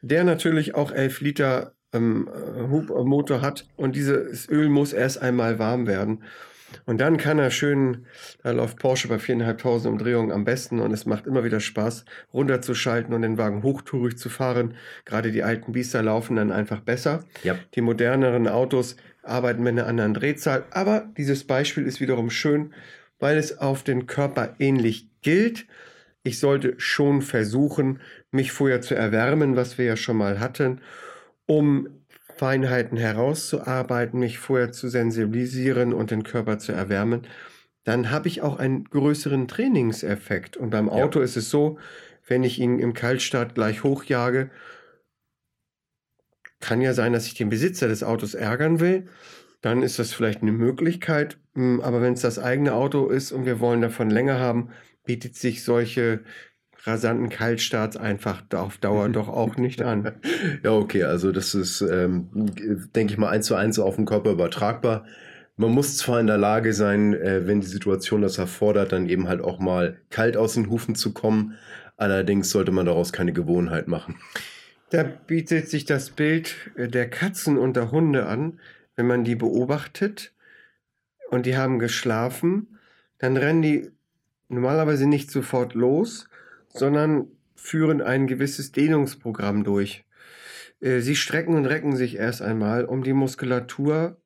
der 0.01 0.25
natürlich 0.25 0.75
auch 0.75 0.91
11 0.91 1.21
Liter 1.21 1.74
ähm, 1.95 2.29
Hubmotor 2.71 3.41
hat 3.41 3.67
und 3.77 3.97
dieses 3.97 4.49
Öl 4.49 4.69
muss 4.69 4.93
erst 4.93 5.23
einmal 5.23 5.59
warm 5.59 5.87
werden. 5.87 6.23
Und 6.87 7.01
dann 7.01 7.17
kann 7.17 7.39
er 7.39 7.51
schön, 7.51 8.07
da 8.43 8.51
läuft 8.51 8.79
Porsche 8.79 9.09
bei 9.09 9.17
4.500 9.17 9.87
Umdrehungen 9.87 10.33
am 10.33 10.45
besten 10.45 10.81
und 10.81 10.93
es 10.93 11.07
macht 11.07 11.27
immer 11.27 11.45
wieder 11.45 11.61
Spaß, 11.61 12.05
runterzuschalten 12.33 13.15
und 13.15 13.23
den 13.23 13.39
Wagen 13.39 13.63
hochtourig 13.63 14.19
zu 14.19 14.29
fahren. 14.29 14.75
Gerade 15.05 15.31
die 15.31 15.43
alten 15.43 15.73
Biester 15.73 16.03
laufen 16.03 16.37
dann 16.37 16.51
einfach 16.51 16.81
besser. 16.81 17.25
Ja. 17.45 17.57
Die 17.75 17.81
moderneren 17.81 18.49
Autos 18.49 18.97
arbeiten 19.23 19.63
mit 19.63 19.73
einer 19.73 19.87
anderen 19.87 20.15
Drehzahl. 20.15 20.65
Aber 20.71 21.09
dieses 21.17 21.45
Beispiel 21.45 21.87
ist 21.87 22.01
wiederum 22.01 22.31
schön, 22.31 22.75
weil 23.19 23.39
es 23.39 23.59
auf 23.59 23.85
den 23.85 24.07
Körper 24.07 24.57
ähnlich 24.59 25.09
gilt. 25.23 25.67
Ich 26.25 26.41
sollte 26.41 26.75
schon 26.79 27.23
versuchen, 27.23 28.01
mich 28.31 28.51
vorher 28.51 28.81
zu 28.81 28.95
erwärmen, 28.95 29.57
was 29.57 29.79
wir 29.79 29.85
ja 29.85 29.97
schon 29.97 30.17
mal 30.17 30.41
hatten 30.41 30.81
um 31.47 31.89
Feinheiten 32.37 32.99
herauszuarbeiten, 32.99 34.19
mich 34.19 34.39
vorher 34.39 34.73
zu 34.73 34.89
sensibilisieren 34.89 35.93
und 35.93 36.11
den 36.11 36.25
Körper 36.25 36.59
zu 36.59 36.73
erwärmen, 36.73 37.27
dann 37.85 38.11
habe 38.11 38.29
ich 38.29 38.43
auch 38.43 38.59
einen 38.59 38.85
größeren 38.85 39.47
Trainingseffekt. 39.47 40.57
Und 40.57 40.71
beim 40.71 40.89
Auto 40.89 41.21
ja. 41.21 41.25
ist 41.25 41.37
es 41.37 41.51
so, 41.51 41.79
wenn 42.27 42.43
ich 42.43 42.59
ihn 42.59 42.79
im 42.79 42.95
Kaltstart 42.95 43.55
gleich 43.55 43.85
hochjage, 43.85 44.51
kann 46.61 46.81
ja 46.81 46.95
sein, 46.95 47.13
dass 47.13 47.27
ich 47.27 47.35
den 47.35 47.51
Besitzer 47.51 47.89
des 47.89 48.03
Autos 48.03 48.35
ärgern 48.35 48.81
will. 48.81 49.07
Dann 49.61 49.83
ist 49.83 49.99
das 49.99 50.13
vielleicht 50.13 50.43
eine 50.43 50.53
Möglichkeit. 50.53 51.39
Hm, 51.55 51.81
aber 51.83 52.01
wenn 52.01 52.15
es 52.15 52.23
das 52.23 52.39
eigene 52.39 52.73
Auto 52.73 53.09
ist 53.09 53.33
und 53.33 53.45
wir 53.45 53.61
wollen 53.61 53.83
davon 53.83 54.11
länger 54.11 54.41
haben, 54.41 54.71
bietet 55.05 55.37
sich 55.37 55.63
solche 55.63 56.25
rasanten 56.85 57.31
Kaltstarts 57.31 57.97
einfach 57.97 58.43
auf 58.55 58.79
Dauer 58.79 59.09
doch 59.09 59.29
auch 59.29 59.57
nicht 59.57 59.83
an. 59.83 60.13
Ja, 60.63 60.73
okay, 60.73 61.05
also 61.05 61.33
das 61.33 61.55
ist, 61.55 61.81
ähm, 61.81 62.29
denke 62.95 63.13
ich 63.13 63.19
mal, 63.19 63.29
eins 63.31 63.47
zu 63.47 63.55
eins 63.55 63.79
auf 63.79 63.97
den 63.97 64.07
Körper 64.07 64.31
übertragbar. 64.31 65.05
Man 65.57 65.71
muss 65.71 65.97
zwar 65.97 66.21
in 66.21 66.27
der 66.27 66.39
Lage 66.39 66.73
sein, 66.73 67.15
äh, 67.15 67.47
wenn 67.47 67.61
die 67.61 67.67
Situation 67.67 68.23
das 68.23 68.39
erfordert, 68.39 68.93
dann 68.93 69.09
eben 69.09 69.29
halt 69.29 69.41
auch 69.41 69.59
mal 69.59 69.99
kalt 70.11 70.37
aus 70.37 70.55
den 70.55 70.71
Hufen 70.71 70.95
zu 70.95 71.13
kommen. 71.13 71.55
Allerdings 71.97 72.51
sollte 72.51 72.73
man 72.73 72.87
daraus 72.87 73.13
keine 73.13 73.33
Gewohnheit 73.33 73.87
machen. 73.87 74.17
Da 74.91 75.03
bietet 75.03 75.69
sich 75.69 75.85
das 75.85 76.11
Bild 76.11 76.55
äh, 76.77 76.89
der 76.89 77.09
Katzen 77.09 77.59
und 77.59 77.77
der 77.77 77.91
Hunde 77.91 78.27
an, 78.27 78.61
wenn 78.97 79.07
man 79.07 79.25
die 79.25 79.37
beobachtet 79.37 80.33
und 81.31 81.47
die 81.47 81.57
haben 81.57 81.79
geschlafen, 81.79 82.79
dann 83.19 83.37
rennen 83.37 83.63
die 83.63 83.91
normalerweise 84.49 85.07
nicht 85.07 85.31
sofort 85.31 85.75
los, 85.75 86.29
sondern 86.75 87.29
führen 87.55 88.03
ein 88.03 88.27
gewisses 88.27 88.73
Dehnungsprogramm 88.73 89.65
durch. 89.65 90.05
Äh, 90.81 91.01
sie 91.01 91.17
strecken 91.17 91.55
und 91.55 91.67
recken 91.67 91.97
sich 91.97 92.17
erst 92.17 92.43
einmal, 92.43 92.85
um 92.85 93.03
die 93.03 93.15
Muskulatur 93.15 94.21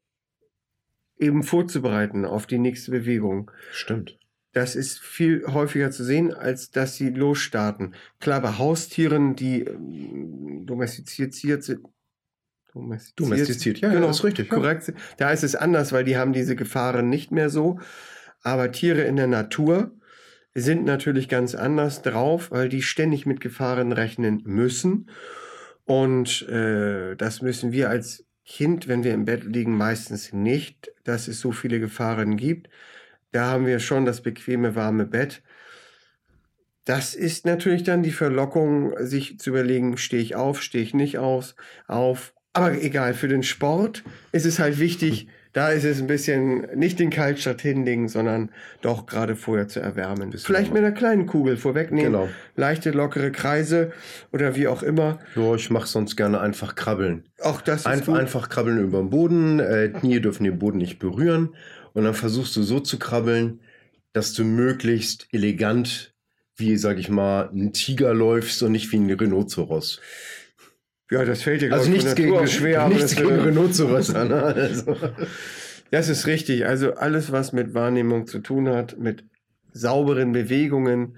eben 1.19 1.43
vorzubereiten 1.43 2.25
auf 2.25 2.47
die 2.47 2.59
nächste 2.59 2.91
Bewegung. 2.91 3.51
Stimmt. 3.71 4.19
Das 4.53 4.77
ist 4.77 4.99
viel 4.99 5.45
häufiger 5.47 5.91
zu 5.91 6.05
sehen, 6.05 6.33
als 6.33 6.71
dass 6.71 6.97
sie 6.97 7.11
losstarten. 7.11 7.95
Klar, 8.19 8.41
bei 8.41 8.57
Haustieren, 8.59 9.37
die 9.37 9.61
ähm, 9.61 10.65
domestiziert 10.67 11.35
sind, 11.35 11.81
domestiziert, 12.73 13.21
domestiziert 13.21 13.79
ja, 13.81 13.93
genau, 13.93 14.09
ist 14.09 14.25
richtig. 14.25 14.49
Korrekt. 14.49 14.89
Ja. 14.89 14.95
Da 15.19 15.31
ist 15.31 15.45
es 15.45 15.55
anders, 15.55 15.93
weil 15.93 16.05
die 16.05 16.17
haben 16.17 16.33
diese 16.33 16.57
Gefahren 16.57 17.09
nicht 17.09 17.31
mehr 17.31 17.51
so. 17.51 17.79
Aber 18.43 18.73
Tiere 18.73 19.03
in 19.03 19.17
der 19.17 19.27
Natur 19.27 19.93
sind 20.55 20.85
natürlich 20.85 21.29
ganz 21.29 21.55
anders 21.55 22.03
drauf, 22.03 22.51
weil 22.51 22.69
die 22.69 22.83
ständig 22.83 23.27
mit 23.27 23.41
Gefahren 23.41 23.93
rechnen 23.93 24.43
müssen. 24.45 25.11
Und 25.85 26.49
äh, 26.49 27.17
das 27.17 27.43
müssen 27.43 27.73
wir 27.73 27.91
als 27.91 28.25
Kind, 28.45 28.89
wenn 28.89 29.05
wir 29.05 29.13
im 29.13 29.25
Bett 29.25 29.45
liegen, 29.45 29.77
meistens 29.77 30.33
nicht, 30.33 30.91
dass 31.05 31.29
es 31.29 31.41
so 31.41 31.53
viele 31.53 31.81
Gefahren 31.81 32.37
gibt. 32.37 32.69
Da 33.33 33.47
haben 33.47 33.67
wir 33.67 33.79
schon 33.79 34.05
das 34.05 34.23
bequeme, 34.23 34.75
warme 34.75 35.05
Bett. 35.05 35.43
Das 36.85 37.15
ist 37.15 37.45
natürlich 37.45 37.83
dann 37.83 38.03
die 38.03 38.13
Verlockung, 38.13 38.95
sich 38.99 39.39
zu 39.39 39.51
überlegen, 39.51 39.99
stehe 39.99 40.23
ich 40.23 40.35
auf, 40.35 40.63
stehe 40.63 40.83
ich 40.83 40.95
nicht 40.95 41.19
aus, 41.19 41.55
auf. 41.87 42.33
Aber 42.55 42.73
egal, 42.83 43.13
für 43.13 43.29
den 43.29 43.43
Sport 43.43 44.03
ist 44.33 44.47
es 44.47 44.59
halt 44.59 44.79
wichtig, 44.79 45.29
da 45.53 45.71
ist 45.71 45.85
es 45.85 46.01
ein 46.01 46.07
bisschen 46.07 46.67
nicht 46.77 46.99
den 46.99 47.11
Kaltstart 47.11 47.61
hinlegen, 47.61 48.09
sondern 48.09 48.51
doch 48.83 49.07
gerade 49.07 49.37
vorher 49.37 49.69
zu 49.69 49.81
erwärmen. 49.81 50.33
Vielleicht 50.33 50.73
mit 50.73 50.83
einer 50.83 50.93
kleinen 50.93 51.27
Kugel 51.27 51.57
vorwegnehmen. 51.57 52.13
Genau. 52.13 52.29
Leichte, 52.57 52.91
lockere 52.91 53.33
Kreise 53.33 53.93
oder 54.33 54.57
wie 54.57 54.69
auch 54.69 54.83
immer. 54.83 55.19
Ja, 55.35 55.55
ich 55.55 55.71
mache 55.71 55.87
sonst 55.87 56.17
gerne 56.17 56.41
einfach 56.41 56.75
krabbeln. 56.75 57.25
Auch 57.41 57.61
das 57.61 57.81
ist 57.81 57.87
einfach, 57.87 58.15
einfach 58.15 58.49
krabbeln 58.49 58.79
über 58.79 58.99
den 58.99 59.11
Boden. 59.11 59.61
Äh, 59.61 59.89
Knie 59.89 60.21
dürfen 60.21 60.45
den 60.45 60.59
Boden 60.59 60.79
nicht 60.79 60.99
berühren. 60.99 61.55
Und 61.95 62.05
dann 62.05 62.15
versuchst 62.15 62.55
du 62.57 62.63
so 62.63 62.81
zu 62.81 62.99
krabbeln, 62.99 63.61
dass 64.13 64.35
du 64.35 64.45
möglichst 64.45 65.29
elegant 65.33 66.15
wie, 66.59 66.77
sag 66.77 66.99
ich 66.99 67.09
mal, 67.09 67.49
ein 67.53 67.73
Tiger 67.73 68.13
läufst 68.13 68.63
und 68.63 68.73
nicht 68.73 68.91
wie 68.93 68.97
ein 68.97 69.11
Rhinoceros. 69.11 70.01
Ja, 71.11 71.25
das 71.25 71.43
fällt 71.43 71.63
dir, 71.63 71.73
also 71.73 71.91
nichts 71.91 72.15
gegen 72.15 72.47
schwer, 72.47 72.89
nichts 72.89 73.17
gegen 73.17 73.41
Rhinoceros 73.41 74.11
an. 74.15 74.33
Also. 74.33 74.97
Das 75.91 76.09
ist 76.09 76.27
richtig. 76.27 76.67
Also 76.67 76.95
alles, 76.95 77.33
was 77.33 77.53
mit 77.53 77.75
Wahrnehmung 77.75 78.27
zu 78.27 78.41
tun 78.41 78.69
hat, 78.69 78.99
mit 78.99 79.25
sauberen 79.73 80.33
Bewegungen, 80.33 81.17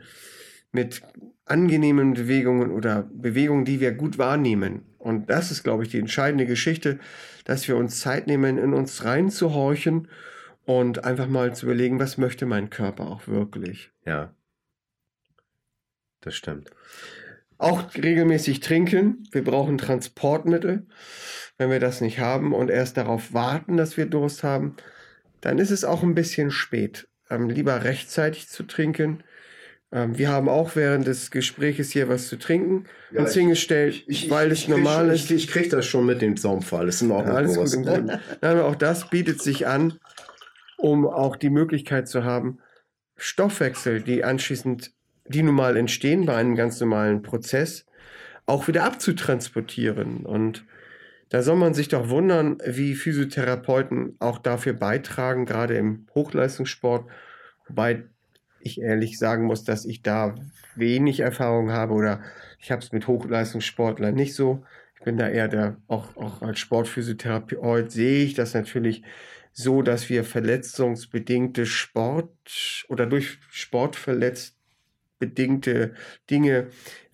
mit 0.72 1.02
angenehmen 1.44 2.14
Bewegungen 2.14 2.70
oder 2.70 3.08
Bewegungen, 3.12 3.64
die 3.64 3.80
wir 3.80 3.92
gut 3.92 4.18
wahrnehmen. 4.18 4.82
Und 4.98 5.28
das 5.28 5.50
ist, 5.50 5.64
glaube 5.64 5.82
ich, 5.82 5.88
die 5.88 5.98
entscheidende 5.98 6.46
Geschichte, 6.46 7.00
dass 7.44 7.66
wir 7.66 7.76
uns 7.76 7.98
Zeit 8.00 8.28
nehmen, 8.28 8.58
in 8.58 8.72
uns 8.72 9.04
reinzuhorchen 9.04 10.08
und 10.64 11.04
einfach 11.04 11.26
mal 11.26 11.54
zu 11.54 11.66
überlegen, 11.66 11.98
was 11.98 12.18
möchte 12.18 12.46
mein 12.46 12.70
Körper 12.70 13.08
auch 13.08 13.26
wirklich. 13.26 13.90
Ja, 14.06 14.32
das 16.20 16.36
stimmt. 16.36 16.70
Auch 17.60 17.94
regelmäßig 17.94 18.60
trinken. 18.60 19.28
Wir 19.32 19.44
brauchen 19.44 19.76
Transportmittel. 19.76 20.86
Wenn 21.58 21.70
wir 21.70 21.78
das 21.78 22.00
nicht 22.00 22.18
haben 22.18 22.54
und 22.54 22.70
erst 22.70 22.96
darauf 22.96 23.34
warten, 23.34 23.76
dass 23.76 23.98
wir 23.98 24.06
Durst 24.06 24.42
haben, 24.42 24.76
dann 25.42 25.58
ist 25.58 25.70
es 25.70 25.84
auch 25.84 26.02
ein 26.02 26.14
bisschen 26.14 26.50
spät. 26.50 27.06
Ähm, 27.28 27.50
lieber 27.50 27.84
rechtzeitig 27.84 28.48
zu 28.48 28.62
trinken. 28.62 29.22
Ähm, 29.92 30.16
wir 30.16 30.30
haben 30.30 30.48
auch 30.48 30.74
während 30.74 31.06
des 31.06 31.30
Gespräches 31.30 31.90
hier 31.90 32.08
was 32.08 32.28
zu 32.28 32.38
trinken 32.38 32.86
ja, 33.12 33.20
uns 33.20 33.34
hingestellt, 33.34 34.04
ich, 34.06 34.30
weil 34.30 34.50
es 34.50 34.66
normal 34.66 35.10
ist. 35.10 35.30
Ich, 35.30 35.44
ich 35.44 35.48
kriege 35.48 35.68
das 35.68 35.84
schon 35.84 36.06
mit 36.06 36.22
dem 36.22 36.38
Zaumfall. 36.38 36.86
Das 36.86 36.96
ist 36.96 37.02
in 37.02 37.10
Ordnung. 37.10 37.34
Ja, 37.34 37.38
alles 37.38 37.76
gut 37.76 37.86
Nein, 38.40 38.60
auch 38.60 38.76
das 38.76 39.10
bietet 39.10 39.42
sich 39.42 39.66
an, 39.66 39.98
um 40.78 41.06
auch 41.06 41.36
die 41.36 41.50
Möglichkeit 41.50 42.08
zu 42.08 42.24
haben, 42.24 42.58
Stoffwechsel, 43.16 44.00
die 44.00 44.24
anschließend 44.24 44.92
die 45.30 45.42
nun 45.42 45.54
mal 45.54 45.76
entstehen 45.76 46.26
bei 46.26 46.36
einem 46.36 46.56
ganz 46.56 46.80
normalen 46.80 47.22
Prozess, 47.22 47.86
auch 48.46 48.66
wieder 48.68 48.84
abzutransportieren. 48.84 50.26
Und 50.26 50.64
da 51.28 51.42
soll 51.42 51.56
man 51.56 51.74
sich 51.74 51.88
doch 51.88 52.08
wundern, 52.08 52.58
wie 52.66 52.94
Physiotherapeuten 52.94 54.16
auch 54.18 54.38
dafür 54.38 54.72
beitragen, 54.72 55.46
gerade 55.46 55.76
im 55.76 56.06
Hochleistungssport. 56.14 57.08
Wobei 57.68 58.04
ich 58.58 58.80
ehrlich 58.80 59.18
sagen 59.18 59.44
muss, 59.44 59.62
dass 59.62 59.84
ich 59.84 60.02
da 60.02 60.34
wenig 60.74 61.20
Erfahrung 61.20 61.70
habe 61.70 61.94
oder 61.94 62.22
ich 62.58 62.72
habe 62.72 62.82
es 62.82 62.92
mit 62.92 63.06
Hochleistungssportlern 63.06 64.14
nicht 64.14 64.34
so. 64.34 64.64
Ich 64.98 65.04
bin 65.04 65.16
da 65.16 65.28
eher 65.28 65.48
der, 65.48 65.76
auch, 65.86 66.16
auch 66.16 66.42
als 66.42 66.58
Sportphysiotherapeut 66.58 67.90
sehe 67.90 68.24
ich 68.24 68.34
das 68.34 68.52
natürlich 68.52 69.02
so, 69.52 69.82
dass 69.82 70.08
wir 70.10 70.24
verletzungsbedingte 70.24 71.64
Sport 71.64 72.84
oder 72.88 73.06
durch 73.06 73.38
Sport 73.48 73.96
verletzt 73.96 74.59
bedingte 75.20 75.92
Dinge 76.28 76.66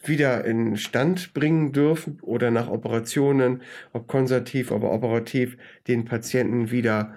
wieder 0.03 0.45
in 0.45 0.77
Stand 0.79 1.35
bringen 1.35 1.73
dürfen 1.73 2.19
oder 2.23 2.51
nach 2.51 2.69
Operationen, 2.69 3.62
ob 3.92 4.07
konservativ, 4.07 4.73
aber 4.73 4.92
operativ, 4.92 5.59
den 5.87 6.07
Patienten 6.07 6.71
wieder 6.71 7.14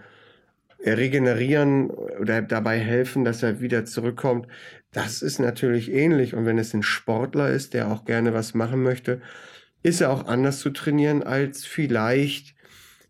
regenerieren 0.85 1.89
oder 1.89 2.41
dabei 2.41 2.79
helfen, 2.79 3.23
dass 3.23 3.43
er 3.43 3.61
wieder 3.61 3.85
zurückkommt. 3.85 4.47
Das 4.91 5.21
ist 5.21 5.39
natürlich 5.39 5.91
ähnlich. 5.91 6.35
Und 6.35 6.45
wenn 6.45 6.57
es 6.57 6.73
ein 6.73 6.83
Sportler 6.83 7.49
ist, 7.49 7.73
der 7.73 7.89
auch 7.89 8.05
gerne 8.05 8.33
was 8.33 8.53
machen 8.53 8.81
möchte, 8.81 9.21
ist 9.83 10.01
er 10.01 10.09
auch 10.09 10.25
anders 10.25 10.59
zu 10.59 10.71
trainieren 10.71 11.23
als 11.23 11.65
vielleicht 11.65 12.55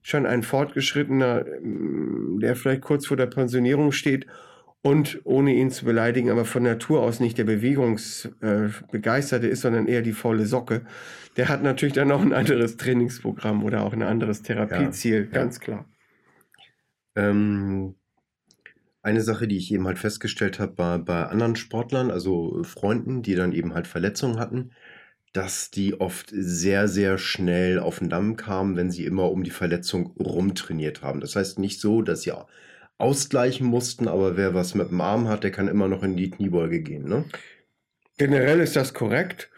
schon 0.02 0.26
ein 0.26 0.44
Fortgeschrittener, 0.44 1.46
der 1.62 2.56
vielleicht 2.56 2.82
kurz 2.82 3.08
vor 3.08 3.18
der 3.18 3.28
Pensionierung 3.28 3.92
steht 3.92 4.26
und 4.82 5.20
ohne 5.26 5.54
ihn 5.54 5.72
zu 5.72 5.86
beleidigen, 5.86 6.30
aber 6.30 6.46
von 6.46 6.64
Natur 6.64 7.02
aus 7.02 7.20
nicht 7.20 7.38
der 7.38 7.44
Bewegungsbegeisterte 7.44 9.48
äh, 9.48 9.52
ist, 9.52 9.62
sondern 9.62 9.88
eher 9.88 10.02
die 10.02 10.14
volle 10.14 10.46
Socke, 10.46 10.86
der 11.36 11.50
hat 11.50 11.64
natürlich 11.64 11.96
dann 11.96 12.12
auch 12.12 12.22
ein 12.22 12.34
anderes 12.34 12.78
Trainingsprogramm 12.78 13.64
oder 13.64 13.84
auch 13.84 13.94
ein 13.94 14.04
anderes 14.04 14.42
Therapieziel, 14.42 15.26
ja, 15.26 15.32
ganz 15.32 15.58
ja. 15.58 15.64
klar. 15.64 15.86
Ähm, 17.16 17.96
eine 19.02 19.22
Sache, 19.22 19.48
die 19.48 19.58
ich 19.58 19.74
eben 19.74 19.88
halt 19.88 20.00
festgestellt 20.00 20.60
habe 20.60 20.74
bei, 20.74 20.98
bei 20.98 21.26
anderen 21.26 21.56
Sportlern, 21.56 22.12
also 22.12 22.64
Freunden, 22.64 23.22
die 23.22 23.36
dann 23.36 23.54
eben 23.54 23.74
halt 23.74 23.88
Verletzungen 23.88 24.40
hatten, 24.40 24.72
dass 25.34 25.72
die 25.72 26.00
oft 26.00 26.30
sehr, 26.32 26.88
sehr 26.88 27.18
schnell 27.18 27.80
auf 27.80 28.00
den 28.00 28.10
Damm 28.10 28.36
kamen, 28.36 28.76
wenn 28.76 28.92
sie 28.92 29.06
immer 29.06 29.32
um 29.32 29.44
die 29.44 29.52
Verletzung 29.52 30.16
rumtrainiert 30.20 31.02
haben. 31.02 31.20
Das 31.20 31.36
heißt 31.36 31.60
nicht 31.60 31.80
so, 31.80 32.02
dass 32.02 32.24
sie 32.24 32.34
ausgleichen 33.00 33.66
mussten, 33.66 34.08
aber 34.08 34.38
wer 34.38 34.54
was 34.54 34.76
mit 34.76 34.92
dem 34.92 35.02
Arm 35.02 35.28
hat, 35.28 35.44
der 35.44 35.52
kann 35.52 35.68
immer 35.68 35.88
noch 35.88 36.04
in 36.04 36.16
die 36.16 36.30
Kniebeuge 36.30 36.82
gehen, 36.82 37.08
ne? 37.08 37.26
Generell 38.18 38.60
ist 38.60 38.76
das 38.76 38.94
korrekt. 38.94 39.50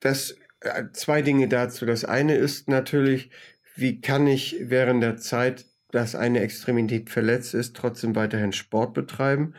Das 0.00 0.36
äh, 0.60 0.84
zwei 0.92 1.22
Dinge 1.22 1.48
dazu. 1.48 1.86
Das 1.86 2.04
eine 2.04 2.34
ist 2.34 2.68
natürlich, 2.68 3.30
wie 3.76 4.00
kann 4.00 4.26
ich 4.26 4.56
während 4.60 5.02
der 5.02 5.16
Zeit, 5.16 5.66
dass 5.92 6.16
eine 6.16 6.40
Extremität 6.40 7.10
verletzt 7.10 7.54
ist, 7.54 7.76
trotzdem 7.76 8.16
weiterhin 8.16 8.52
Sport 8.52 8.92
betreiben? 8.92 9.54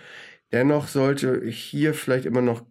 Dennoch 0.51 0.87
sollte 0.87 1.45
hier 1.45 1.93
vielleicht 1.93 2.25
immer 2.25 2.41
noch 2.41 2.65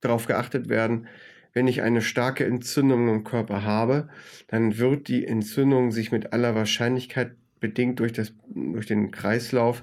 darauf 0.00 0.26
geachtet 0.26 0.68
werden, 0.68 1.08
wenn 1.52 1.66
ich 1.66 1.82
eine 1.82 2.02
starke 2.02 2.44
Entzündung 2.44 3.08
im 3.08 3.24
Körper 3.24 3.64
habe, 3.64 4.08
dann 4.48 4.78
wird 4.78 5.08
die 5.08 5.26
Entzündung 5.26 5.90
sich 5.90 6.12
mit 6.12 6.32
aller 6.32 6.54
Wahrscheinlichkeit 6.54 7.32
bedingt 7.60 8.00
durch, 8.00 8.12
das, 8.12 8.32
durch 8.48 8.86
den 8.86 9.10
Kreislauf 9.10 9.82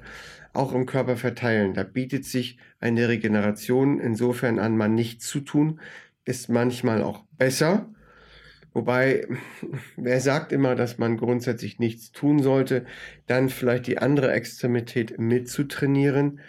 auch 0.53 0.73
im 0.73 0.85
Körper 0.85 1.15
verteilen. 1.15 1.73
Da 1.73 1.83
bietet 1.83 2.25
sich 2.25 2.57
eine 2.79 3.07
Regeneration 3.07 3.99
insofern 3.99 4.59
an, 4.59 4.75
man 4.75 4.95
nichts 4.95 5.27
zu 5.27 5.39
tun, 5.39 5.79
ist 6.25 6.49
manchmal 6.49 7.03
auch 7.03 7.23
besser. 7.37 7.89
Wobei, 8.73 9.27
wer 9.95 10.19
sagt 10.19 10.51
immer, 10.51 10.75
dass 10.75 10.97
man 10.97 11.17
grundsätzlich 11.17 11.79
nichts 11.79 12.11
tun 12.11 12.41
sollte, 12.41 12.85
dann 13.27 13.49
vielleicht 13.49 13.87
die 13.87 13.99
andere 13.99 14.31
Extremität 14.31 15.17
mitzutrainieren, 15.19 16.39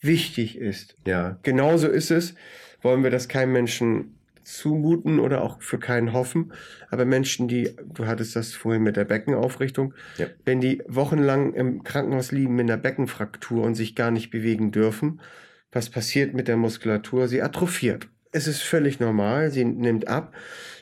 wichtig 0.00 0.58
ist. 0.58 0.96
Ja. 1.06 1.38
Genauso 1.42 1.88
ist 1.88 2.10
es, 2.10 2.34
wollen 2.82 3.02
wir 3.02 3.10
das 3.10 3.28
keinem 3.28 3.52
Menschen 3.52 4.18
zumuten 4.44 5.18
oder 5.18 5.42
auch 5.42 5.60
für 5.60 5.78
keinen 5.78 6.12
hoffen. 6.12 6.52
Aber 6.90 7.04
Menschen, 7.04 7.48
die, 7.48 7.74
du 7.92 8.06
hattest 8.06 8.36
das 8.36 8.52
vorhin 8.52 8.82
mit 8.82 8.96
der 8.96 9.04
Beckenaufrichtung, 9.04 9.94
ja. 10.18 10.26
wenn 10.44 10.60
die 10.60 10.82
wochenlang 10.86 11.54
im 11.54 11.82
Krankenhaus 11.82 12.30
liegen 12.30 12.54
mit 12.54 12.70
einer 12.70 12.80
Beckenfraktur 12.80 13.64
und 13.64 13.74
sich 13.74 13.94
gar 13.94 14.10
nicht 14.10 14.30
bewegen 14.30 14.70
dürfen, 14.70 15.20
was 15.72 15.90
passiert 15.90 16.34
mit 16.34 16.46
der 16.46 16.56
Muskulatur? 16.56 17.26
Sie 17.26 17.42
atrophiert. 17.42 18.08
Es 18.30 18.46
ist 18.46 18.62
völlig 18.62 19.00
normal, 19.00 19.50
sie 19.50 19.64
nimmt 19.64 20.08
ab, 20.08 20.34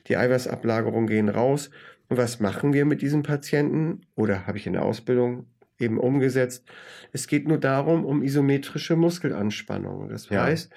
die 0.08 0.16
Eiweißablagerungen 0.16 1.06
gehen 1.06 1.28
raus. 1.28 1.70
Und 2.08 2.18
was 2.18 2.40
machen 2.40 2.72
wir 2.72 2.84
mit 2.84 3.00
diesen 3.00 3.22
Patienten? 3.22 4.02
Oder 4.14 4.46
habe 4.46 4.58
ich 4.58 4.66
in 4.66 4.74
der 4.74 4.84
Ausbildung 4.84 5.46
eben 5.78 5.98
umgesetzt? 5.98 6.64
Es 7.12 7.26
geht 7.26 7.48
nur 7.48 7.58
darum, 7.58 8.04
um 8.04 8.22
isometrische 8.22 8.96
Muskelanspannung. 8.96 10.08
Das 10.08 10.28
ja. 10.28 10.44
heißt, 10.44 10.72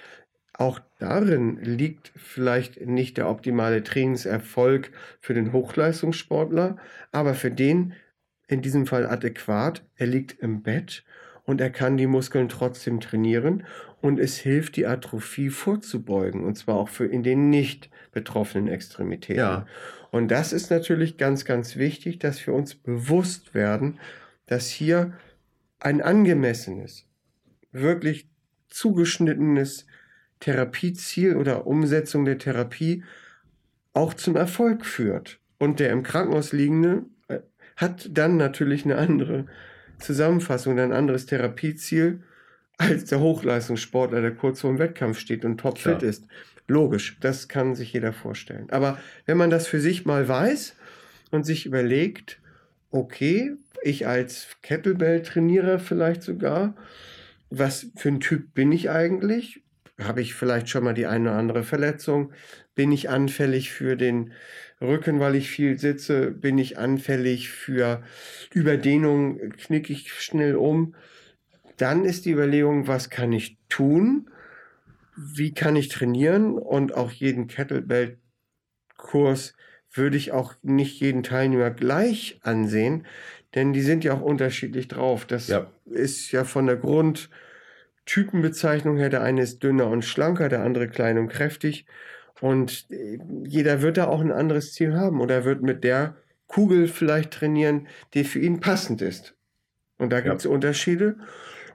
auch 0.57 0.79
darin 0.99 1.57
liegt 1.57 2.11
vielleicht 2.15 2.79
nicht 2.85 3.17
der 3.17 3.29
optimale 3.29 3.83
Trainingserfolg 3.83 4.91
für 5.19 5.33
den 5.33 5.51
Hochleistungssportler, 5.51 6.77
aber 7.11 7.33
für 7.33 7.51
den 7.51 7.93
in 8.47 8.61
diesem 8.61 8.85
Fall 8.85 9.05
adäquat. 9.05 9.83
Er 9.95 10.07
liegt 10.07 10.39
im 10.39 10.61
Bett 10.61 11.03
und 11.43 11.61
er 11.61 11.69
kann 11.69 11.97
die 11.97 12.07
Muskeln 12.07 12.47
trotzdem 12.47 12.99
trainieren 12.99 13.65
und 14.01 14.19
es 14.19 14.37
hilft, 14.37 14.77
die 14.77 14.87
Atrophie 14.87 15.49
vorzubeugen 15.49 16.43
und 16.43 16.55
zwar 16.55 16.75
auch 16.75 16.89
für 16.89 17.05
in 17.05 17.23
den 17.23 17.49
nicht 17.49 17.89
betroffenen 18.11 18.67
Extremitäten. 18.67 19.39
Ja. 19.39 19.67
Und 20.11 20.29
das 20.29 20.53
ist 20.53 20.71
natürlich 20.71 21.17
ganz, 21.17 21.43
ganz 21.43 21.75
wichtig, 21.75 22.19
dass 22.19 22.45
wir 22.47 22.53
uns 22.53 22.75
bewusst 22.75 23.53
werden, 23.53 23.99
dass 24.45 24.69
hier 24.69 25.13
ein 25.79 26.01
angemessenes, 26.01 27.05
wirklich 27.71 28.29
zugeschnittenes 28.69 29.85
Therapieziel 30.45 31.37
oder 31.37 31.65
Umsetzung 31.65 32.23
der 32.23 32.37
Therapie 32.37 33.03
auch 33.93 34.13
zum 34.13 34.35
Erfolg 34.35 34.85
führt. 34.85 35.39
Und 35.57 35.79
der 35.79 35.89
im 35.89 36.03
Krankenhaus 36.03 36.53
liegende 36.53 37.05
äh, 37.27 37.39
hat 37.75 38.09
dann 38.11 38.37
natürlich 38.37 38.85
eine 38.85 38.97
andere 38.97 39.47
Zusammenfassung, 39.97 40.77
ein 40.77 40.91
anderes 40.91 41.25
Therapieziel 41.25 42.21
als 42.77 43.05
der 43.05 43.21
Hochleistungssportler, 43.21 44.21
der 44.21 44.35
kurz 44.35 44.61
vor 44.61 44.69
dem 44.69 44.77
Wettkampf 44.77 45.17
steht 45.17 45.45
und 45.45 45.57
topfit 45.57 46.03
ist. 46.03 46.27
Logisch, 46.67 47.17
das 47.21 47.47
kann 47.47 47.73
sich 47.73 47.93
jeder 47.93 48.13
vorstellen. 48.13 48.67
Aber 48.69 48.99
wenn 49.25 49.37
man 49.37 49.49
das 49.49 49.65
für 49.65 49.79
sich 49.79 50.05
mal 50.05 50.27
weiß 50.27 50.75
und 51.31 51.43
sich 51.43 51.65
überlegt, 51.65 52.39
okay, 52.91 53.55
ich 53.81 54.05
als 54.05 54.57
Kettlebell-Trainierer 54.61 55.79
vielleicht 55.79 56.21
sogar, 56.21 56.75
was 57.49 57.87
für 57.95 58.09
ein 58.09 58.19
Typ 58.19 58.53
bin 58.53 58.71
ich 58.71 58.91
eigentlich? 58.91 59.63
Habe 60.01 60.21
ich 60.21 60.33
vielleicht 60.33 60.69
schon 60.69 60.83
mal 60.83 60.93
die 60.93 61.07
eine 61.07 61.29
oder 61.29 61.37
andere 61.37 61.63
Verletzung? 61.63 62.33
Bin 62.75 62.91
ich 62.91 63.09
anfällig 63.09 63.71
für 63.71 63.95
den 63.95 64.33
Rücken, 64.81 65.19
weil 65.19 65.35
ich 65.35 65.49
viel 65.49 65.79
sitze? 65.79 66.31
Bin 66.31 66.57
ich 66.57 66.77
anfällig 66.77 67.49
für 67.49 68.03
Überdehnung? 68.53 69.51
Knicke 69.51 69.93
ich 69.93 70.11
schnell 70.11 70.55
um? 70.55 70.95
Dann 71.77 72.05
ist 72.05 72.25
die 72.25 72.31
Überlegung, 72.31 72.87
was 72.87 73.09
kann 73.09 73.31
ich 73.31 73.57
tun? 73.69 74.29
Wie 75.15 75.53
kann 75.53 75.77
ich 75.77 75.87
trainieren? 75.87 76.57
Und 76.57 76.93
auch 76.93 77.11
jeden 77.11 77.47
Kettlebell-Kurs 77.47 79.55
würde 79.93 80.17
ich 80.17 80.33
auch 80.33 80.55
nicht 80.61 80.99
jeden 80.99 81.23
Teilnehmer 81.23 81.71
gleich 81.71 82.39
ansehen, 82.43 83.07
denn 83.53 83.71
die 83.71 83.81
sind 83.81 84.03
ja 84.03 84.13
auch 84.13 84.21
unterschiedlich 84.21 84.89
drauf. 84.89 85.25
Das 85.25 85.47
ja. 85.47 85.71
ist 85.85 86.33
ja 86.33 86.43
von 86.43 86.65
der 86.65 86.75
Grund, 86.75 87.29
Typenbezeichnung 88.05 88.97
her. 88.97 89.09
Der 89.09 89.23
eine 89.23 89.41
ist 89.41 89.63
dünner 89.63 89.87
und 89.87 90.05
schlanker, 90.05 90.49
der 90.49 90.63
andere 90.63 90.87
klein 90.87 91.17
und 91.17 91.27
kräftig. 91.27 91.85
Und 92.41 92.87
äh, 92.91 93.19
jeder 93.45 93.81
wird 93.81 93.97
da 93.97 94.07
auch 94.07 94.21
ein 94.21 94.31
anderes 94.31 94.73
Ziel 94.73 94.95
haben 94.95 95.21
oder 95.21 95.45
wird 95.45 95.61
mit 95.61 95.83
der 95.83 96.15
Kugel 96.47 96.87
vielleicht 96.87 97.31
trainieren, 97.31 97.87
die 98.13 98.23
für 98.23 98.39
ihn 98.39 98.59
passend 98.59 99.01
ist. 99.01 99.35
Und 99.97 100.11
da 100.11 100.21
gibt 100.21 100.37
es 100.37 100.43
ja. 100.43 100.51
Unterschiede. 100.51 101.17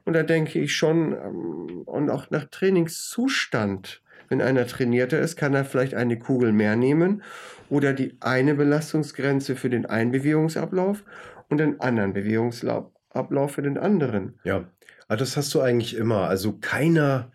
Und 0.05 0.15
da 0.15 0.23
denke 0.23 0.59
ich 0.59 0.75
schon, 0.75 1.13
ähm, 1.13 1.83
und 1.87 2.11
auch 2.11 2.31
nach 2.31 2.45
Trainingszustand, 2.47 4.03
wenn 4.29 4.43
einer 4.43 4.67
trainierter 4.67 5.19
ist, 5.19 5.37
kann 5.37 5.55
er 5.55 5.65
vielleicht 5.65 5.95
eine 5.95 6.19
Kugel 6.19 6.53
mehr 6.53 6.77
nehmen 6.77 7.23
oder 7.69 7.93
die 7.93 8.17
eine 8.21 8.55
Belastungsgrenze 8.55 9.57
für 9.57 9.71
den 9.71 9.87
einen 9.87 10.13
Bewegungsablauf 10.13 11.03
und 11.49 11.59
den 11.59 11.81
anderen 11.81 12.13
Bewegungsablauf 12.13 13.00
für 13.49 13.63
den 13.63 13.79
anderen. 13.79 14.39
Ja. 14.45 14.65
Aber 15.09 15.17
das 15.17 15.37
hast 15.37 15.53
du 15.55 15.61
eigentlich 15.61 15.97
immer. 15.97 16.29
Also 16.29 16.59
keiner, 16.61 17.33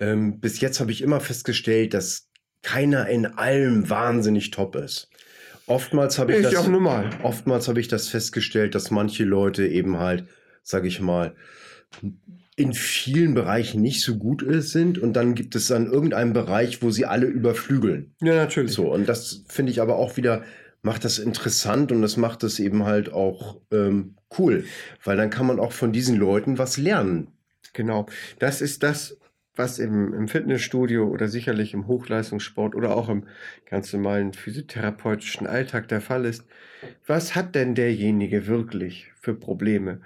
ähm, 0.00 0.40
bis 0.40 0.60
jetzt 0.60 0.80
habe 0.80 0.90
ich 0.90 1.02
immer 1.02 1.20
festgestellt, 1.20 1.94
dass 1.94 2.28
keiner 2.62 3.08
in 3.08 3.26
allem 3.26 3.88
wahnsinnig 3.88 4.50
top 4.50 4.74
ist. 4.76 5.08
Oftmals 5.66 6.18
habe 6.18 6.32
ich, 6.32 6.38
ich 6.38 6.44
das 6.44 6.56
auch 6.56 6.68
normal. 6.68 7.10
Oftmals 7.22 7.68
habe 7.68 7.80
ich 7.80 7.88
das 7.88 8.08
festgestellt, 8.08 8.74
dass 8.74 8.90
manche 8.90 9.24
Leute 9.24 9.66
eben 9.66 9.98
halt, 9.98 10.26
sage 10.62 10.88
ich 10.88 11.00
mal, 11.00 11.34
in 12.56 12.72
vielen 12.72 13.34
Bereichen 13.34 13.80
nicht 13.80 14.02
so 14.02 14.16
gut 14.16 14.44
sind 14.48 14.98
und 14.98 15.14
dann 15.14 15.34
gibt 15.34 15.54
es 15.56 15.68
dann 15.68 15.90
irgendeinen 15.90 16.32
Bereich, 16.32 16.82
wo 16.82 16.90
sie 16.90 17.06
alle 17.06 17.26
überflügeln. 17.26 18.14
Ja, 18.20 18.34
natürlich. 18.34 18.72
So, 18.72 18.92
und 18.92 19.08
das 19.08 19.44
finde 19.48 19.72
ich 19.72 19.80
aber 19.80 19.96
auch 19.96 20.16
wieder 20.16 20.42
macht 20.84 21.04
das 21.04 21.18
interessant 21.18 21.90
und 21.92 22.02
das 22.02 22.18
macht 22.18 22.44
es 22.44 22.60
eben 22.60 22.84
halt 22.84 23.10
auch 23.10 23.58
ähm, 23.72 24.16
cool, 24.38 24.64
weil 25.04 25.16
dann 25.16 25.30
kann 25.30 25.46
man 25.46 25.60
auch 25.60 25.72
von 25.72 25.92
diesen 25.92 26.16
Leuten 26.16 26.58
was 26.58 26.76
lernen. 26.76 27.28
Genau, 27.72 28.06
das 28.38 28.60
ist 28.60 28.82
das, 28.82 29.16
was 29.56 29.78
im, 29.78 30.12
im 30.14 30.28
Fitnessstudio 30.28 31.06
oder 31.08 31.28
sicherlich 31.28 31.74
im 31.74 31.86
Hochleistungssport 31.86 32.74
oder 32.74 32.96
auch 32.96 33.08
im 33.08 33.24
ganz 33.68 33.92
normalen 33.92 34.32
physiotherapeutischen 34.32 35.46
Alltag 35.46 35.88
der 35.88 36.00
Fall 36.00 36.24
ist. 36.24 36.44
Was 37.06 37.34
hat 37.34 37.54
denn 37.54 37.74
derjenige 37.74 38.46
wirklich 38.46 39.12
für 39.20 39.34
Probleme? 39.34 40.00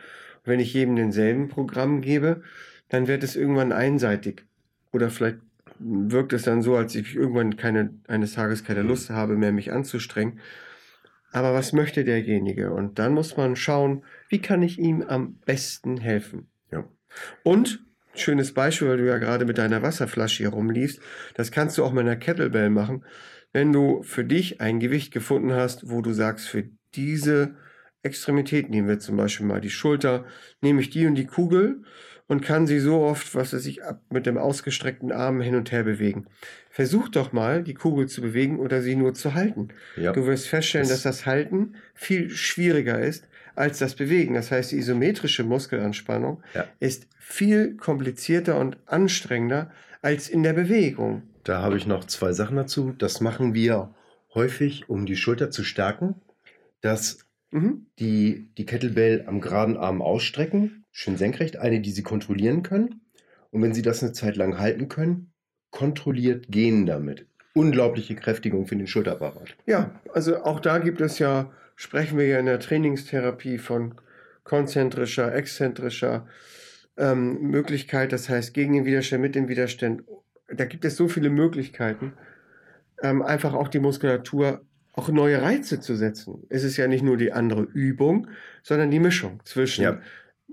wenn 0.49 0.61
ich 0.61 0.75
jedem 0.75 0.97
denselben 0.97 1.49
Programm 1.49 2.01
gebe, 2.01 2.43
dann 2.89 3.07
wird 3.07 3.23
es 3.23 3.37
irgendwann 3.37 3.71
einseitig. 3.71 4.45
Oder 4.93 5.11
vielleicht 5.11 5.39
wirkt 5.79 6.33
es 6.33 6.43
dann 6.43 6.63
so, 6.63 6.75
als 6.75 6.95
ich 6.95 7.15
irgendwann 7.15 7.57
keine, 7.57 7.91
eines 8.09 8.33
Tages 8.33 8.65
keine 8.65 8.83
Lust 8.83 9.11
habe, 9.11 9.37
mehr 9.37 9.53
mich 9.53 9.71
anzustrengen 9.71 10.41
aber 11.31 11.55
was 11.55 11.73
möchte 11.73 12.05
derjenige? 12.05 12.73
Und 12.73 12.99
dann 12.99 13.13
muss 13.13 13.37
man 13.37 13.57
schauen, 13.57 14.05
wie 14.29 14.41
kann 14.41 14.63
ich 14.63 14.79
ihm 14.79 15.03
am 15.03 15.35
besten 15.45 15.99
helfen? 15.99 16.49
Ja. 16.71 16.85
Und 17.43 17.85
schönes 18.15 18.55
Beispiel, 18.55 18.89
weil 18.89 18.99
du 18.99 19.07
ja 19.07 19.19
gerade 19.19 19.45
mit 19.45 19.59
deiner 19.59 19.83
Wasserflasche 19.83 20.39
hier 20.39 20.51
rumliefst, 20.51 21.01
das 21.35 21.51
kannst 21.51 21.79
du 21.79 21.85
auch 21.85 21.93
mit 21.93 22.03
einer 22.03 22.17
Kettlebell 22.17 22.71
machen. 22.71 23.05
Wenn 23.53 23.73
du 23.73 24.03
für 24.03 24.25
dich 24.25 24.61
ein 24.61 24.81
Gewicht 24.81 25.13
gefunden 25.13 25.53
hast, 25.53 25.89
wo 25.89 26.03
du 26.03 26.13
sagst, 26.13 26.49
für 26.49 26.65
diese 26.95 27.57
Extremität 28.03 28.71
nehmen 28.71 28.89
wir 28.89 28.99
zum 28.99 29.17
Beispiel 29.17 29.47
mal 29.47 29.61
die 29.61 29.71
Schulter, 29.71 30.25
nehme 30.61 30.81
ich 30.81 30.91
die 30.91 31.07
und 31.07 31.15
die 31.15 31.27
Kugel 31.27 31.83
und 32.27 32.43
kann 32.43 32.67
sie 32.67 32.79
so 32.79 33.01
oft, 33.01 33.35
was 33.35 33.53
er 33.53 33.59
sich 33.59 33.81
mit 34.11 34.27
dem 34.27 34.39
ausgestreckten 34.39 35.13
Arm 35.13 35.41
hin 35.41 35.55
und 35.55 35.73
her 35.73 35.83
bewegen. 35.83 36.27
Versuch 36.79 37.09
doch 37.09 37.33
mal, 37.33 37.65
die 37.65 37.75
Kugel 37.75 38.07
zu 38.07 38.21
bewegen 38.21 38.61
oder 38.61 38.83
sie 38.83 38.95
nur 38.95 39.13
zu 39.13 39.35
halten. 39.35 39.71
Ja. 39.97 40.13
Du 40.13 40.27
wirst 40.27 40.47
feststellen, 40.47 40.87
das 40.87 41.03
dass 41.03 41.17
das 41.17 41.27
Halten 41.27 41.75
viel 41.93 42.31
schwieriger 42.31 43.01
ist 43.01 43.27
als 43.57 43.81
das 43.81 43.97
Bewegen. 43.97 44.35
Das 44.35 44.53
heißt, 44.53 44.71
die 44.71 44.77
isometrische 44.77 45.43
Muskelanspannung 45.43 46.41
ja. 46.55 46.67
ist 46.79 47.09
viel 47.19 47.77
komplizierter 47.77 48.61
und 48.61 48.77
anstrengender 48.87 49.73
als 50.03 50.29
in 50.29 50.45
der 50.45 50.53
Bewegung. 50.53 51.25
Da 51.43 51.63
habe 51.63 51.77
ich 51.77 51.87
noch 51.89 52.05
zwei 52.05 52.33
Sachen 52.33 52.55
dazu. 52.55 52.95
Das 52.97 53.21
machen 53.21 53.55
wir 53.55 53.93
häufig, 54.33 54.89
um 54.89 55.05
die 55.05 55.17
Schulter 55.17 55.51
zu 55.51 55.65
stärken. 55.65 56.15
Dass 56.81 57.27
mhm. 57.51 57.87
die, 57.99 58.53
die 58.57 58.67
Kettlebell 58.67 59.25
am 59.27 59.41
geraden 59.41 59.77
Arm 59.77 60.01
ausstrecken 60.01 60.85
schön 60.93 61.17
senkrecht, 61.17 61.57
eine, 61.57 61.81
die 61.81 61.91
Sie 61.91 62.05
kontrollieren 62.05 62.63
können. 62.63 63.01
Und 63.51 63.63
wenn 63.63 63.75
Sie 63.75 63.83
das 63.83 64.01
eine 64.01 64.13
Zeit 64.13 64.37
lang 64.37 64.61
halten 64.61 64.89
können, 64.89 65.33
kontrolliert 65.71 66.47
gehen 66.49 66.87
damit. 66.87 67.27
Unglaubliche 67.55 68.15
Kräftigung 68.15 68.67
für 68.67 68.77
den 68.77 68.87
Schulterapparat. 68.87 69.57
Ja, 69.67 70.01
also 70.13 70.45
auch 70.45 70.61
da 70.61 70.79
gibt 70.79 71.01
es 71.01 71.19
ja, 71.19 71.51
sprechen 71.77 72.19
wir 72.19 72.27
ja 72.27 72.39
in 72.39 72.47
der 72.47 72.61
Trainingstherapie 72.61 73.59
von 73.59 73.95
konzentrischer, 74.45 75.35
exzentrischer 75.35 76.27
ähm, 76.97 77.41
Möglichkeit, 77.41 78.13
das 78.13 78.29
heißt 78.29 78.55
gegen 78.55 78.75
den 78.75 78.85
Widerstand, 78.85 79.23
mit 79.23 79.35
dem 79.35 79.49
Widerstand. 79.49 80.03
Da 80.49 80.65
gibt 80.65 80.85
es 80.85 80.97
so 80.97 81.09
viele 81.09 81.31
Möglichkeiten, 81.31 82.13
ähm, 83.03 83.23
einfach 83.23 83.55
auch 83.55 83.69
die 83.69 83.81
Muskulatur 83.81 84.63
auch 84.93 85.09
neue 85.09 85.43
Reize 85.43 85.81
zu 85.81 85.95
setzen. 85.95 86.45
Es 86.49 86.65
ist 86.65 86.77
ja 86.77 86.89
nicht 86.89 87.05
nur 87.05 87.17
die 87.17 87.33
andere 87.33 87.63
Übung, 87.63 88.29
sondern 88.63 88.91
die 88.91 88.99
Mischung 88.99 89.41
zwischen 89.45 89.85
ja 89.85 90.01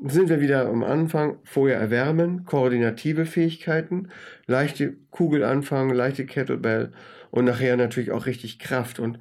sind 0.03 0.29
wir 0.29 0.41
wieder 0.41 0.67
am 0.67 0.83
Anfang, 0.83 1.37
vorher 1.43 1.79
erwärmen, 1.79 2.45
koordinative 2.45 3.25
Fähigkeiten, 3.25 4.09
leichte 4.45 4.95
Kugel 5.09 5.43
anfangen, 5.43 5.95
leichte 5.95 6.25
Kettlebell 6.25 6.91
und 7.31 7.45
nachher 7.45 7.77
natürlich 7.77 8.11
auch 8.11 8.25
richtig 8.25 8.59
Kraft. 8.59 8.99
Und 8.99 9.19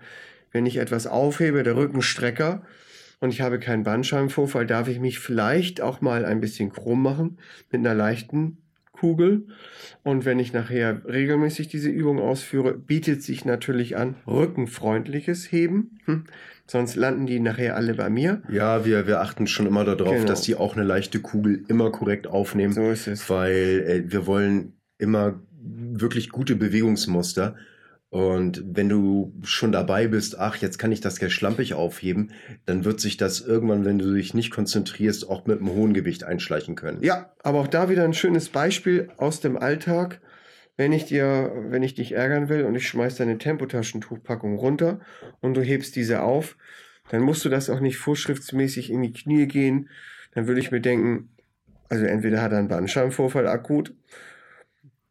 wenn 0.51 0.67
ich 0.67 0.77
etwas 0.77 1.07
aufhebe, 1.07 1.63
der 1.63 1.77
Rückenstrecker, 1.77 2.65
und 3.21 3.31
ich 3.31 3.41
habe 3.41 3.59
keinen 3.59 3.85
Bandscheibenvorfall, 3.85 4.67
darf 4.67 4.89
ich 4.89 5.01
mich 5.01 5.19
vielleicht 5.19 5.81
auch 5.81 6.01
mal 6.01 6.27
ein 6.27 6.41
bisschen 6.41 6.73
krumm 6.73 7.03
machen 7.03 7.39
mit 7.71 7.81
einer 7.81 7.95
leichten 7.95 8.59
Kugel. 8.99 9.47
Und 10.03 10.25
wenn 10.25 10.39
ich 10.39 10.53
nachher 10.53 11.03
regelmäßig 11.07 11.69
diese 11.69 11.91
Übung 11.91 12.19
ausführe, 12.19 12.75
bietet 12.75 13.23
sich 13.23 13.45
natürlich 13.45 13.97
an 13.97 14.15
rückenfreundliches 14.27 15.51
Heben. 15.53 15.99
Hm. 16.07 16.25
Sonst 16.67 16.97
landen 16.97 17.27
die 17.27 17.41
nachher 17.41 17.77
alle 17.77 17.95
bei 17.95 18.09
mir. 18.09 18.43
Ja, 18.51 18.87
wir, 18.87 19.07
wir 19.07 19.21
achten 19.21 19.47
schon 19.47 19.67
immer 19.67 19.85
darauf, 19.85 20.15
Genau. 20.15 20.27
dass 20.27 20.41
die 20.43 20.55
auch 20.55 20.75
eine 20.77 20.85
leichte 20.85 21.21
Kugel 21.21 21.63
immer 21.69 21.91
korrekt 21.91 22.27
aufnehmen, 22.27 22.73
So 22.73 22.89
ist 22.91 23.07
es. 23.07 23.29
weil 23.29 23.85
äh, 23.87 24.11
wir 24.13 24.27
wollen 24.27 24.73
immer 24.99 25.41
wirklich 25.61 26.31
gute 26.31 26.57
Bewegungsmuster. 26.57 27.57
Und 28.15 28.63
wenn 28.65 28.89
du 28.89 29.35
schon 29.43 29.73
dabei 29.73 30.07
bist, 30.07 30.39
ach, 30.39 30.55
jetzt 30.55 30.79
kann 30.79 30.93
ich 30.93 31.01
das 31.01 31.19
ja 31.19 31.29
schlampig 31.29 31.75
aufheben, 31.75 32.31
dann 32.65 32.85
wird 32.85 33.01
sich 33.01 33.17
das 33.17 33.41
irgendwann, 33.41 33.85
wenn 33.85 33.99
du 33.99 34.15
dich 34.15 34.35
nicht 34.35 34.53
konzentrierst, 34.53 35.29
auch 35.29 35.47
mit 35.47 35.59
einem 35.59 35.71
hohen 35.71 35.95
Gewicht 35.95 36.23
einschleichen 36.23 36.77
können. 36.77 37.03
Ja, 37.03 37.33
aber 37.43 37.59
auch 37.59 37.67
da 37.67 37.89
wieder 37.89 38.05
ein 38.05 38.15
schönes 38.15 38.51
Beispiel 38.51 39.09
aus 39.17 39.41
dem 39.41 39.57
Alltag. 39.57 40.21
Wenn 40.77 40.93
ich 40.93 41.07
dir, 41.07 41.51
wenn 41.71 41.83
ich 41.83 41.97
dich 41.97 42.13
ärgern 42.13 42.49
will 42.49 42.67
und 42.67 42.77
ich 42.77 42.87
schmeiß 42.87 43.17
deine 43.17 43.37
Tempotaschentuchpackung 43.37 44.59
runter 44.59 45.01
und 45.41 45.57
du 45.57 45.63
hebst 45.63 45.97
diese 45.97 46.23
auf, 46.23 46.57
dann 47.11 47.21
musst 47.21 47.45
du 47.45 47.49
das 47.49 47.69
auch 47.69 47.81
nicht 47.81 47.97
vorschriftsmäßig 47.97 48.93
in 48.93 49.03
die 49.03 49.13
Knie 49.13 49.49
gehen. 49.49 49.89
Dann 50.35 50.47
würde 50.47 50.61
ich 50.61 50.71
mir 50.71 50.81
denken, 50.81 51.31
also 51.89 52.05
entweder 52.05 52.43
hat 52.43 52.53
er 52.53 52.59
einen 52.59 52.69
Bandscheibenvorfall 52.69 53.49
akut 53.49 53.93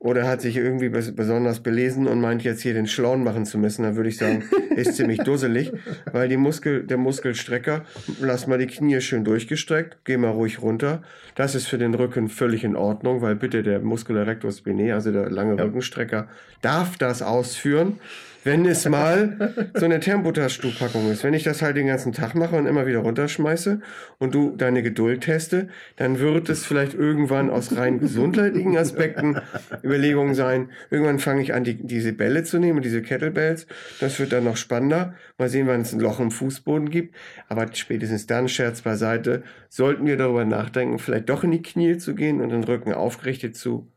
oder 0.03 0.27
hat 0.27 0.41
sich 0.41 0.57
irgendwie 0.57 0.89
bes 0.89 1.15
besonders 1.15 1.61
belesen 1.61 2.07
und 2.07 2.19
meint 2.19 2.43
jetzt 2.43 2.61
hier 2.61 2.73
den 2.73 2.87
Schlauen 2.87 3.23
machen 3.23 3.45
zu 3.45 3.57
müssen. 3.57 3.83
Dann 3.83 3.95
würde 3.95 4.09
ich 4.09 4.17
sagen, 4.17 4.43
ist 4.75 4.95
ziemlich 4.97 5.19
dusselig, 5.19 5.71
weil 6.11 6.27
die 6.27 6.35
Muskel, 6.35 6.83
der 6.83 6.97
Muskelstrecker, 6.97 7.85
lass 8.19 8.45
mal 8.45 8.57
die 8.57 8.67
Knie 8.67 8.99
schön 8.99 9.23
durchgestreckt, 9.23 9.99
geh 10.03 10.17
mal 10.17 10.31
ruhig 10.31 10.61
runter. 10.61 11.01
Das 11.35 11.55
ist 11.55 11.67
für 11.67 11.77
den 11.77 11.93
Rücken 11.93 12.27
völlig 12.27 12.65
in 12.65 12.75
Ordnung, 12.75 13.21
weil 13.21 13.35
bitte 13.35 13.63
der 13.63 13.79
Muskel 13.79 14.17
erectus 14.17 14.57
spinae, 14.57 14.91
also 14.91 15.13
der 15.13 15.29
lange 15.29 15.55
Ja. 15.55 15.63
Rückenstrecker, 15.63 16.27
darf 16.61 16.97
das 16.97 17.21
ausführen, 17.21 17.99
wenn 18.43 18.65
es 18.65 18.87
mal 18.87 19.53
so 19.73 19.85
eine 19.85 19.99
Tempotaschentuchpackung 19.99 21.11
ist. 21.11 21.23
Wenn 21.23 21.33
ich 21.33 21.43
das 21.43 21.61
halt 21.61 21.77
den 21.77 21.87
ganzen 21.87 22.11
Tag 22.11 22.35
mache 22.35 22.55
und 22.55 22.65
immer 22.65 22.85
wieder 22.85 22.99
runterschmeiße 22.99 23.79
und 24.19 24.35
du 24.35 24.55
deine 24.55 24.83
Geduld 24.83 25.21
teste, 25.21 25.69
dann 25.95 26.19
wird 26.19 26.49
es 26.49 26.65
vielleicht 26.65 26.93
irgendwann 26.93 27.49
aus 27.49 27.75
rein 27.75 27.99
gesundheitlichen 27.99 28.77
Aspekten 28.77 29.37
Überlegungen 29.83 30.35
sein. 30.35 30.69
Irgendwann 30.89 31.19
fange 31.19 31.41
ich 31.41 31.53
an, 31.53 31.63
die, 31.63 31.75
diese 31.75 32.13
Bälle 32.13 32.43
zu 32.43 32.59
nehmen, 32.59 32.81
diese 32.81 33.01
Kettlebells. 33.01 33.67
Das 33.99 34.19
wird 34.19 34.33
dann 34.33 34.43
noch 34.43 34.57
spannender. 34.57 35.15
Mal 35.37 35.49
sehen, 35.49 35.67
wann 35.67 35.81
es 35.81 35.93
ein 35.93 35.99
Loch 35.99 36.19
im 36.19 36.31
Fußboden 36.31 36.89
gibt. 36.89 37.15
Aber 37.47 37.67
spätestens 37.73 38.27
dann, 38.27 38.49
Scherz 38.49 38.81
beiseite, 38.81 39.43
sollten 39.69 40.05
wir 40.05 40.17
darüber 40.17 40.45
nachdenken, 40.45 40.99
vielleicht 40.99 41.29
doch 41.29 41.43
in 41.43 41.51
die 41.51 41.61
Knie 41.61 41.97
zu 41.97 42.15
gehen 42.15 42.41
und 42.41 42.49
den 42.49 42.63
Rücken 42.63 42.93
aufgerichtet 42.93 43.55
zu 43.55 43.92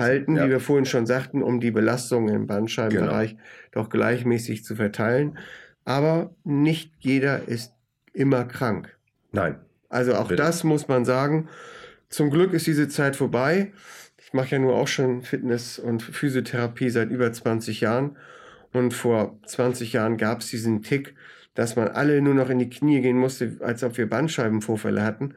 halten, 0.00 0.36
ja. 0.36 0.46
wie 0.46 0.50
wir 0.50 0.60
vorhin 0.60 0.86
schon 0.86 1.06
sagten, 1.06 1.42
um 1.42 1.60
die 1.60 1.70
Belastung 1.70 2.28
im 2.28 2.46
Bandscheibenbereich 2.46 3.30
Genau. 3.30 3.42
doch 3.72 3.90
gleichmäßig 3.90 4.64
zu 4.64 4.76
verteilen. 4.76 5.38
Aber 5.84 6.34
nicht 6.44 6.92
jeder 6.98 7.46
ist 7.48 7.72
immer 8.12 8.44
krank. 8.44 8.96
Nein. 9.32 9.56
Also 9.88 10.14
auch 10.14 10.28
Bitte. 10.28 10.42
das 10.42 10.64
muss 10.64 10.88
man 10.88 11.04
sagen. 11.04 11.48
Zum 12.08 12.30
Glück 12.30 12.52
ist 12.52 12.66
diese 12.66 12.88
Zeit 12.88 13.16
vorbei. 13.16 13.72
Ich 14.18 14.32
mache 14.32 14.50
ja 14.50 14.58
nur 14.58 14.74
auch 14.74 14.88
schon 14.88 15.22
Fitness 15.22 15.78
und 15.78 16.02
Physiotherapie 16.02 16.90
seit 16.90 17.10
über 17.10 17.32
20 17.32 17.80
Jahren. 17.80 18.16
Und 18.72 18.92
vor 18.92 19.38
20 19.46 19.92
Jahren 19.92 20.16
gab 20.16 20.40
es 20.40 20.48
diesen 20.48 20.82
Tick, 20.82 21.14
dass 21.54 21.76
man 21.76 21.88
alle 21.88 22.20
nur 22.20 22.34
noch 22.34 22.50
in 22.50 22.58
die 22.58 22.70
Knie 22.70 23.00
gehen 23.00 23.16
musste, 23.16 23.56
als 23.60 23.84
ob 23.84 23.96
wir 23.96 24.08
Bandscheibenvorfälle 24.08 25.02
hatten. 25.02 25.34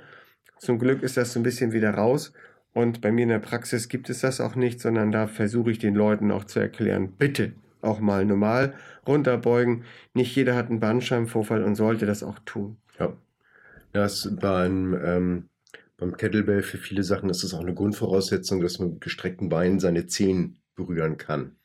Zum 0.57 0.79
Glück 0.79 1.03
ist 1.03 1.17
das 1.17 1.33
so 1.33 1.39
ein 1.39 1.43
bisschen 1.43 1.71
wieder 1.71 1.91
raus. 1.91 2.33
Und 2.73 3.01
bei 3.01 3.11
mir 3.11 3.23
in 3.23 3.29
der 3.29 3.39
Praxis 3.39 3.89
gibt 3.89 4.09
es 4.09 4.21
das 4.21 4.39
auch 4.39 4.55
nicht, 4.55 4.79
sondern 4.79 5.11
da 5.11 5.27
versuche 5.27 5.71
ich 5.71 5.79
den 5.79 5.95
Leuten 5.95 6.31
auch 6.31 6.43
zu 6.43 6.59
erklären, 6.59 7.13
bitte 7.17 7.53
auch 7.81 7.99
mal 7.99 8.25
normal 8.25 8.73
runterbeugen. 9.07 9.83
Nicht 10.13 10.35
jeder 10.35 10.55
hat 10.55 10.69
einen 10.69 10.79
Bandscheibenvorfall 10.79 11.63
und 11.63 11.75
sollte 11.75 12.05
das 12.05 12.23
auch 12.23 12.39
tun. 12.45 12.77
Ja. 12.99 13.15
Das 13.93 14.29
beim, 14.39 14.93
ähm, 15.03 15.49
beim 15.97 16.15
Kettlebell 16.17 16.61
für 16.61 16.77
viele 16.77 17.03
Sachen 17.03 17.29
ist 17.29 17.43
es 17.43 17.53
auch 17.53 17.61
eine 17.61 17.73
Grundvoraussetzung, 17.73 18.61
dass 18.61 18.79
man 18.79 18.91
mit 18.91 19.01
gestreckten 19.01 19.49
Beinen 19.49 19.79
seine 19.79 20.05
Zehen 20.05 20.59
berühren 20.75 21.17
kann. 21.17 21.55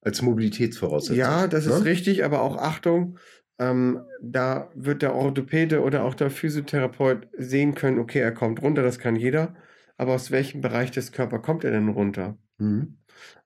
Als 0.00 0.22
Mobilitätsvoraussetzung. 0.22 1.16
Ja, 1.16 1.46
das 1.46 1.66
ist 1.66 1.80
ne? 1.80 1.84
richtig, 1.84 2.24
aber 2.24 2.40
auch 2.40 2.56
Achtung, 2.56 3.18
ähm, 3.58 4.00
da 4.22 4.70
wird 4.74 5.02
der 5.02 5.14
Orthopäde 5.14 5.82
oder 5.82 6.04
auch 6.04 6.14
der 6.14 6.30
Physiotherapeut 6.30 7.28
sehen 7.36 7.74
können, 7.74 7.98
okay, 7.98 8.20
er 8.20 8.32
kommt 8.32 8.62
runter, 8.62 8.82
das 8.82 8.98
kann 8.98 9.16
jeder, 9.16 9.54
aber 9.96 10.14
aus 10.14 10.30
welchem 10.30 10.60
Bereich 10.60 10.90
des 10.90 11.12
Körpers 11.12 11.42
kommt 11.42 11.64
er 11.64 11.72
denn 11.72 11.88
runter? 11.88 12.36
Mhm. 12.58 12.98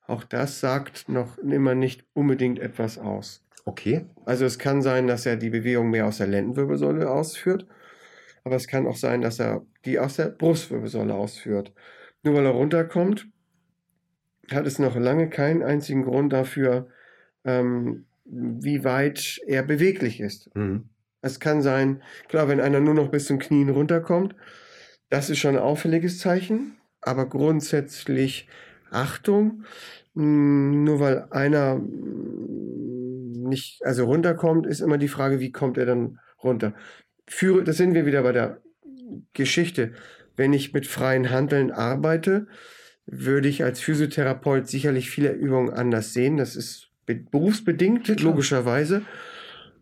Auch 0.06 0.24
das 0.24 0.60
sagt 0.60 1.08
noch 1.08 1.38
immer 1.38 1.74
nicht 1.74 2.04
unbedingt 2.12 2.58
etwas 2.58 2.98
aus. 2.98 3.44
Okay. 3.64 4.06
Also 4.24 4.44
es 4.44 4.58
kann 4.58 4.82
sein, 4.82 5.06
dass 5.06 5.24
er 5.24 5.36
die 5.36 5.50
Bewegung 5.50 5.90
mehr 5.90 6.06
aus 6.06 6.18
der 6.18 6.26
Lendenwirbelsäule 6.26 7.08
ausführt, 7.08 7.66
aber 8.44 8.56
es 8.56 8.66
kann 8.66 8.86
auch 8.86 8.96
sein, 8.96 9.20
dass 9.20 9.38
er 9.38 9.64
die 9.84 9.98
aus 9.98 10.16
der 10.16 10.26
Brustwirbelsäule 10.26 11.14
ausführt. 11.14 11.72
Nur 12.22 12.34
weil 12.34 12.46
er 12.46 12.52
runterkommt, 12.52 13.28
hat 14.50 14.66
es 14.66 14.78
noch 14.78 14.96
lange 14.96 15.30
keinen 15.30 15.62
einzigen 15.62 16.02
Grund 16.02 16.32
dafür, 16.32 16.88
ähm, 17.44 18.06
wie 18.24 18.84
weit 18.84 19.40
er 19.46 19.62
beweglich 19.62 20.20
ist. 20.20 20.54
Mhm. 20.54 20.88
Es 21.20 21.38
kann 21.40 21.62
sein, 21.62 22.02
klar, 22.28 22.48
wenn 22.48 22.60
einer 22.60 22.80
nur 22.80 22.94
noch 22.94 23.10
bis 23.10 23.26
zum 23.26 23.38
Knien 23.38 23.70
runterkommt, 23.70 24.34
das 25.08 25.30
ist 25.30 25.38
schon 25.38 25.56
ein 25.56 25.62
auffälliges 25.62 26.18
Zeichen, 26.18 26.76
aber 27.00 27.28
grundsätzlich 27.28 28.48
Achtung, 28.90 29.64
mh, 30.14 30.76
nur 30.84 31.00
weil 31.00 31.26
einer 31.30 31.76
mh, 31.76 33.48
nicht, 33.48 33.84
also 33.84 34.04
runterkommt, 34.04 34.66
ist 34.66 34.80
immer 34.80 34.98
die 34.98 35.08
Frage, 35.08 35.40
wie 35.40 35.52
kommt 35.52 35.78
er 35.78 35.86
dann 35.86 36.18
runter? 36.42 36.74
Führe, 37.26 37.64
das 37.64 37.76
sind 37.76 37.94
wir 37.94 38.06
wieder 38.06 38.22
bei 38.22 38.32
der 38.32 38.60
Geschichte. 39.32 39.92
Wenn 40.36 40.52
ich 40.52 40.72
mit 40.72 40.86
freien 40.86 41.30
Handeln 41.30 41.70
arbeite, 41.70 42.46
würde 43.06 43.48
ich 43.48 43.64
als 43.64 43.80
Physiotherapeut 43.80 44.68
sicherlich 44.68 45.10
viele 45.10 45.32
Übungen 45.32 45.70
anders 45.70 46.12
sehen. 46.12 46.36
Das 46.36 46.56
ist 46.56 46.91
berufsbedingt, 47.06 48.20
logischerweise. 48.20 49.02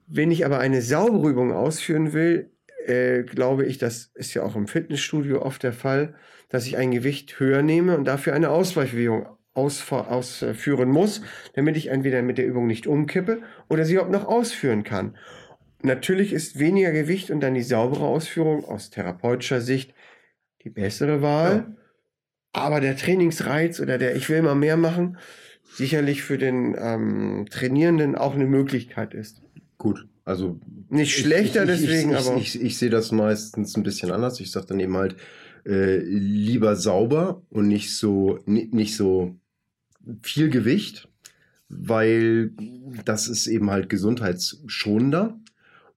Wenn 0.07 0.31
ich 0.31 0.45
aber 0.45 0.59
eine 0.59 0.83
saubere 0.83 1.31
Übung 1.31 1.53
ausführen 1.53 2.13
will, 2.13 2.51
äh, 2.87 3.23
glaube 3.23 3.65
ich, 3.67 3.79
das 3.79 4.11
ist 4.15 4.35
ja 4.35 4.43
auch 4.43 4.57
im 4.57 4.67
Fitnessstudio 4.67 5.43
oft 5.43 5.63
der 5.63 5.73
Fall, 5.73 6.15
dass 6.49 6.67
ich 6.67 6.77
ein 6.77 6.91
Gewicht 6.91 7.39
höher 7.39 7.63
nehme 7.63 7.97
und 7.97 8.05
dafür 8.05 8.35
eine 8.35 8.51
Ausweichbewegung 8.51 9.27
ausführen 9.53 10.89
muss, 10.89 11.23
damit 11.55 11.77
ich 11.77 11.89
entweder 11.89 12.23
mit 12.23 12.39
der 12.39 12.47
Übung 12.47 12.67
nicht 12.67 12.87
umkippe 12.87 13.43
oder 13.69 13.85
sie 13.85 13.95
überhaupt 13.95 14.13
noch 14.13 14.27
ausführen 14.27 14.85
kann. 14.85 15.17
Natürlich 15.83 16.33
ist 16.33 16.59
weniger 16.59 16.93
Gewicht 16.93 17.31
und 17.31 17.41
dann 17.41 17.55
die 17.55 17.63
saubere 17.63 18.05
Ausführung 18.05 18.65
aus 18.65 18.91
therapeutischer 18.91 19.61
Sicht 19.61 19.95
die 20.63 20.71
bessere 20.71 21.23
Wahl. 21.23 21.53
Ja. 21.53 21.77
Aber 22.53 22.81
der 22.81 22.97
Trainingsreiz 22.97 23.81
oder 23.81 23.97
der 23.97 24.17
Ich 24.17 24.29
will 24.29 24.43
mal 24.43 24.55
mehr 24.55 24.77
machen, 24.77 25.19
sicherlich 25.73 26.23
für 26.23 26.39
den 26.39 26.77
ähm, 26.79 27.47
Trainierenden 27.51 28.15
auch 28.15 28.35
eine 28.35 28.47
Möglichkeit 28.47 29.15
ist. 29.15 29.43
Gut. 29.79 30.07
Also 30.25 30.61
Nicht 30.89 31.17
schlechter 31.17 31.65
ich, 31.65 31.71
ich, 31.71 31.81
deswegen, 31.81 32.11
ich, 32.11 32.17
aber 32.17 32.37
Ich, 32.37 32.79
sehe 32.79 32.91
das 32.91 33.11
meistens 33.13 33.77
ein 33.77 33.83
bisschen 33.83 34.13
anders. 34.13 34.39
Ich 34.41 34.51
sage 34.51 34.67
dann 34.67 34.81
eben 34.81 34.97
halt 34.97 35.17
äh, 35.67 35.99
lieber 35.99 36.77
sauber 36.77 37.43
und 37.51 37.69
nicht 37.69 37.97
so 37.97 38.39
ni- 38.47 38.69
nicht 38.71 38.97
so 38.97 39.37
viel 40.23 40.51
Gewicht, 40.51 41.09
weil 41.69 42.53
das 43.05 43.29
ist 43.29 43.47
eben 43.47 43.71
halt 43.71 43.89
gesundheitsschonender 43.89 45.39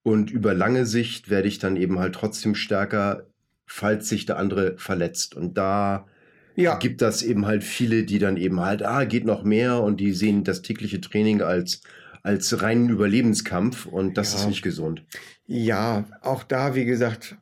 und 0.03 0.31
über 0.31 0.53
lange 0.53 0.85
Sicht 0.85 1.29
werde 1.29 1.47
ich 1.47 1.59
dann 1.59 1.77
eben 1.77 1.99
halt 1.99 2.15
trotzdem 2.15 2.55
stärker, 2.55 3.27
falls 3.65 4.09
sich 4.09 4.25
der 4.25 4.37
andere 4.37 4.77
verletzt 4.77 5.35
und 5.35 5.57
da 5.57 6.05
ja, 6.55 6.77
gibt 6.77 7.01
das 7.01 7.23
eben 7.23 7.45
halt 7.45 7.63
viele, 7.63 8.03
die 8.03 8.19
dann 8.19 8.37
eben 8.37 8.59
halt, 8.59 8.83
ah, 8.83 9.03
geht 9.05 9.25
noch 9.25 9.43
mehr 9.43 9.81
und 9.81 9.99
die 9.99 10.11
sehen 10.13 10.43
das 10.43 10.61
tägliche 10.61 11.01
Training 11.01 11.41
als, 11.41 11.81
als 12.21 12.61
reinen 12.61 12.89
Überlebenskampf 12.89 13.85
und 13.85 14.17
das 14.17 14.33
Ja. 14.33 14.39
ist 14.39 14.47
nicht 14.47 14.61
gesund. 14.61 15.03
ja, 15.45 16.05
auch 16.21 16.43
da, 16.43 16.73
wie 16.75 16.85
gesagt, 16.85 17.35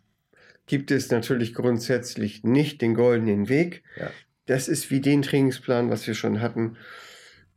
gibt 0.65 0.89
es 0.91 1.11
natürlich 1.11 1.53
grundsätzlich 1.53 2.43
nicht 2.43 2.81
den 2.81 2.93
goldenen 2.95 3.47
Weg. 3.49 3.83
Ja. 3.99 4.09
Das 4.47 4.67
ist 4.67 4.89
wie 4.89 5.01
den 5.01 5.21
Trainingsplan, 5.21 5.89
was 5.89 6.07
wir 6.07 6.13
schon 6.15 6.41
hatten. 6.41 6.77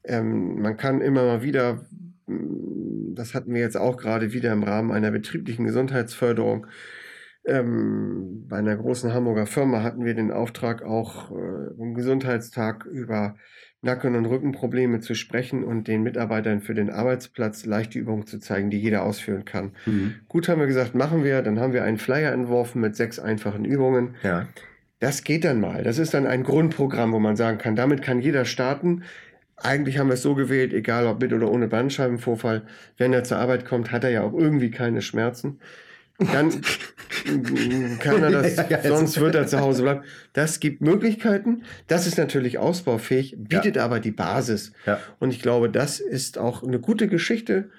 Ähm, 0.04 0.60
man 0.60 0.76
kann 0.76 1.00
immer 1.00 1.24
mal 1.24 1.42
wieder, 1.42 1.86
das 2.26 3.34
hatten 3.34 3.54
wir 3.54 3.60
jetzt 3.60 3.76
auch 3.76 3.96
gerade 3.96 4.32
wieder 4.32 4.52
im 4.52 4.62
Rahmen 4.64 4.92
einer 4.92 5.10
betrieblichen 5.10 5.64
Gesundheitsförderung, 5.64 6.66
ähm, 7.46 8.46
bei 8.48 8.58
einer 8.58 8.76
großen 8.76 9.12
Hamburger 9.12 9.46
Firma 9.46 9.82
hatten 9.82 10.04
wir 10.04 10.14
den 10.14 10.30
Auftrag, 10.30 10.82
auch 10.82 11.30
äh, 11.30 11.80
im 11.80 11.94
Gesundheitstag 11.94 12.86
über 12.86 13.36
Nacken- 13.82 14.16
und 14.16 14.24
Rückenprobleme 14.24 15.00
zu 15.00 15.14
sprechen 15.14 15.62
und 15.62 15.86
den 15.86 16.02
Mitarbeitern 16.02 16.60
für 16.60 16.74
den 16.74 16.90
Arbeitsplatz 16.90 17.66
leichte 17.66 17.98
Übungen 17.98 18.26
zu 18.26 18.38
zeigen, 18.38 18.70
die 18.70 18.80
jeder 18.80 19.02
ausführen 19.04 19.44
kann. 19.44 19.72
Gut, 20.26 20.48
haben 20.48 20.60
wir 20.60 20.66
gesagt, 20.66 20.94
machen 20.94 21.22
wir. 21.22 21.42
Dann 21.42 21.60
haben 21.60 21.74
wir 21.74 21.84
einen 21.84 21.98
Flyer 21.98 22.32
entworfen 22.32 22.80
mit 22.80 22.96
sechs 22.96 23.18
einfachen 23.18 23.66
Übungen. 23.66 24.14
Ja. 24.22 24.48
Das 25.00 25.22
geht 25.22 25.44
dann 25.44 25.60
mal. 25.60 25.82
Das 25.82 25.98
ist 25.98 26.14
dann 26.14 26.26
ein 26.26 26.44
Grundprogramm, 26.44 27.12
wo 27.12 27.18
man 27.18 27.36
sagen 27.36 27.58
kann, 27.58 27.76
damit 27.76 28.00
kann 28.00 28.20
jeder 28.20 28.46
starten. 28.46 29.02
Eigentlich 29.56 29.98
haben 29.98 30.08
wir 30.08 30.14
es 30.14 30.22
so 30.22 30.34
gewählt, 30.34 30.72
egal 30.72 31.06
ob 31.06 31.20
mit 31.20 31.34
oder 31.34 31.50
ohne 31.50 31.68
Bandscheibenvorfall. 31.68 32.62
Wenn 32.96 33.12
er 33.12 33.22
zur 33.22 33.36
Arbeit 33.36 33.66
kommt, 33.66 33.92
hat 33.92 34.02
er 34.02 34.10
ja 34.10 34.22
auch 34.22 34.32
irgendwie 34.32 34.70
keine 34.70 35.02
Schmerzen. 35.02 35.60
Dann 36.18 36.60
kann 37.98 38.22
er 38.22 38.30
das, 38.30 38.56
ja, 38.68 38.82
sonst 38.82 39.18
wird 39.18 39.34
er 39.34 39.46
zu 39.46 39.60
Hause 39.60 39.82
bleiben. 39.82 40.02
Das 40.32 40.60
gibt 40.60 40.80
Möglichkeiten. 40.80 41.62
Das 41.88 42.06
ist 42.06 42.18
natürlich 42.18 42.58
ausbaufähig, 42.58 43.36
bietet 43.38 43.76
ja. 43.76 43.84
aber 43.84 43.98
die 43.98 44.12
Basis. 44.12 44.72
Ja. 44.86 45.00
Und 45.18 45.30
ich 45.30 45.42
glaube, 45.42 45.68
das 45.68 45.98
ist 46.00 46.38
auch 46.38 46.62
eine 46.62 46.78
gute 46.78 47.08
Geschichte. 47.08 47.70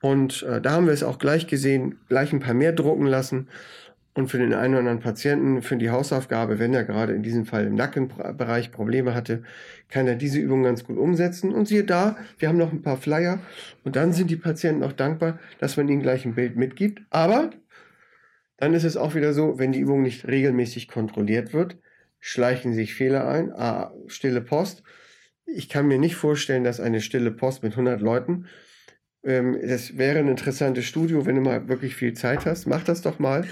Und 0.00 0.42
äh, 0.42 0.60
da 0.60 0.72
haben 0.72 0.86
wir 0.86 0.92
es 0.92 1.02
auch 1.02 1.18
gleich 1.18 1.46
gesehen, 1.46 1.98
gleich 2.08 2.32
ein 2.32 2.40
paar 2.40 2.54
mehr 2.54 2.72
drucken 2.72 3.06
lassen. 3.06 3.48
Und 4.14 4.28
für 4.28 4.38
den 4.38 4.52
einen 4.52 4.74
oder 4.74 4.80
anderen 4.80 5.00
Patienten, 5.00 5.62
für 5.62 5.76
die 5.76 5.90
Hausaufgabe, 5.90 6.58
wenn 6.58 6.74
er 6.74 6.82
gerade 6.82 7.12
in 7.12 7.22
diesem 7.22 7.46
Fall 7.46 7.66
im 7.66 7.76
Nackenbereich 7.76 8.72
Probleme 8.72 9.14
hatte, 9.14 9.44
kann 9.90 10.08
er 10.08 10.16
diese 10.16 10.40
Übung 10.40 10.64
ganz 10.64 10.84
gut 10.84 10.98
umsetzen. 10.98 11.52
Und 11.52 11.68
siehe 11.68 11.84
da, 11.84 12.16
wir 12.38 12.48
haben 12.48 12.58
noch 12.58 12.72
ein 12.72 12.82
paar 12.82 12.96
Flyer. 12.96 13.38
Und 13.84 13.96
dann 13.96 14.12
sind 14.12 14.28
die 14.30 14.36
Patienten 14.36 14.82
auch 14.82 14.92
dankbar, 14.92 15.38
dass 15.60 15.76
man 15.76 15.88
ihnen 15.88 16.02
gleich 16.02 16.24
ein 16.24 16.34
Bild 16.34 16.56
mitgibt. 16.56 17.00
Aber 17.10 17.50
dann 18.58 18.74
ist 18.74 18.84
es 18.84 18.96
auch 18.96 19.14
wieder 19.14 19.32
so, 19.32 19.58
wenn 19.58 19.72
die 19.72 19.80
Übung 19.80 20.02
nicht 20.02 20.26
regelmäßig 20.26 20.88
kontrolliert 20.88 21.52
wird, 21.52 21.78
schleichen 22.20 22.74
sich 22.74 22.94
Fehler 22.94 23.26
ein. 23.26 23.52
Ah, 23.52 23.92
stille 24.08 24.40
Post. 24.40 24.82
Ich 25.46 25.68
kann 25.68 25.86
mir 25.86 25.98
nicht 25.98 26.16
vorstellen, 26.16 26.64
dass 26.64 26.80
eine 26.80 27.00
stille 27.00 27.30
Post 27.30 27.62
mit 27.62 27.72
100 27.72 28.00
Leuten, 28.00 28.46
ähm, 29.24 29.58
das 29.62 29.96
wäre 29.96 30.18
ein 30.18 30.28
interessantes 30.28 30.84
Studio, 30.84 31.24
wenn 31.24 31.36
du 31.36 31.40
mal 31.40 31.68
wirklich 31.68 31.94
viel 31.94 32.12
Zeit 32.12 32.46
hast. 32.46 32.66
Mach 32.66 32.84
das 32.84 33.02
doch 33.02 33.18
mal. 33.18 33.46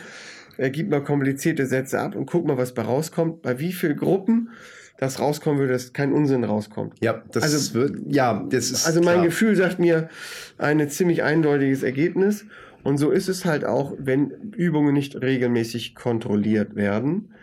Äh, 0.57 0.71
gib 0.71 0.91
mal 0.91 1.03
komplizierte 1.03 1.67
Sätze 1.67 2.01
ab 2.01 2.15
und 2.15 2.27
guck 2.27 2.47
mal, 2.47 2.57
was 2.57 2.75
bei 2.75 2.83
rauskommt. 2.83 3.43
Bei 3.43 3.59
wie 3.59 3.73
vielen 3.73 3.97
Gruppen 3.97 4.51
das 4.99 5.21
rauskommen 5.21 5.59
würde, 5.59 5.75
dass 5.75 5.93
kein 5.93 6.13
Unsinn 6.13 6.45
rauskommt. 6.45 6.95
Ja, 7.01 7.23
das 7.31 7.43
also, 7.43 7.75
wird, 7.75 7.99
ja, 8.07 8.47
das 8.49 8.71
ist. 8.71 8.87
Also 8.87 9.01
mein 9.01 9.15
klar. 9.15 9.27
Gefühl 9.27 9.55
sagt 9.55 9.79
mir 9.79 10.09
ein 10.57 10.89
ziemlich 10.89 11.23
eindeutiges 11.23 11.83
Ergebnis. 11.83 12.47
Und 12.87 12.99
so 12.99 13.11
ist 13.11 13.27
es 13.29 13.45
halt 13.45 13.65
auch, 13.65 13.95
wenn 13.99 14.31
Übungen 14.55 14.95
nicht 14.95 15.21
regelmäßig 15.21 15.97
kontrolliert 15.97 16.77
werden, 16.77 17.35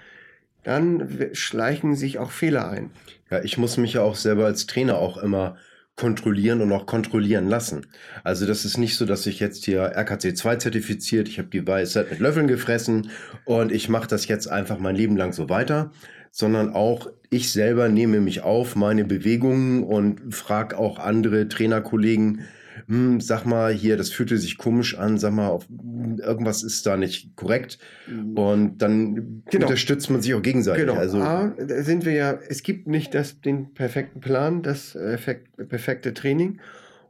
dann 0.63 1.05
schleichen 1.33 1.95
sich 1.95 2.17
auch 2.17 2.31
Fehler 2.31 2.69
ein. 2.69 2.91
Ja, 3.29 3.43
ich 3.43 3.57
muss 3.57 3.75
mich 3.75 3.95
ja 3.95 4.03
auch 4.03 4.15
selber 4.15 4.45
als 4.45 4.67
Trainer 4.67 4.99
auch 4.99 5.17
immer 5.17 5.57
kontrollieren 5.97 6.61
und 6.61 6.71
auch 6.71 6.85
kontrollieren 6.85 7.49
lassen. 7.49 7.85
Also 8.23 8.45
das 8.45 8.63
ist 8.63 8.77
nicht 8.77 8.95
so, 8.95 9.05
dass 9.05 9.25
ich 9.25 9.41
jetzt 9.41 9.65
hier 9.65 9.81
RKC 9.81 10.33
2 10.33 10.55
zertifiziert, 10.55 11.27
ich 11.27 11.39
habe 11.39 11.49
die 11.49 11.67
Weisheit 11.67 12.09
mit 12.09 12.21
Löffeln 12.21 12.47
gefressen 12.47 13.09
und 13.43 13.73
ich 13.73 13.89
mache 13.89 14.07
das 14.07 14.29
jetzt 14.29 14.47
einfach 14.47 14.79
mein 14.79 14.95
Leben 14.95 15.17
lang 15.17 15.33
so 15.33 15.49
weiter, 15.49 15.91
sondern 16.31 16.73
auch 16.73 17.09
ich 17.29 17.51
selber 17.51 17.89
nehme 17.89 18.21
mich 18.21 18.43
auf, 18.43 18.77
meine 18.77 19.03
Bewegungen 19.03 19.83
und 19.83 20.33
frage 20.33 20.77
auch 20.77 20.99
andere 20.99 21.49
Trainerkollegen, 21.49 22.45
hm, 22.87 23.21
sag 23.21 23.45
mal 23.45 23.73
hier, 23.73 23.97
das 23.97 24.09
fühlte 24.09 24.37
sich 24.37 24.57
komisch 24.57 24.97
an, 24.97 25.17
sag 25.17 25.33
mal, 25.33 25.47
auf, 25.47 25.67
irgendwas 25.69 26.63
ist 26.63 26.85
da 26.85 26.97
nicht 26.97 27.35
korrekt. 27.35 27.77
Mhm. 28.07 28.37
Und 28.37 28.77
dann 28.79 29.43
genau. 29.49 29.65
unterstützt 29.65 30.09
man 30.09 30.21
sich 30.21 30.33
auch 30.33 30.41
gegenseitig. 30.41 30.85
Genau. 30.85 30.97
Also, 30.97 31.19
A, 31.19 31.53
da 31.57 31.83
sind 31.83 32.05
wir 32.05 32.13
ja, 32.13 32.39
es 32.47 32.63
gibt 32.63 32.87
nicht 32.87 33.13
das, 33.13 33.41
den 33.41 33.73
perfekten 33.73 34.19
Plan, 34.19 34.63
das 34.63 34.95
effekt, 34.95 35.55
perfekte 35.69 36.13
Training. 36.13 36.59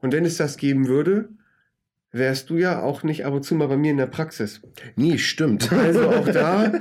Und 0.02 0.14
wenn 0.14 0.26
es 0.26 0.38
das 0.38 0.58
geben 0.58 0.88
würde, 0.88 1.30
wärst 2.14 2.50
du 2.52 2.58
ja 2.58 2.82
auch 2.82 3.04
nicht 3.04 3.26
ab 3.26 3.34
und 3.34 3.44
zu 3.44 3.56
mal 3.56 3.68
bei 3.68 3.76
mir 3.76 3.92
in 3.92 3.98
der 3.98 4.06
Praxis. 4.06 4.62
Nie, 4.96 5.18
stimmt. 5.18 5.70
Also 5.84 6.08
auch 6.10 6.28
da 6.28 6.72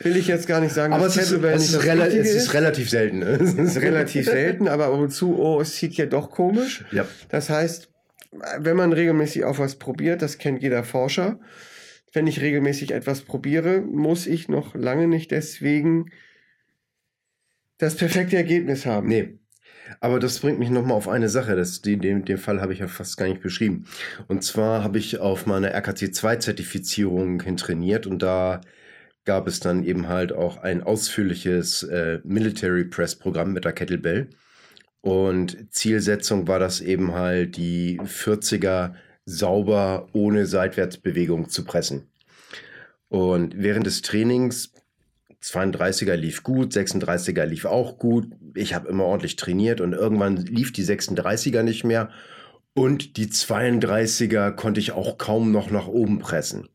will 0.00 0.16
ich 0.16 0.28
jetzt 0.28 0.46
gar 0.46 0.60
nicht 0.60 0.74
sagen, 0.74 0.92
aber 0.92 1.06
es 1.06 1.16
ist, 1.16 1.32
es, 1.32 1.70
ist, 1.70 1.84
rela 1.84 2.06
es 2.06 2.34
ist, 2.34 2.54
relativ 2.54 2.90
selten. 2.90 3.20
Ne? 3.20 3.38
Es 3.40 3.54
ist 3.54 3.80
relativ 3.80 4.26
selten, 4.26 4.68
aber 4.68 4.86
ab 4.86 4.92
und 4.92 5.10
zu, 5.10 5.38
oh, 5.38 5.60
es 5.60 5.76
sieht 5.76 5.94
ja 5.94 6.06
doch 6.06 6.30
komisch. 6.30 6.84
Ja. 6.92 7.06
Das 7.30 7.48
heißt, 7.48 7.88
wenn 8.58 8.76
man 8.76 8.92
regelmäßig 8.92 9.44
auf 9.44 9.58
was 9.58 9.76
probiert, 9.76 10.22
das 10.22 10.38
kennt 10.38 10.62
jeder 10.62 10.84
Forscher, 10.84 11.38
wenn 12.12 12.26
ich 12.26 12.40
regelmäßig 12.40 12.92
etwas 12.92 13.22
probiere, 13.22 13.80
muss 13.80 14.26
ich 14.26 14.48
noch 14.48 14.74
lange 14.74 15.08
nicht 15.08 15.30
deswegen 15.30 16.10
das 17.78 17.96
perfekte 17.96 18.36
Ergebnis 18.36 18.86
haben. 18.86 19.08
Nee. 19.08 19.38
Aber 20.00 20.18
das 20.18 20.38
bringt 20.38 20.58
mich 20.58 20.70
nochmal 20.70 20.96
auf 20.96 21.08
eine 21.08 21.28
Sache. 21.28 21.56
Das, 21.56 21.82
den, 21.82 22.00
den, 22.00 22.24
den 22.24 22.38
Fall 22.38 22.60
habe 22.60 22.72
ich 22.72 22.78
ja 22.78 22.88
fast 22.88 23.18
gar 23.18 23.28
nicht 23.28 23.42
beschrieben. 23.42 23.84
Und 24.28 24.42
zwar 24.42 24.82
habe 24.82 24.98
ich 24.98 25.18
auf 25.18 25.44
meine 25.46 25.76
RKC2-Zertifizierung 25.76 27.42
hintrainiert 27.42 28.06
und 28.06 28.22
da 28.22 28.62
gab 29.24 29.46
es 29.46 29.60
dann 29.60 29.84
eben 29.84 30.08
halt 30.08 30.32
auch 30.32 30.58
ein 30.58 30.82
ausführliches 30.82 31.82
äh, 31.82 32.20
Military 32.24 32.84
Press 32.84 33.16
Programm 33.16 33.52
mit 33.52 33.64
der 33.64 33.72
Kettlebell. 33.72 34.30
Und 35.04 35.70
Zielsetzung 35.70 36.48
war 36.48 36.58
das 36.58 36.80
eben 36.80 37.12
halt, 37.12 37.58
die 37.58 38.00
40er 38.00 38.94
sauber 39.26 40.08
ohne 40.14 40.46
Seitwärtsbewegung 40.46 41.50
zu 41.50 41.66
pressen. 41.66 42.04
Und 43.10 43.54
während 43.54 43.84
des 43.84 44.00
Trainings, 44.00 44.72
32er 45.42 46.14
lief 46.14 46.42
gut, 46.42 46.72
36er 46.72 47.44
lief 47.44 47.66
auch 47.66 47.98
gut. 47.98 48.28
Ich 48.54 48.72
habe 48.72 48.88
immer 48.88 49.04
ordentlich 49.04 49.36
trainiert 49.36 49.82
und 49.82 49.92
irgendwann 49.92 50.38
lief 50.38 50.72
die 50.72 50.86
36er 50.86 51.62
nicht 51.62 51.84
mehr. 51.84 52.08
Und 52.72 53.18
die 53.18 53.26
32er 53.26 54.52
konnte 54.52 54.80
ich 54.80 54.92
auch 54.92 55.18
kaum 55.18 55.52
noch 55.52 55.70
nach 55.70 55.86
oben 55.86 56.18
pressen. 56.18 56.70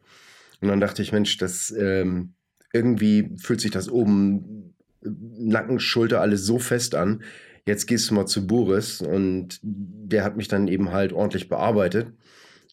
Und 0.62 0.68
dann 0.68 0.80
dachte 0.80 1.02
ich, 1.02 1.12
Mensch, 1.12 1.40
das 1.40 1.72
ähm, 1.76 2.36
irgendwie 2.74 3.32
fühlt 3.38 3.60
sich 3.60 3.72
das 3.72 3.90
oben 3.90 4.76
Nacken, 5.02 5.80
Schulter 5.80 6.22
alles 6.22 6.46
so 6.46 6.60
fest 6.60 6.94
an 6.94 7.24
jetzt 7.66 7.86
gehst 7.86 8.10
du 8.10 8.14
mal 8.14 8.26
zu 8.26 8.48
Boris 8.48 9.02
und 9.02 9.60
der 9.62 10.24
hat 10.24 10.38
mich 10.38 10.48
dann 10.48 10.68
eben 10.68 10.92
halt 10.92 11.14
ordentlich 11.14 11.50
bearbeitet. 11.50 12.08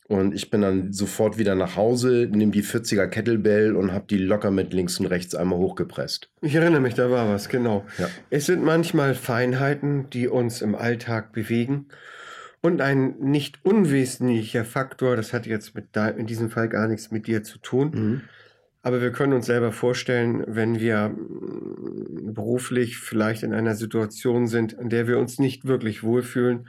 Und 0.09 0.35
ich 0.35 0.51
bin 0.51 0.61
dann 0.61 0.93
sofort 0.93 1.37
wieder 1.37 1.57
nach 1.57 1.75
Hause, 1.75 2.29
nehme 2.31 2.53
die 2.53 2.63
40er 2.63 3.09
Kettlebell 3.09 3.75
und 3.75 3.93
habe 3.93 4.07
die 4.09 4.19
locker 4.19 4.53
mit 4.53 4.73
links 4.73 5.01
und 5.01 5.07
rechts 5.07 5.35
einmal 5.35 5.59
hochgepresst. 5.59 6.31
Ich 6.43 6.55
erinnere 6.55 6.81
mich, 6.81 6.95
da 6.95 7.11
war 7.11 7.29
was, 7.29 7.49
genau. 7.49 7.85
Ja. 7.99 8.09
Es 8.31 8.47
sind 8.47 8.63
manchmal 8.63 9.17
Feinheiten, 9.17 10.09
die 10.11 10.29
uns 10.29 10.63
im 10.63 10.77
Alltag 10.77 11.33
bewegen. 11.33 11.87
Und 12.63 12.81
ein 12.81 13.17
nicht 13.19 13.65
unwesentlicher 13.65 14.65
Faktor, 14.65 15.17
das 15.17 15.33
hat 15.33 15.47
jetzt 15.47 15.75
mit 15.75 15.97
in 16.17 16.27
diesem 16.27 16.51
Fall 16.51 16.69
gar 16.69 16.87
nichts 16.87 17.11
mit 17.11 17.27
dir 17.27 17.43
zu 17.43 17.59
tun, 17.59 17.91
mhm. 17.93 18.21
Aber 18.87 19.01
wir 19.01 19.11
können 19.11 19.33
uns 19.33 19.47
selber 19.47 19.73
vorstellen, 19.73 20.45
wenn 20.47 20.79
wir 20.79 21.09
mm, 21.09 22.33
beruflich 22.35 22.99
vielleicht 22.99 23.43
in 23.43 23.53
einer 23.53 23.75
Situation 23.75 24.47
sind, 24.47 24.75
in 24.75 24.91
der 24.91 25.09
wir 25.09 25.19
uns 25.19 25.41
nicht 25.41 25.67
wirklich 25.67 26.05
wohlfühlen, 26.05 26.69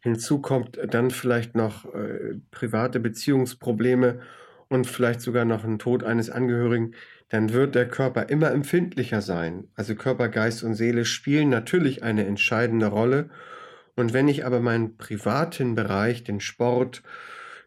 hinzu 0.00 0.40
kommt 0.40 0.78
dann 0.88 1.10
vielleicht 1.10 1.54
noch 1.56 1.84
äh, 1.94 2.36
private 2.52 3.00
Beziehungsprobleme 3.00 4.20
und 4.68 4.86
vielleicht 4.86 5.20
sogar 5.20 5.44
noch 5.44 5.62
ein 5.62 5.78
Tod 5.78 6.04
eines 6.04 6.30
Angehörigen, 6.30 6.94
dann 7.28 7.52
wird 7.52 7.74
der 7.74 7.86
Körper 7.86 8.30
immer 8.30 8.50
empfindlicher 8.50 9.20
sein. 9.20 9.68
Also 9.74 9.94
Körper, 9.94 10.30
Geist 10.30 10.64
und 10.64 10.74
Seele 10.74 11.04
spielen 11.04 11.50
natürlich 11.50 12.02
eine 12.02 12.24
entscheidende 12.24 12.86
Rolle. 12.86 13.28
Und 13.94 14.14
wenn 14.14 14.28
ich 14.28 14.46
aber 14.46 14.60
meinen 14.60 14.96
privaten 14.96 15.74
Bereich, 15.74 16.24
den 16.24 16.40
Sport, 16.40 17.02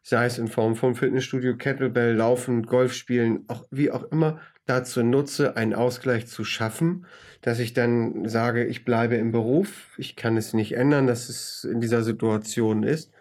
sei 0.02 0.26
es 0.26 0.38
in 0.38 0.48
Form 0.48 0.76
von 0.76 0.96
Fitnessstudio, 0.96 1.56
Kettlebell, 1.56 2.16
Laufen, 2.16 2.64
Golf 2.64 2.94
spielen, 2.94 3.44
auch 3.48 3.66
wie 3.72 3.92
auch 3.92 4.04
immer, 4.12 4.40
dazu 4.66 5.04
nutze, 5.04 5.58
einen 5.58 5.74
Ausgleich 5.74 6.28
zu 6.28 6.44
schaffen, 6.44 7.06
dass 7.42 7.60
ich 7.60 7.74
dann 7.74 8.28
sage, 8.28 8.66
ich 8.66 8.86
bleibe 8.86 9.16
im 9.16 9.32
Beruf, 9.32 9.96
ich 9.98 10.16
kann 10.16 10.38
es 10.38 10.54
nicht 10.54 10.74
ändern, 10.74 11.08
dass 11.08 11.30
es 11.30 11.64
in 11.64 11.82
dieser 11.82 12.04
Situation 12.04 12.84
ist. 12.84 13.12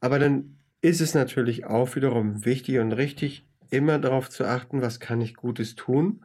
Aber 0.00 0.18
dann 0.18 0.58
ist 0.80 1.00
es 1.00 1.14
natürlich 1.14 1.66
auch 1.66 1.96
wiederum 1.96 2.44
wichtig 2.44 2.78
und 2.78 2.92
richtig, 2.92 3.46
immer 3.70 3.98
darauf 3.98 4.30
zu 4.30 4.44
achten, 4.44 4.80
was 4.80 5.00
kann 5.00 5.20
ich 5.20 5.34
Gutes 5.34 5.74
tun. 5.74 6.20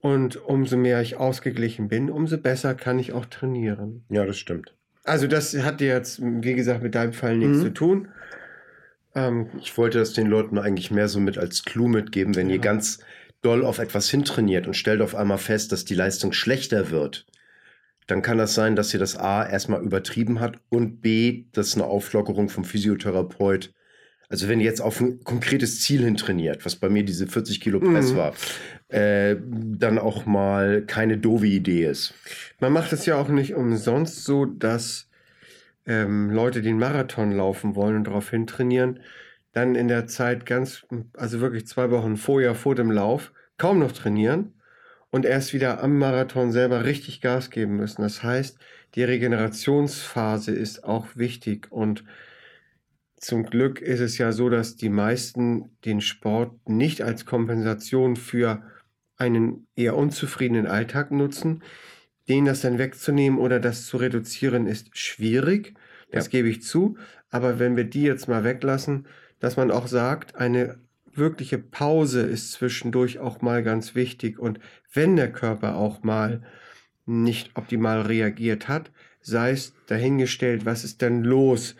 Und 0.00 0.36
umso 0.36 0.76
mehr 0.76 1.00
ich 1.00 1.16
ausgeglichen 1.16 1.88
bin, 1.88 2.10
umso 2.10 2.36
besser 2.36 2.74
kann 2.74 2.98
ich 2.98 3.12
auch 3.12 3.24
trainieren. 3.24 4.04
Ja, 4.10 4.26
das 4.26 4.36
stimmt. 4.36 4.74
Also 5.02 5.26
das 5.26 5.56
hat 5.62 5.80
jetzt, 5.80 6.20
wie 6.22 6.54
gesagt, 6.54 6.82
mit 6.82 6.94
deinem 6.94 7.12
Fall 7.14 7.36
nichts 7.36 7.58
mhm. 7.58 7.62
zu 7.62 7.72
tun. 7.72 8.08
Ähm, 9.14 9.48
ich 9.60 9.76
wollte 9.76 9.98
das 9.98 10.12
den 10.12 10.26
Leuten 10.26 10.58
eigentlich 10.58 10.90
mehr 10.90 11.08
so 11.08 11.20
mit 11.20 11.38
als 11.38 11.64
Clou 11.64 11.88
mitgeben, 11.88 12.34
wenn 12.34 12.48
ja. 12.48 12.56
ihr 12.56 12.60
ganz 12.60 13.00
doll 13.42 13.64
auf 13.64 13.78
etwas 13.78 14.08
hintrainiert 14.10 14.66
und 14.66 14.74
stellt 14.74 15.02
auf 15.02 15.14
einmal 15.14 15.38
fest, 15.38 15.70
dass 15.72 15.84
die 15.84 15.94
Leistung 15.94 16.32
schlechter 16.32 16.90
wird, 16.90 17.26
dann 18.06 18.22
kann 18.22 18.38
das 18.38 18.54
sein, 18.54 18.76
dass 18.76 18.92
ihr 18.92 19.00
das 19.00 19.16
A 19.16 19.46
erstmal 19.46 19.82
übertrieben 19.82 20.40
hat 20.40 20.58
und 20.68 21.00
B, 21.00 21.44
dass 21.52 21.74
eine 21.74 21.84
Auflockerung 21.84 22.48
vom 22.48 22.64
Physiotherapeut, 22.64 23.72
also 24.28 24.48
wenn 24.48 24.60
ihr 24.60 24.66
jetzt 24.66 24.80
auf 24.80 25.00
ein 25.00 25.22
konkretes 25.24 25.80
Ziel 25.80 26.02
hin 26.02 26.16
trainiert, 26.16 26.64
was 26.64 26.76
bei 26.76 26.88
mir 26.88 27.04
diese 27.04 27.26
40 27.26 27.60
Kilo 27.60 27.80
Press 27.80 28.12
mhm. 28.12 28.16
war, 28.16 28.34
äh, 28.88 29.36
dann 29.40 29.98
auch 29.98 30.26
mal 30.26 30.82
keine 30.86 31.18
doofe 31.18 31.46
Idee 31.46 31.86
ist. 31.86 32.14
Man 32.60 32.72
macht 32.72 32.92
es 32.92 33.06
ja 33.06 33.16
auch 33.16 33.28
nicht 33.28 33.54
umsonst 33.54 34.24
so, 34.24 34.44
dass 34.44 35.08
ähm, 35.86 36.30
Leute, 36.30 36.62
die 36.62 36.70
einen 36.70 36.78
Marathon 36.78 37.32
laufen 37.32 37.74
wollen 37.74 37.96
und 37.96 38.04
daraufhin 38.06 38.46
trainieren, 38.46 39.00
dann 39.52 39.74
in 39.74 39.88
der 39.88 40.06
Zeit 40.06 40.46
ganz, 40.46 40.86
also 41.16 41.40
wirklich 41.40 41.66
zwei 41.66 41.90
Wochen 41.90 42.16
vorher, 42.16 42.54
vor 42.54 42.74
dem 42.74 42.90
Lauf, 42.90 43.32
kaum 43.56 43.78
noch 43.78 43.92
trainieren 43.92 44.54
und 45.10 45.24
erst 45.24 45.54
wieder 45.54 45.82
am 45.82 45.98
Marathon 45.98 46.50
selber 46.50 46.84
richtig 46.84 47.20
Gas 47.20 47.50
geben 47.50 47.76
müssen. 47.76 48.02
Das 48.02 48.22
heißt, 48.22 48.58
die 48.96 49.04
Regenerationsphase 49.04 50.52
ist 50.52 50.84
auch 50.84 51.06
wichtig 51.14 51.70
und 51.70 52.04
zum 53.16 53.46
Glück 53.46 53.80
ist 53.80 54.00
es 54.00 54.18
ja 54.18 54.32
so, 54.32 54.50
dass 54.50 54.76
die 54.76 54.90
meisten 54.90 55.70
den 55.84 56.00
Sport 56.00 56.68
nicht 56.68 57.00
als 57.00 57.24
Kompensation 57.24 58.16
für 58.16 58.62
einen 59.16 59.66
eher 59.76 59.96
unzufriedenen 59.96 60.66
Alltag 60.66 61.10
nutzen. 61.10 61.62
Den 62.28 62.44
das 62.44 62.62
dann 62.62 62.78
wegzunehmen 62.78 63.38
oder 63.38 63.60
das 63.60 63.86
zu 63.86 63.96
reduzieren 63.98 64.66
ist 64.66 64.96
schwierig. 64.96 65.74
Das 66.10 66.26
ja. 66.26 66.30
gebe 66.30 66.48
ich 66.48 66.62
zu. 66.62 66.96
Aber 67.30 67.58
wenn 67.58 67.76
wir 67.76 67.84
die 67.84 68.02
jetzt 68.02 68.28
mal 68.28 68.44
weglassen, 68.44 69.06
dass 69.40 69.56
man 69.56 69.70
auch 69.70 69.88
sagt, 69.88 70.36
eine 70.36 70.78
wirkliche 71.12 71.58
Pause 71.58 72.22
ist 72.22 72.52
zwischendurch 72.52 73.18
auch 73.18 73.40
mal 73.42 73.62
ganz 73.62 73.94
wichtig. 73.94 74.38
Und 74.38 74.58
wenn 74.92 75.16
der 75.16 75.32
Körper 75.32 75.76
auch 75.76 76.02
mal 76.02 76.42
nicht 77.06 77.56
optimal 77.56 78.02
reagiert 78.02 78.68
hat, 78.68 78.90
sei 79.24 79.50
es 79.50 79.72
dahingestellt, 79.88 80.64
was 80.64 80.84
ist 80.84 81.02
denn 81.02 81.24
los? 81.24 81.74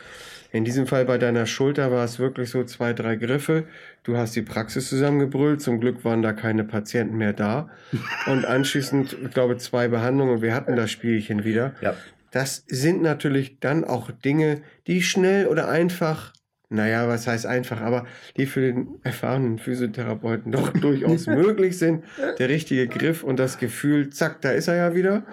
In 0.50 0.64
diesem 0.64 0.86
Fall 0.86 1.04
bei 1.04 1.18
deiner 1.18 1.46
Schulter 1.46 1.90
war 1.90 2.04
es 2.04 2.18
wirklich 2.18 2.50
so 2.50 2.64
zwei, 2.64 2.92
drei 2.92 3.16
Griffe. 3.16 3.64
Du 4.04 4.16
hast 4.16 4.36
die 4.36 4.42
Praxis 4.42 4.88
zusammengebrüllt. 4.88 5.60
Zum 5.60 5.80
Glück 5.80 6.04
waren 6.04 6.22
da 6.22 6.32
keine 6.32 6.64
Patienten 6.64 7.16
mehr 7.16 7.32
da. 7.32 7.68
Und 8.26 8.44
anschließend, 8.44 9.16
ich 9.24 9.30
glaube, 9.30 9.56
zwei 9.58 9.88
Behandlungen 9.88 10.42
wir 10.42 10.54
hatten 10.54 10.76
das 10.76 10.90
Spielchen 10.90 11.44
wieder. 11.44 11.74
Ja. 11.80 11.94
Das 12.30 12.64
sind 12.68 13.02
natürlich 13.02 13.58
dann 13.60 13.84
auch 13.84 14.10
Dinge, 14.10 14.62
die 14.86 15.02
schnell 15.02 15.46
oder 15.46 15.68
einfach 15.68 16.32
naja, 16.74 17.08
was 17.08 17.26
heißt 17.26 17.46
einfach, 17.46 17.80
aber 17.80 18.06
die 18.36 18.46
für 18.46 18.60
den 18.60 19.00
erfahrenen 19.02 19.58
Physiotherapeuten 19.58 20.52
doch 20.52 20.72
durchaus 20.80 21.26
möglich 21.26 21.78
sind. 21.78 22.04
Der 22.38 22.48
richtige 22.48 22.86
Griff 22.88 23.22
und 23.22 23.38
das 23.38 23.58
Gefühl, 23.58 24.10
zack, 24.10 24.40
da 24.40 24.50
ist 24.50 24.68
er 24.68 24.76
ja 24.76 24.94
wieder. 24.94 25.24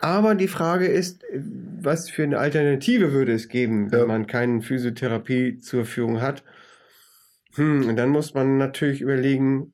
Aber 0.00 0.34
die 0.34 0.48
Frage 0.48 0.86
ist, 0.86 1.22
was 1.80 2.10
für 2.10 2.24
eine 2.24 2.38
Alternative 2.38 3.12
würde 3.12 3.32
es 3.32 3.48
geben, 3.48 3.92
wenn 3.92 4.00
ja. 4.00 4.06
man 4.06 4.26
keine 4.26 4.62
Physiotherapie 4.62 5.58
zur 5.60 5.84
Verfügung 5.84 6.20
hat? 6.20 6.42
Hm, 7.54 7.88
und 7.88 7.96
dann 7.96 8.08
muss 8.08 8.34
man 8.34 8.58
natürlich 8.58 9.00
überlegen, 9.00 9.72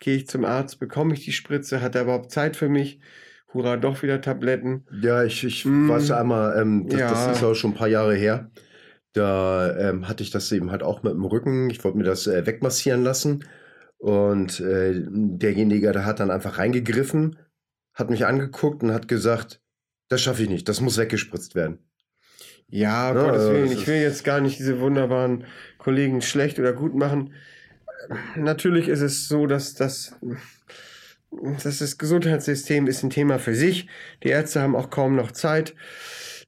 gehe 0.00 0.16
ich 0.16 0.28
zum 0.28 0.44
Arzt, 0.44 0.80
bekomme 0.80 1.14
ich 1.14 1.24
die 1.24 1.32
Spritze, 1.32 1.80
hat 1.80 1.94
er 1.94 2.02
überhaupt 2.02 2.30
Zeit 2.30 2.56
für 2.56 2.68
mich? 2.68 3.00
Hurra, 3.54 3.76
doch 3.76 4.02
wieder 4.02 4.20
Tabletten. 4.20 4.84
Ja, 5.00 5.24
ich, 5.24 5.44
ich 5.44 5.64
hm, 5.64 5.88
weiß 5.88 6.10
einmal, 6.12 6.58
ähm, 6.60 6.88
das, 6.88 7.00
ja. 7.00 7.10
das 7.10 7.36
ist 7.36 7.44
auch 7.44 7.54
schon 7.54 7.72
ein 7.72 7.76
paar 7.76 7.88
Jahre 7.88 8.14
her. 8.14 8.50
Da 9.12 9.76
ähm, 9.76 10.08
hatte 10.08 10.22
ich 10.22 10.30
das 10.30 10.50
eben 10.52 10.70
halt 10.70 10.82
auch 10.82 11.02
mit 11.02 11.12
dem 11.12 11.24
Rücken. 11.24 11.70
Ich 11.70 11.82
wollte 11.84 11.98
mir 11.98 12.04
das 12.04 12.26
äh, 12.26 12.46
wegmassieren 12.46 13.02
lassen. 13.02 13.44
Und 13.98 14.58
äh, 14.60 15.00
derjenige, 15.06 15.92
der 15.92 16.04
hat 16.04 16.18
dann 16.18 16.30
einfach 16.30 16.58
reingegriffen, 16.58 17.38
hat 17.94 18.10
mich 18.10 18.26
angeguckt 18.26 18.82
und 18.82 18.92
hat 18.92 19.06
gesagt, 19.06 19.60
das 20.08 20.20
schaffe 20.20 20.42
ich 20.42 20.48
nicht, 20.48 20.68
das 20.68 20.80
muss 20.80 20.98
weggespritzt 20.98 21.54
werden. 21.54 21.78
Ja, 22.66 23.14
ja 23.14 23.22
Gottes 23.22 23.48
Willen, 23.48 23.70
ich 23.70 23.86
will 23.86 24.00
jetzt 24.00 24.24
gar 24.24 24.40
nicht 24.40 24.58
diese 24.58 24.80
wunderbaren 24.80 25.44
Kollegen 25.78 26.20
schlecht 26.20 26.58
oder 26.58 26.72
gut 26.72 26.94
machen. 26.94 27.32
Natürlich 28.34 28.88
ist 28.88 29.02
es 29.02 29.28
so, 29.28 29.46
dass 29.46 29.74
das, 29.74 30.16
dass 31.62 31.78
das 31.78 31.98
Gesundheitssystem 31.98 32.88
ist 32.88 33.04
ein 33.04 33.10
Thema 33.10 33.38
für 33.38 33.54
sich. 33.54 33.88
Die 34.22 34.30
Ärzte 34.30 34.62
haben 34.62 34.74
auch 34.74 34.90
kaum 34.90 35.14
noch 35.14 35.30
Zeit. 35.30 35.74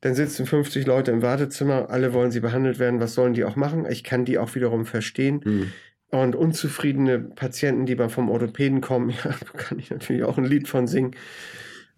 Dann 0.05 0.15
sitzen 0.15 0.45
50 0.45 0.85
Leute 0.85 1.13
im 1.13 1.23
Wartezimmer, 1.23 1.89
alle 1.89 2.13
wollen 2.13 2.31
sie 2.31 2.41
behandelt 2.41 2.79
werden, 2.79 3.01
was 3.01 3.15
sollen 3.15 3.33
die 3.33 3.43
auch 3.43 3.57
machen? 3.57 3.87
Ich 3.89 4.05
kann 4.05 4.27
die 4.27 4.37
auch 4.37 4.55
wiederum 4.55 4.85
verstehen. 4.85 5.41
Mhm. 5.43 5.73
Und 6.09 6.37
unzufriedene 6.37 7.19
Patienten, 7.19 7.87
die 7.87 7.97
vom 8.11 8.29
Orthopäden 8.29 8.83
kommen, 8.83 9.09
ja, 9.25 9.31
da 9.31 9.59
kann 9.59 9.79
ich 9.79 9.89
natürlich 9.89 10.25
auch 10.25 10.37
ein 10.37 10.45
Lied 10.45 10.69
von 10.69 10.87
singen. 10.87 11.13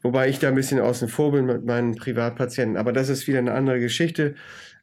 Wobei 0.03 0.29
ich 0.29 0.39
da 0.39 0.47
ein 0.47 0.55
bisschen 0.55 0.79
außen 0.79 1.09
vor 1.09 1.33
bin 1.33 1.47
mit 1.47 1.65
meinen 1.65 1.97
Privatpatienten. 1.97 2.77
Aber 2.77 2.93
das 2.93 3.09
ist 3.09 3.27
wieder 3.27 3.41
eine 3.41 3.55
andere 3.55 3.81
Geschichte. 3.81 4.37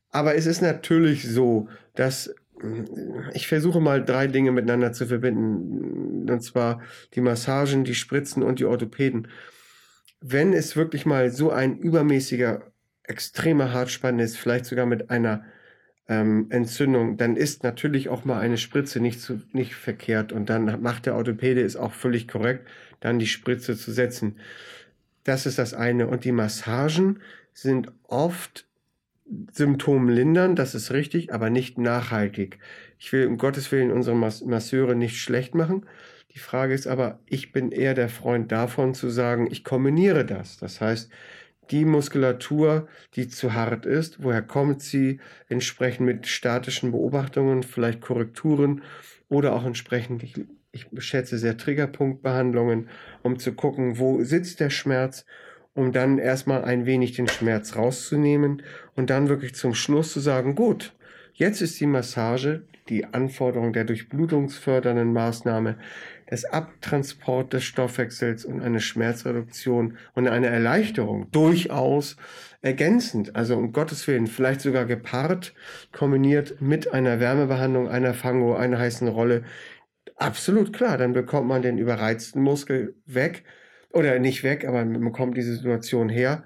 Aber 0.09 0.35
es 0.35 0.45
ist 0.45 0.61
natürlich 0.61 1.25
so, 1.25 1.69
dass 1.95 2.35
ich 3.33 3.47
versuche 3.47 3.79
mal 3.79 4.03
drei 4.03 4.27
Dinge 4.27 4.51
miteinander 4.51 4.91
zu 4.91 5.05
verbinden. 5.05 6.29
Und 6.29 6.43
zwar 6.43 6.81
die 7.13 7.21
Massagen, 7.21 7.85
die 7.85 7.95
Spritzen 7.95 8.43
und 8.43 8.59
die 8.59 8.65
Orthopäden. 8.65 9.29
Wenn 10.19 10.51
es 10.51 10.75
wirklich 10.75 11.05
mal 11.05 11.29
so 11.29 11.51
ein 11.51 11.77
übermäßiger 11.77 12.72
extreme 13.03 13.73
Hartspanne 13.73 14.23
ist, 14.23 14.37
vielleicht 14.37 14.65
sogar 14.65 14.85
mit 14.85 15.09
einer 15.09 15.45
ähm, 16.07 16.47
Entzündung, 16.49 17.17
dann 17.17 17.35
ist 17.35 17.63
natürlich 17.63 18.09
auch 18.09 18.25
mal 18.25 18.39
eine 18.39 18.57
Spritze 18.57 18.99
nicht, 18.99 19.21
zu, 19.21 19.41
nicht 19.51 19.75
verkehrt 19.75 20.31
und 20.31 20.49
dann 20.49 20.81
macht 20.81 21.05
der 21.05 21.15
Orthopäde 21.15 21.61
ist 21.61 21.75
auch 21.75 21.93
völlig 21.93 22.27
korrekt, 22.27 22.67
dann 22.99 23.19
die 23.19 23.27
Spritze 23.27 23.77
zu 23.77 23.91
setzen. 23.91 24.37
Das 25.23 25.45
ist 25.45 25.57
das 25.57 25.73
eine. 25.73 26.07
Und 26.07 26.25
die 26.25 26.31
Massagen 26.31 27.21
sind 27.53 27.91
oft 28.07 28.65
symptomlindern, 29.51 30.55
das 30.55 30.75
ist 30.75 30.91
richtig, 30.91 31.33
aber 31.33 31.49
nicht 31.49 31.77
nachhaltig. 31.77 32.59
Ich 32.99 33.11
will 33.13 33.27
um 33.27 33.37
Gottes 33.37 33.71
Willen 33.71 33.91
unsere 33.91 34.15
Masseure 34.15 34.95
nicht 34.95 35.17
schlecht 35.17 35.55
machen. 35.55 35.85
Die 36.33 36.39
Frage 36.39 36.73
ist 36.73 36.87
aber, 36.87 37.19
ich 37.25 37.51
bin 37.51 37.71
eher 37.71 37.93
der 37.93 38.09
Freund 38.09 38.51
davon 38.51 38.93
zu 38.93 39.09
sagen, 39.09 39.47
ich 39.49 39.63
kombiniere 39.63 40.25
das. 40.25 40.57
Das 40.57 40.81
heißt, 40.81 41.09
die 41.71 41.85
Muskulatur, 41.85 42.87
die 43.15 43.27
zu 43.27 43.53
hart 43.53 43.85
ist, 43.85 44.23
woher 44.23 44.41
kommt 44.41 44.81
sie, 44.81 45.19
entsprechend 45.49 46.05
mit 46.05 46.27
statischen 46.27 46.91
Beobachtungen, 46.91 47.63
vielleicht 47.63 48.01
Korrekturen 48.01 48.83
oder 49.29 49.53
auch 49.53 49.65
entsprechend, 49.65 50.23
ich, 50.23 50.35
ich 50.71 50.87
schätze 50.99 51.37
sehr 51.37 51.57
Triggerpunktbehandlungen, 51.57 52.89
um 53.21 53.39
zu 53.39 53.53
gucken, 53.53 53.97
wo 53.97 54.23
sitzt 54.23 54.59
der 54.59 54.69
Schmerz, 54.69 55.25
um 55.73 55.91
dann 55.91 56.19
erstmal 56.19 56.63
ein 56.63 56.85
wenig 56.85 57.13
den 57.13 57.27
Schmerz 57.27 57.75
rauszunehmen 57.75 58.61
und 58.95 59.09
dann 59.09 59.29
wirklich 59.29 59.55
zum 59.55 59.73
Schluss 59.73 60.13
zu 60.13 60.19
sagen, 60.19 60.55
gut, 60.55 60.93
jetzt 61.33 61.61
ist 61.61 61.79
die 61.79 61.87
Massage, 61.87 62.63
die 62.89 63.05
Anforderung 63.05 63.73
der 63.73 63.85
durchblutungsfördernden 63.85 65.13
Maßnahme, 65.13 65.77
des 66.29 66.45
Abtransport 66.45 67.53
des 67.53 67.63
Stoffwechsels 67.63 68.45
und 68.45 68.61
eine 68.61 68.79
Schmerzreduktion 68.79 69.97
und 70.13 70.27
eine 70.27 70.47
Erleichterung 70.47 71.29
durchaus 71.31 72.17
ergänzend, 72.61 73.35
also 73.35 73.57
um 73.57 73.73
Gottes 73.73 74.07
Willen, 74.07 74.27
vielleicht 74.27 74.61
sogar 74.61 74.85
gepaart, 74.85 75.53
kombiniert 75.91 76.61
mit 76.61 76.93
einer 76.93 77.19
Wärmebehandlung, 77.19 77.89
einer 77.89 78.13
Fango, 78.13 78.55
einer 78.55 78.79
heißen 78.79 79.07
Rolle. 79.07 79.43
Absolut 80.15 80.73
klar, 80.73 80.97
dann 80.97 81.13
bekommt 81.13 81.47
man 81.47 81.61
den 81.61 81.77
überreizten 81.77 82.41
Muskel 82.41 82.95
weg 83.05 83.43
oder 83.91 84.17
nicht 84.19 84.43
weg, 84.43 84.65
aber 84.65 84.85
man 84.85 85.03
bekommt 85.03 85.37
diese 85.37 85.55
Situation 85.55 86.09
her. 86.09 86.43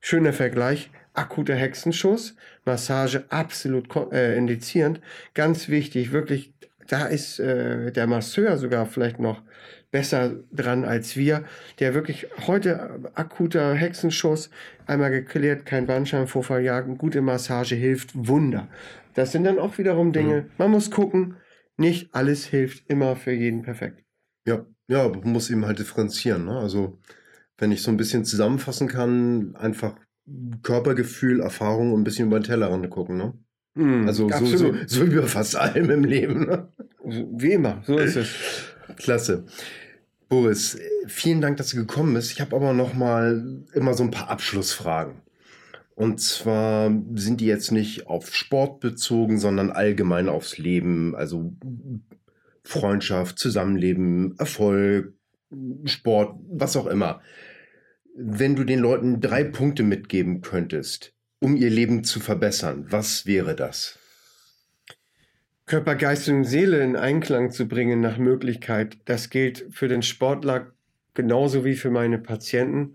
Schöner 0.00 0.32
Vergleich, 0.32 0.90
akuter 1.14 1.54
Hexenschuss, 1.54 2.36
Massage 2.64 3.24
absolut 3.30 3.88
äh, 4.12 4.36
indizierend. 4.36 5.00
Ganz 5.34 5.68
wichtig, 5.68 6.12
wirklich 6.12 6.54
da 6.88 7.06
ist 7.06 7.38
äh, 7.38 7.92
der 7.92 8.06
Masseur 8.06 8.56
sogar 8.58 8.86
vielleicht 8.86 9.18
noch 9.18 9.42
besser 9.90 10.34
dran 10.52 10.84
als 10.84 11.16
wir, 11.16 11.44
der 11.78 11.94
wirklich 11.94 12.26
heute 12.46 13.10
akuter 13.14 13.74
Hexenschuss, 13.74 14.50
einmal 14.86 15.10
geklärt, 15.10 15.64
kein 15.64 15.86
Bandscheibenvorfall 15.86 16.62
jagen, 16.62 16.98
gute 16.98 17.22
Massage 17.22 17.74
hilft, 17.74 18.10
Wunder. 18.14 18.68
Das 19.14 19.32
sind 19.32 19.44
dann 19.44 19.58
auch 19.58 19.78
wiederum 19.78 20.12
Dinge, 20.12 20.42
mhm. 20.42 20.50
man 20.58 20.70
muss 20.70 20.90
gucken, 20.90 21.36
nicht 21.76 22.14
alles 22.14 22.46
hilft 22.46 22.88
immer 22.90 23.16
für 23.16 23.32
jeden 23.32 23.62
perfekt. 23.62 24.02
Ja, 24.46 24.66
ja, 24.88 25.08
man 25.08 25.32
muss 25.32 25.50
eben 25.50 25.66
halt 25.66 25.78
differenzieren. 25.78 26.44
Ne? 26.44 26.58
Also 26.58 26.98
wenn 27.58 27.72
ich 27.72 27.82
so 27.82 27.90
ein 27.90 27.96
bisschen 27.96 28.24
zusammenfassen 28.24 28.88
kann, 28.88 29.56
einfach 29.56 29.96
Körpergefühl, 30.62 31.40
Erfahrung 31.40 31.92
und 31.92 32.00
ein 32.00 32.04
bisschen 32.04 32.26
über 32.26 32.38
den 32.38 32.44
Tellerrand 32.44 32.90
gucken. 32.90 33.16
Ne? 33.16 33.34
Mm, 33.74 34.06
also 34.06 34.28
so, 34.28 34.46
so, 34.46 34.74
so, 34.86 35.10
wie 35.10 35.16
bei 35.16 35.26
fast 35.26 35.56
allem 35.56 35.90
im 35.90 36.04
Leben. 36.04 36.46
Ne? 36.46 36.72
Wie 37.06 37.52
immer, 37.52 37.82
so 37.86 37.98
ist 37.98 38.16
es. 38.16 38.28
Klasse. 38.96 39.44
Boris, 40.28 40.76
vielen 41.06 41.40
Dank, 41.40 41.56
dass 41.56 41.68
du 41.68 41.76
gekommen 41.76 42.14
bist. 42.14 42.32
Ich 42.32 42.40
habe 42.40 42.56
aber 42.56 42.72
noch 42.72 42.94
mal 42.94 43.64
immer 43.74 43.94
so 43.94 44.02
ein 44.02 44.10
paar 44.10 44.28
Abschlussfragen. 44.28 45.22
Und 45.94 46.20
zwar 46.20 46.90
sind 47.14 47.40
die 47.40 47.46
jetzt 47.46 47.70
nicht 47.70 48.08
auf 48.08 48.34
Sport 48.34 48.80
bezogen, 48.80 49.38
sondern 49.38 49.70
allgemein 49.70 50.28
aufs 50.28 50.58
Leben, 50.58 51.14
also 51.14 51.54
Freundschaft, 52.64 53.38
Zusammenleben, 53.38 54.34
Erfolg, 54.38 55.14
Sport, 55.84 56.40
was 56.50 56.76
auch 56.76 56.86
immer. 56.86 57.22
Wenn 58.16 58.56
du 58.56 58.64
den 58.64 58.80
Leuten 58.80 59.20
drei 59.20 59.44
Punkte 59.44 59.84
mitgeben 59.84 60.40
könntest, 60.40 61.14
um 61.38 61.54
ihr 61.54 61.70
Leben 61.70 62.02
zu 62.02 62.18
verbessern? 62.18 62.86
Was 62.90 63.26
wäre 63.26 63.54
das? 63.54 63.98
Körper, 65.66 65.96
Geist 65.96 66.28
und 66.28 66.44
Seele 66.44 66.80
in 66.82 66.94
Einklang 66.94 67.50
zu 67.50 67.66
bringen 67.66 68.00
nach 68.00 68.18
Möglichkeit. 68.18 68.98
Das 69.04 69.30
gilt 69.30 69.66
für 69.70 69.88
den 69.88 70.02
Sportler 70.02 70.72
genauso 71.14 71.64
wie 71.64 71.74
für 71.74 71.90
meine 71.90 72.18
Patienten. 72.18 72.94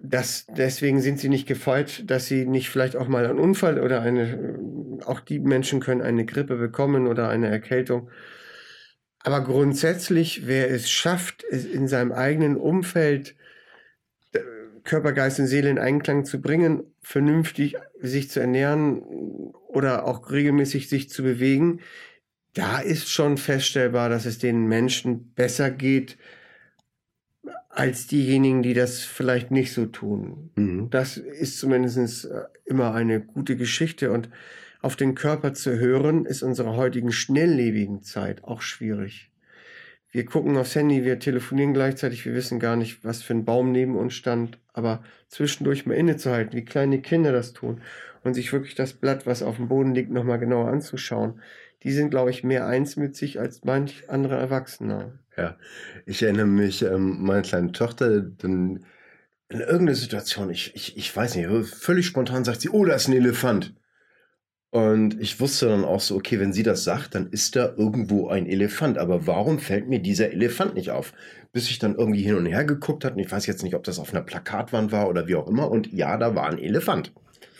Das, 0.00 0.46
deswegen 0.46 1.00
sind 1.00 1.18
sie 1.18 1.28
nicht 1.28 1.48
gefeit, 1.48 2.08
dass 2.08 2.26
sie 2.26 2.46
nicht 2.46 2.68
vielleicht 2.68 2.94
auch 2.94 3.08
mal 3.08 3.26
einen 3.26 3.40
Unfall 3.40 3.80
oder 3.80 4.02
eine, 4.02 4.58
auch 5.04 5.18
die 5.18 5.40
Menschen 5.40 5.80
können 5.80 6.02
eine 6.02 6.24
Grippe 6.24 6.56
bekommen 6.56 7.08
oder 7.08 7.28
eine 7.28 7.48
Erkältung. 7.48 8.08
Aber 9.18 9.42
grundsätzlich, 9.42 10.46
wer 10.46 10.70
es 10.70 10.90
schafft, 10.90 11.42
in 11.42 11.88
seinem 11.88 12.12
eigenen 12.12 12.56
Umfeld 12.56 13.34
äh, 14.32 14.40
Körper, 14.84 15.12
Geist 15.12 15.40
und 15.40 15.46
Seele 15.46 15.70
in 15.70 15.78
Einklang 15.78 16.24
zu 16.24 16.40
bringen, 16.40 16.84
vernünftig 17.02 17.76
sich 18.00 18.30
zu 18.30 18.40
ernähren 18.40 19.02
oder 19.74 20.06
auch 20.06 20.30
regelmäßig 20.30 20.88
sich 20.88 21.10
zu 21.10 21.22
bewegen, 21.22 21.80
da 22.54 22.78
ist 22.78 23.10
schon 23.10 23.36
feststellbar, 23.36 24.08
dass 24.08 24.26
es 24.26 24.38
den 24.38 24.66
Menschen 24.66 25.32
besser 25.34 25.70
geht 25.70 26.16
als 27.68 28.06
diejenigen, 28.06 28.62
die 28.62 28.74
das 28.74 29.00
vielleicht 29.00 29.50
nicht 29.50 29.72
so 29.72 29.86
tun. 29.86 30.50
Mhm. 30.54 30.90
Das 30.90 31.16
ist 31.16 31.58
zumindest 31.58 32.26
äh, 32.26 32.44
immer 32.64 32.94
eine 32.94 33.20
gute 33.20 33.56
Geschichte 33.56 34.12
und 34.12 34.28
auf 34.80 34.96
den 34.96 35.14
Körper 35.14 35.54
zu 35.54 35.78
hören, 35.78 36.24
ist 36.26 36.42
unserer 36.42 36.76
heutigen 36.76 37.10
schnelllebigen 37.10 38.02
Zeit 38.02 38.44
auch 38.44 38.62
schwierig. 38.62 39.30
Wir 40.10 40.24
gucken 40.24 40.56
aufs 40.56 40.76
Handy, 40.76 41.02
wir 41.02 41.18
telefonieren 41.18 41.74
gleichzeitig, 41.74 42.24
wir 42.24 42.34
wissen 42.34 42.60
gar 42.60 42.76
nicht, 42.76 43.02
was 43.02 43.22
für 43.22 43.34
ein 43.34 43.44
Baum 43.44 43.72
neben 43.72 43.96
uns 43.96 44.14
stand, 44.14 44.60
aber 44.72 45.02
zwischendurch 45.26 45.86
mal 45.86 45.94
innezuhalten, 45.94 46.56
wie 46.56 46.64
kleine 46.64 47.00
Kinder 47.00 47.32
das 47.32 47.52
tun 47.52 47.80
und 48.24 48.34
sich 48.34 48.52
wirklich 48.52 48.74
das 48.74 48.94
Blatt, 48.94 49.26
was 49.26 49.42
auf 49.42 49.56
dem 49.56 49.68
Boden 49.68 49.94
liegt, 49.94 50.10
nochmal 50.10 50.38
genauer 50.38 50.68
anzuschauen, 50.68 51.40
die 51.82 51.92
sind, 51.92 52.10
glaube 52.10 52.30
ich, 52.30 52.42
mehr 52.42 52.66
eins 52.66 52.96
mit 52.96 53.14
sich 53.14 53.38
als 53.38 53.62
manch 53.64 54.08
andere 54.08 54.36
Erwachsene. 54.36 55.18
Ja, 55.36 55.56
ich 56.06 56.22
erinnere 56.22 56.46
mich, 56.46 56.82
ähm, 56.82 57.22
meine 57.22 57.42
kleine 57.42 57.72
Tochter, 57.72 58.22
dann 58.22 58.84
in 59.48 59.60
irgendeiner 59.60 59.94
Situation, 59.94 60.50
ich, 60.50 60.74
ich, 60.74 60.96
ich 60.96 61.14
weiß 61.14 61.36
nicht, 61.36 61.48
völlig 61.68 62.06
spontan 62.06 62.44
sagt 62.44 62.62
sie, 62.62 62.70
oh, 62.70 62.84
da 62.84 62.94
ist 62.94 63.08
ein 63.08 63.14
Elefant. 63.14 63.74
Und 64.70 65.20
ich 65.20 65.38
wusste 65.38 65.68
dann 65.68 65.84
auch 65.84 66.00
so, 66.00 66.16
okay, 66.16 66.40
wenn 66.40 66.52
sie 66.52 66.64
das 66.64 66.82
sagt, 66.82 67.14
dann 67.14 67.28
ist 67.28 67.54
da 67.54 67.74
irgendwo 67.76 68.28
ein 68.28 68.46
Elefant. 68.46 68.98
Aber 68.98 69.24
warum 69.28 69.60
fällt 69.60 69.88
mir 69.88 70.00
dieser 70.00 70.32
Elefant 70.32 70.74
nicht 70.74 70.90
auf? 70.90 71.12
Bis 71.52 71.70
ich 71.70 71.78
dann 71.78 71.94
irgendwie 71.94 72.22
hin 72.22 72.34
und 72.34 72.46
her 72.46 72.64
geguckt 72.64 73.04
habe, 73.04 73.14
und 73.14 73.20
ich 73.20 73.30
weiß 73.30 73.46
jetzt 73.46 73.62
nicht, 73.62 73.76
ob 73.76 73.84
das 73.84 74.00
auf 74.00 74.12
einer 74.12 74.24
Plakatwand 74.24 74.90
war 74.90 75.08
oder 75.08 75.28
wie 75.28 75.36
auch 75.36 75.46
immer. 75.46 75.70
Und 75.70 75.92
ja, 75.92 76.16
da 76.16 76.34
war 76.34 76.50
ein 76.50 76.58
Elefant. 76.58 77.12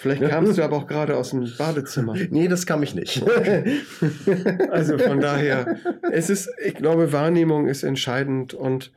Vielleicht 0.05 0.28
kamst 0.28 0.59
du 0.59 0.62
aber 0.62 0.76
auch 0.76 0.86
gerade 0.86 1.16
aus 1.16 1.30
dem 1.30 1.50
Badezimmer. 1.57 2.14
Nee, 2.30 2.46
das 2.46 2.66
kam 2.66 2.82
ich 2.82 2.94
nicht. 2.94 3.22
also 4.70 4.98
von 4.98 5.18
daher, 5.18 5.78
es 6.12 6.28
ist, 6.28 6.50
ich 6.62 6.74
glaube, 6.74 7.12
Wahrnehmung 7.12 7.68
ist 7.68 7.84
entscheidend 7.84 8.52
und 8.52 8.92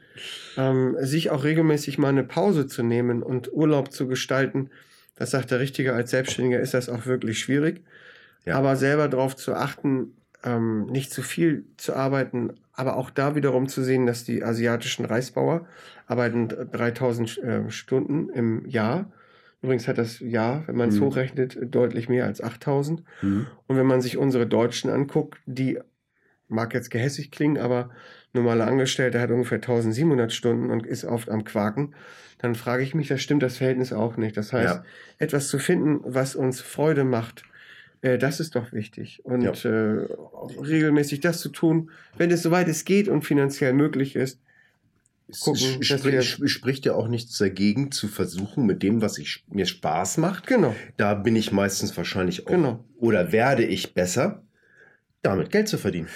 ähm, 0.58 0.98
sich 1.00 1.30
auch 1.30 1.46
regelmäßig 1.46 1.98
mal 1.98 2.10
eine 2.10 2.26
Pause 2.26 2.68
zu 2.68 2.84
nehmen 2.84 3.24
und 3.24 3.54
Urlaub 3.54 3.94
zu 3.94 4.08
gestalten, 4.08 4.70
das 5.16 5.32
sagt 5.32 5.52
der 5.52 5.62
Richtige, 5.62 5.94
als 5.94 6.12
Selbstständiger 6.12 6.60
ist 6.60 6.74
das 6.74 6.90
auch 6.90 7.06
wirklich 7.06 7.40
schwierig. 7.40 7.84
Ja. 8.44 8.58
Aber 8.58 8.76
selber 8.76 9.08
darauf 9.08 9.38
zu 9.38 9.54
achten, 9.54 10.14
ähm, 10.44 10.88
nicht 10.88 11.14
zu 11.14 11.22
viel 11.22 11.64
zu 11.78 11.96
arbeiten, 11.96 12.54
aber 12.74 12.98
auch 12.98 13.12
da 13.12 13.36
wiederum 13.36 13.70
zu 13.70 13.82
sehen, 13.82 14.06
dass 14.06 14.26
die 14.26 14.44
asiatischen 14.44 15.06
Reisbauer 15.06 15.68
arbeiten 16.06 16.50
3000 16.50 17.38
äh, 17.38 17.72
Stunden 17.72 18.28
im 18.30 18.68
Jahr 18.68 19.10
Übrigens 19.68 19.90
hat 19.90 19.98
das 19.98 20.22
Jahr, 20.22 20.64
wenn 20.68 20.78
man 20.78 20.88
es 20.88 20.96
mhm. 20.96 21.04
hochrechnet, 21.04 21.58
deutlich 21.62 22.08
mehr 22.08 22.24
als 22.24 22.42
8000. 22.42 23.04
Mhm. 23.22 23.48
Und 23.68 23.76
wenn 23.76 23.86
man 23.86 24.00
sich 24.00 24.16
unsere 24.18 24.48
Deutschen 24.48 24.90
anguckt, 24.90 25.40
die 25.46 25.78
mag 26.48 26.74
jetzt 26.74 26.90
gehässig 26.90 27.32
klingen, 27.32 27.58
aber 27.58 27.90
normaler 28.32 28.66
Angestellter 28.66 29.20
hat 29.20 29.30
ungefähr 29.30 29.58
1700 29.58 30.32
Stunden 30.32 30.72
und 30.72 30.86
ist 30.86 31.04
oft 31.04 31.30
am 31.30 31.44
Quaken, 31.44 31.96
dann 32.38 32.56
frage 32.56 32.82
ich 32.82 32.96
mich, 32.96 33.10
das 33.10 33.22
stimmt 33.22 33.44
das 33.44 33.58
Verhältnis 33.58 33.92
auch 33.92 34.16
nicht. 34.16 34.38
Das 34.38 34.54
heißt, 34.54 34.76
ja. 34.76 34.84
etwas 35.18 35.50
zu 35.50 35.60
finden, 35.60 36.00
was 36.06 36.38
uns 36.38 36.62
Freude 36.62 37.04
macht, 37.04 37.44
äh, 38.00 38.18
das 38.18 38.40
ist 38.40 38.56
doch 38.56 38.72
wichtig. 38.72 39.26
Und 39.26 39.42
ja. 39.42 39.52
äh, 39.52 40.08
regelmäßig 40.62 41.20
das 41.20 41.42
zu 41.42 41.50
tun, 41.50 41.92
wenn 42.16 42.32
es 42.32 42.42
soweit 42.42 42.70
es 42.70 42.86
geht 42.86 43.10
und 43.10 43.26
finanziell 43.26 43.74
möglich 43.74 44.16
ist, 44.16 44.40
gucken. 45.42 45.84
Spricht 45.84 46.86
ja 46.86 46.94
auch 46.94 47.08
nichts 47.08 47.38
dagegen, 47.38 47.92
zu 47.92 48.08
versuchen, 48.08 48.66
mit 48.66 48.84
dem, 48.84 49.02
was 49.02 49.18
ich, 49.18 49.44
mir 49.50 49.66
Spaß 49.66 50.18
macht. 50.18 50.48
Genau. 50.48 50.76
Da 50.98 51.14
bin 51.14 51.36
ich 51.36 51.52
meistens 51.52 51.96
wahrscheinlich 51.98 52.48
auch. 52.48 52.52
Genau. 52.52 52.84
Oder 52.98 53.32
werde 53.32 53.66
ich 53.66 53.94
besser, 53.94 54.44
damit 55.22 55.52
Geld 55.52 55.68
zu 55.68 55.78
verdienen. 55.78 56.08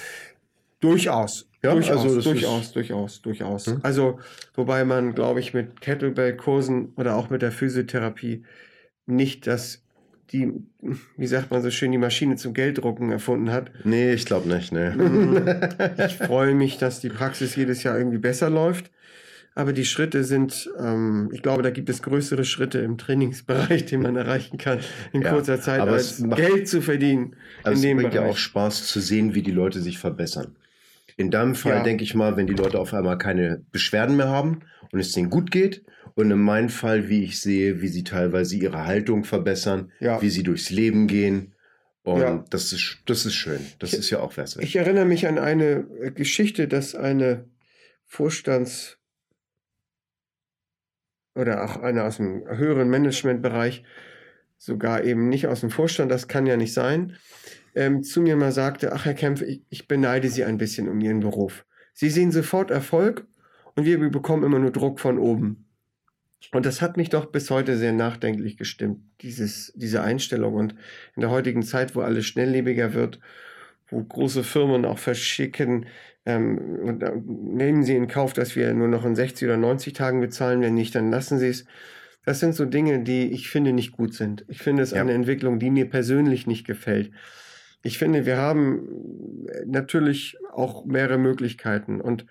Durchaus. 0.79 1.47
Ja, 1.63 1.73
durchaus, 1.73 2.01
also 2.01 2.21
durchaus, 2.21 2.71
durchaus, 2.71 3.21
durchaus. 3.21 3.67
Hm? 3.67 3.79
Also, 3.83 4.19
wobei 4.55 4.83
man, 4.83 5.13
glaube 5.13 5.39
ich, 5.39 5.53
mit 5.53 5.79
Kettlebell-Kursen 5.79 6.93
oder 6.95 7.15
auch 7.15 7.29
mit 7.29 7.43
der 7.43 7.51
Physiotherapie 7.51 8.43
nicht 9.05 9.45
das 9.45 9.83
die, 10.31 10.51
wie 11.17 11.27
sagt 11.27 11.51
man 11.51 11.61
so 11.61 11.71
schön, 11.71 11.91
die 11.91 11.97
Maschine 11.97 12.35
zum 12.35 12.53
Gelddrucken 12.53 13.11
erfunden 13.11 13.51
hat. 13.51 13.71
Nee, 13.83 14.13
ich 14.13 14.25
glaube 14.25 14.47
nicht, 14.47 14.71
nee. 14.71 14.91
ich 16.05 16.15
freue 16.15 16.53
mich, 16.53 16.77
dass 16.77 16.99
die 16.99 17.09
Praxis 17.09 17.55
jedes 17.55 17.83
Jahr 17.83 17.97
irgendwie 17.97 18.17
besser 18.17 18.49
läuft. 18.49 18.91
Aber 19.53 19.73
die 19.73 19.83
Schritte 19.83 20.23
sind, 20.23 20.69
ähm, 20.79 21.29
ich 21.33 21.41
glaube, 21.41 21.61
da 21.61 21.71
gibt 21.71 21.89
es 21.89 22.01
größere 22.01 22.45
Schritte 22.45 22.79
im 22.79 22.97
Trainingsbereich, 22.97 23.83
die 23.85 23.97
man 23.97 24.15
erreichen 24.15 24.57
kann 24.57 24.79
in 25.11 25.23
ja, 25.23 25.29
kurzer 25.29 25.59
Zeit, 25.59 25.81
als 25.81 26.19
macht, 26.19 26.39
Geld 26.39 26.69
zu 26.69 26.81
verdienen. 26.81 27.35
Aber 27.63 27.73
es 27.73 27.81
bringt 27.81 27.97
Bereich. 27.97 28.13
ja 28.13 28.25
auch 28.25 28.37
Spaß 28.37 28.87
zu 28.87 29.01
sehen, 29.01 29.35
wie 29.35 29.41
die 29.41 29.51
Leute 29.51 29.81
sich 29.81 29.97
verbessern. 29.99 30.55
In 31.17 31.31
deinem 31.31 31.55
Fall 31.55 31.77
ja. 31.77 31.83
denke 31.83 32.05
ich 32.05 32.15
mal, 32.15 32.37
wenn 32.37 32.47
die 32.47 32.53
Leute 32.53 32.79
auf 32.79 32.93
einmal 32.93 33.17
keine 33.17 33.61
Beschwerden 33.73 34.15
mehr 34.15 34.29
haben 34.29 34.61
und 34.93 34.99
es 34.99 35.15
ihnen 35.17 35.29
gut 35.29 35.51
geht 35.51 35.83
und 36.15 36.31
in 36.31 36.39
meinem 36.39 36.69
Fall, 36.69 37.09
wie 37.09 37.23
ich 37.23 37.39
sehe, 37.39 37.81
wie 37.81 37.87
sie 37.87 38.03
teilweise 38.03 38.55
ihre 38.55 38.85
Haltung 38.85 39.23
verbessern, 39.23 39.91
ja. 39.99 40.21
wie 40.21 40.29
sie 40.29 40.43
durchs 40.43 40.69
Leben 40.69 41.07
gehen. 41.07 41.55
Und 42.03 42.21
ja. 42.21 42.43
das, 42.49 42.73
ist, 42.73 42.97
das 43.05 43.25
ist 43.25 43.35
schön. 43.35 43.59
Das 43.79 43.93
ich, 43.93 43.99
ist 43.99 44.09
ja 44.09 44.19
auch 44.19 44.35
was. 44.37 44.57
Ich 44.57 44.75
erinnere 44.75 45.05
mich 45.05 45.27
an 45.27 45.37
eine 45.37 45.83
Geschichte, 46.15 46.67
dass 46.67 46.95
eine 46.95 47.45
Vorstands- 48.05 48.97
oder 51.35 51.63
auch 51.63 51.77
einer 51.77 52.05
aus 52.05 52.17
dem 52.17 52.43
höheren 52.47 52.89
Managementbereich, 52.89 53.83
sogar 54.57 55.03
eben 55.03 55.29
nicht 55.29 55.47
aus 55.47 55.61
dem 55.61 55.69
Vorstand, 55.69 56.11
das 56.11 56.27
kann 56.27 56.45
ja 56.45 56.57
nicht 56.57 56.73
sein, 56.73 57.15
ähm, 57.73 58.03
zu 58.03 58.21
mir 58.21 58.35
mal 58.35 58.51
sagte, 58.51 58.91
ach 58.91 59.05
Herr 59.05 59.13
Kempf, 59.13 59.41
ich, 59.41 59.63
ich 59.69 59.87
beneide 59.87 60.29
Sie 60.29 60.43
ein 60.43 60.57
bisschen 60.57 60.89
um 60.89 60.99
Ihren 60.99 61.21
Beruf. 61.21 61.65
Sie 61.93 62.09
sehen 62.09 62.31
sofort 62.31 62.69
Erfolg 62.69 63.25
und 63.75 63.85
wir 63.85 63.97
bekommen 64.09 64.43
immer 64.43 64.59
nur 64.59 64.71
Druck 64.71 64.99
von 64.99 65.17
oben. 65.17 65.70
Und 66.51 66.65
das 66.65 66.81
hat 66.81 66.97
mich 66.97 67.09
doch 67.09 67.27
bis 67.27 67.49
heute 67.49 67.77
sehr 67.77 67.93
nachdenklich 67.93 68.57
gestimmt, 68.57 68.99
dieses, 69.21 69.71
diese 69.75 70.01
Einstellung. 70.01 70.55
Und 70.55 70.75
in 71.15 71.21
der 71.21 71.29
heutigen 71.29 71.63
Zeit, 71.63 71.95
wo 71.95 72.01
alles 72.01 72.25
schnelllebiger 72.25 72.93
wird, 72.93 73.19
wo 73.89 74.03
große 74.03 74.43
Firmen 74.43 74.85
auch 74.85 74.97
verschicken, 74.97 75.85
ähm, 76.25 76.79
und, 76.83 77.03
äh, 77.03 77.13
nehmen 77.25 77.83
Sie 77.83 77.95
in 77.95 78.07
Kauf, 78.07 78.33
dass 78.33 78.55
wir 78.55 78.73
nur 78.73 78.87
noch 78.87 79.05
in 79.05 79.15
60 79.15 79.47
oder 79.47 79.57
90 79.57 79.93
Tagen 79.93 80.21
bezahlen, 80.21 80.61
wenn 80.61 80.75
nicht, 80.75 80.93
dann 80.93 81.09
lassen 81.09 81.39
Sie 81.39 81.47
es. 81.47 81.65
Das 82.25 82.39
sind 82.39 82.53
so 82.53 82.65
Dinge, 82.65 83.01
die 83.01 83.31
ich 83.31 83.49
finde 83.49 83.73
nicht 83.73 83.93
gut 83.93 84.13
sind. 84.13 84.45
Ich 84.47 84.59
finde 84.61 84.83
es 84.83 84.91
ja. 84.91 85.01
eine 85.01 85.13
Entwicklung, 85.13 85.57
die 85.57 85.71
mir 85.71 85.89
persönlich 85.89 86.45
nicht 86.45 86.67
gefällt. 86.67 87.11
Ich 87.83 87.97
finde, 87.97 88.27
wir 88.27 88.37
haben 88.37 89.47
natürlich 89.65 90.37
auch 90.53 90.85
mehrere 90.85 91.17
Möglichkeiten 91.17 91.99
und 91.99 92.27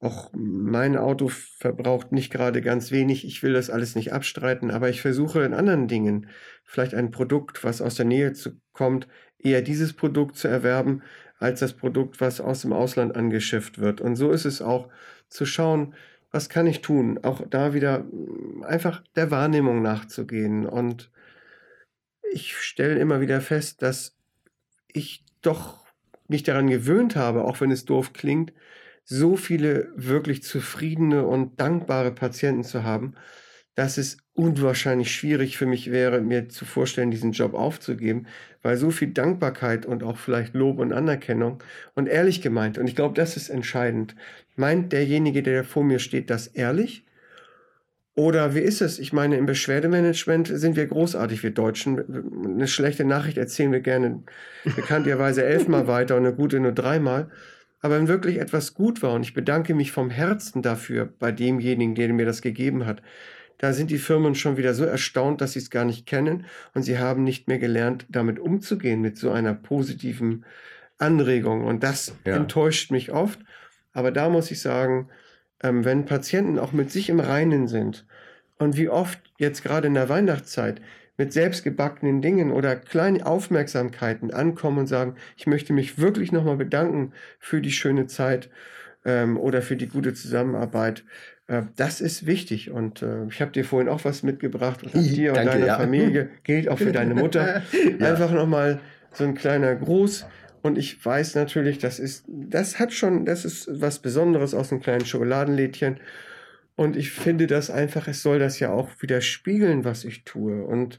auch 0.00 0.30
mein 0.32 0.96
Auto 0.96 1.28
verbraucht 1.28 2.10
nicht 2.10 2.32
gerade 2.32 2.62
ganz 2.62 2.90
wenig. 2.90 3.26
Ich 3.26 3.42
will 3.42 3.52
das 3.52 3.68
alles 3.68 3.94
nicht 3.94 4.12
abstreiten, 4.12 4.70
aber 4.70 4.88
ich 4.88 5.02
versuche 5.02 5.42
in 5.44 5.52
anderen 5.52 5.88
Dingen, 5.88 6.28
vielleicht 6.64 6.94
ein 6.94 7.10
Produkt, 7.10 7.64
was 7.64 7.82
aus 7.82 7.96
der 7.96 8.06
Nähe 8.06 8.32
zu, 8.32 8.58
kommt, 8.72 9.08
eher 9.38 9.60
dieses 9.60 9.92
Produkt 9.92 10.36
zu 10.36 10.48
erwerben, 10.48 11.02
als 11.38 11.60
das 11.60 11.74
Produkt, 11.74 12.20
was 12.20 12.40
aus 12.40 12.62
dem 12.62 12.72
Ausland 12.72 13.14
angeschifft 13.14 13.78
wird. 13.78 14.00
Und 14.00 14.16
so 14.16 14.30
ist 14.30 14.46
es 14.46 14.62
auch 14.62 14.88
zu 15.28 15.44
schauen, 15.44 15.94
was 16.30 16.48
kann 16.48 16.66
ich 16.66 16.80
tun? 16.80 17.18
Auch 17.22 17.42
da 17.48 17.74
wieder 17.74 18.00
mm, 18.00 18.62
einfach 18.62 19.02
der 19.16 19.30
Wahrnehmung 19.30 19.82
nachzugehen. 19.82 20.66
Und 20.66 21.10
ich 22.32 22.56
stelle 22.56 22.98
immer 22.98 23.20
wieder 23.20 23.40
fest, 23.40 23.82
dass 23.82 24.16
ich 24.88 25.24
doch 25.42 25.84
mich 26.28 26.42
daran 26.42 26.68
gewöhnt 26.68 27.16
habe, 27.16 27.44
auch 27.44 27.60
wenn 27.60 27.70
es 27.70 27.84
doof 27.84 28.12
klingt, 28.12 28.52
so 29.04 29.36
viele 29.36 29.88
wirklich 29.96 30.42
zufriedene 30.42 31.26
und 31.26 31.60
dankbare 31.60 32.12
Patienten 32.12 32.64
zu 32.64 32.84
haben, 32.84 33.14
dass 33.74 33.98
es 33.98 34.18
unwahrscheinlich 34.34 35.14
schwierig 35.14 35.56
für 35.56 35.66
mich 35.66 35.90
wäre, 35.90 36.20
mir 36.20 36.48
zu 36.48 36.64
vorstellen, 36.64 37.10
diesen 37.10 37.32
Job 37.32 37.54
aufzugeben, 37.54 38.26
weil 38.62 38.76
so 38.76 38.90
viel 38.90 39.08
Dankbarkeit 39.08 39.86
und 39.86 40.02
auch 40.02 40.16
vielleicht 40.16 40.54
Lob 40.54 40.78
und 40.78 40.92
Anerkennung 40.92 41.62
und 41.94 42.06
ehrlich 42.06 42.42
gemeint, 42.42 42.78
und 42.78 42.88
ich 42.88 42.96
glaube, 42.96 43.14
das 43.14 43.36
ist 43.36 43.48
entscheidend, 43.48 44.14
meint 44.56 44.92
derjenige, 44.92 45.42
der 45.42 45.64
vor 45.64 45.84
mir 45.84 45.98
steht, 45.98 46.30
das 46.30 46.46
ehrlich? 46.46 47.04
Oder 48.14 48.54
wie 48.54 48.60
ist 48.60 48.82
es? 48.82 48.98
Ich 48.98 49.12
meine, 49.12 49.36
im 49.36 49.46
Beschwerdemanagement 49.46 50.48
sind 50.48 50.76
wir 50.76 50.86
großartig, 50.86 51.42
wir 51.42 51.52
Deutschen. 51.52 52.44
Eine 52.44 52.68
schlechte 52.68 53.04
Nachricht 53.04 53.38
erzählen 53.38 53.72
wir 53.72 53.80
gerne 53.80 54.24
bekanntlicherweise 54.64 55.44
elfmal 55.46 55.86
weiter 55.86 56.16
und 56.16 56.26
eine 56.26 56.34
gute 56.34 56.60
nur 56.60 56.72
dreimal. 56.72 57.30
Aber 57.80 57.96
wenn 57.96 58.08
wirklich 58.08 58.38
etwas 58.38 58.74
gut 58.74 59.02
war, 59.02 59.14
und 59.14 59.22
ich 59.22 59.34
bedanke 59.34 59.74
mich 59.74 59.92
vom 59.92 60.10
Herzen 60.10 60.62
dafür 60.62 61.06
bei 61.18 61.32
demjenigen, 61.32 61.94
der 61.94 62.12
mir 62.12 62.26
das 62.26 62.42
gegeben 62.42 62.86
hat, 62.86 63.02
da 63.58 63.72
sind 63.72 63.90
die 63.90 63.98
Firmen 63.98 64.34
schon 64.34 64.56
wieder 64.56 64.72
so 64.72 64.84
erstaunt, 64.84 65.40
dass 65.40 65.52
sie 65.52 65.58
es 65.58 65.70
gar 65.70 65.84
nicht 65.84 66.06
kennen 66.06 66.46
und 66.72 66.82
sie 66.82 66.98
haben 66.98 67.24
nicht 67.24 67.46
mehr 67.48 67.58
gelernt, 67.58 68.06
damit 68.08 68.38
umzugehen, 68.38 69.00
mit 69.02 69.18
so 69.18 69.30
einer 69.30 69.54
positiven 69.54 70.44
Anregungen 70.98 71.66
und 71.66 71.82
das 71.82 72.14
Ja. 72.24 72.36
enttäuscht 72.36 72.90
mich 72.90 73.12
oft. 73.12 73.38
Aber 73.92 74.12
da 74.12 74.28
muss 74.28 74.50
ich 74.50 74.60
sagen, 74.60 75.08
ähm, 75.62 75.84
wenn 75.84 76.06
Patienten 76.06 76.58
auch 76.58 76.72
mit 76.72 76.90
sich 76.90 77.08
im 77.10 77.20
Reinen 77.20 77.68
sind 77.68 78.06
und 78.58 78.76
wie 78.76 78.88
oft 78.88 79.18
jetzt 79.38 79.62
gerade 79.62 79.88
in 79.88 79.94
der 79.94 80.08
Weihnachtszeit 80.08 80.80
mit 81.20 81.34
selbstgebackenen 81.34 82.22
Dingen 82.22 82.50
oder 82.50 82.76
kleinen 82.76 83.22
Aufmerksamkeiten 83.22 84.32
ankommen 84.32 84.78
und 84.78 84.86
sagen, 84.86 85.16
ich 85.36 85.46
möchte 85.46 85.74
mich 85.74 85.98
wirklich 85.98 86.32
nochmal 86.32 86.56
bedanken 86.56 87.12
für 87.38 87.60
die 87.60 87.72
schöne 87.72 88.06
Zeit 88.06 88.48
ähm, 89.04 89.36
oder 89.36 89.60
für 89.60 89.76
die 89.76 89.86
gute 89.86 90.14
Zusammenarbeit. 90.14 91.04
Äh, 91.46 91.64
das 91.76 92.00
ist 92.00 92.24
wichtig 92.24 92.70
und 92.70 93.02
äh, 93.02 93.26
ich 93.28 93.42
habe 93.42 93.52
dir 93.52 93.66
vorhin 93.66 93.90
auch 93.90 94.02
was 94.06 94.22
mitgebracht 94.22 94.82
und 94.82 94.94
dir 94.94 95.32
und 95.32 95.36
Danke, 95.36 95.52
deiner 95.52 95.66
ja. 95.66 95.76
Familie, 95.76 96.30
gilt 96.42 96.70
auch 96.70 96.78
für 96.78 96.90
deine 96.90 97.14
Mutter. 97.14 97.62
Ja. 97.98 98.12
Einfach 98.12 98.32
nochmal 98.32 98.80
so 99.12 99.24
ein 99.24 99.34
kleiner 99.34 99.76
Gruß. 99.76 100.24
Und 100.62 100.78
ich 100.78 101.04
weiß 101.04 101.34
natürlich, 101.34 101.76
das 101.76 101.98
ist, 101.98 102.24
das 102.28 102.78
hat 102.78 102.94
schon, 102.94 103.26
das 103.26 103.44
ist 103.44 103.68
was 103.70 103.98
Besonderes 103.98 104.54
aus 104.54 104.72
einem 104.72 104.80
kleinen 104.80 105.04
Schokoladenlädchen. 105.04 106.00
Und 106.80 106.96
ich 106.96 107.10
finde 107.10 107.46
das 107.46 107.68
einfach, 107.68 108.08
es 108.08 108.22
soll 108.22 108.38
das 108.38 108.58
ja 108.58 108.70
auch 108.70 108.88
widerspiegeln, 109.00 109.84
was 109.84 110.02
ich 110.02 110.24
tue. 110.24 110.64
Und 110.64 110.98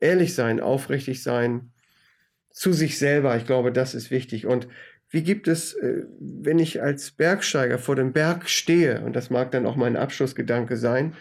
ehrlich 0.00 0.34
sein, 0.34 0.58
aufrichtig 0.58 1.22
sein 1.22 1.70
zu 2.50 2.72
sich 2.72 2.98
selber. 2.98 3.36
Ich 3.36 3.44
glaube, 3.44 3.70
das 3.70 3.94
ist 3.94 4.10
wichtig. 4.10 4.46
Und 4.46 4.68
wie 5.10 5.22
gibt 5.22 5.46
es, 5.46 5.74
äh, 5.74 6.04
wenn 6.18 6.58
ich 6.58 6.80
als 6.80 7.10
Bergsteiger 7.10 7.78
vor 7.78 7.94
dem 7.94 8.14
Berg 8.14 8.48
stehe, 8.48 9.02
und 9.02 9.14
das 9.16 9.28
mag 9.28 9.50
dann 9.50 9.66
auch 9.66 9.76
mein 9.76 9.98
Abschlussgedanke 9.98 10.78
sein, 10.78 11.12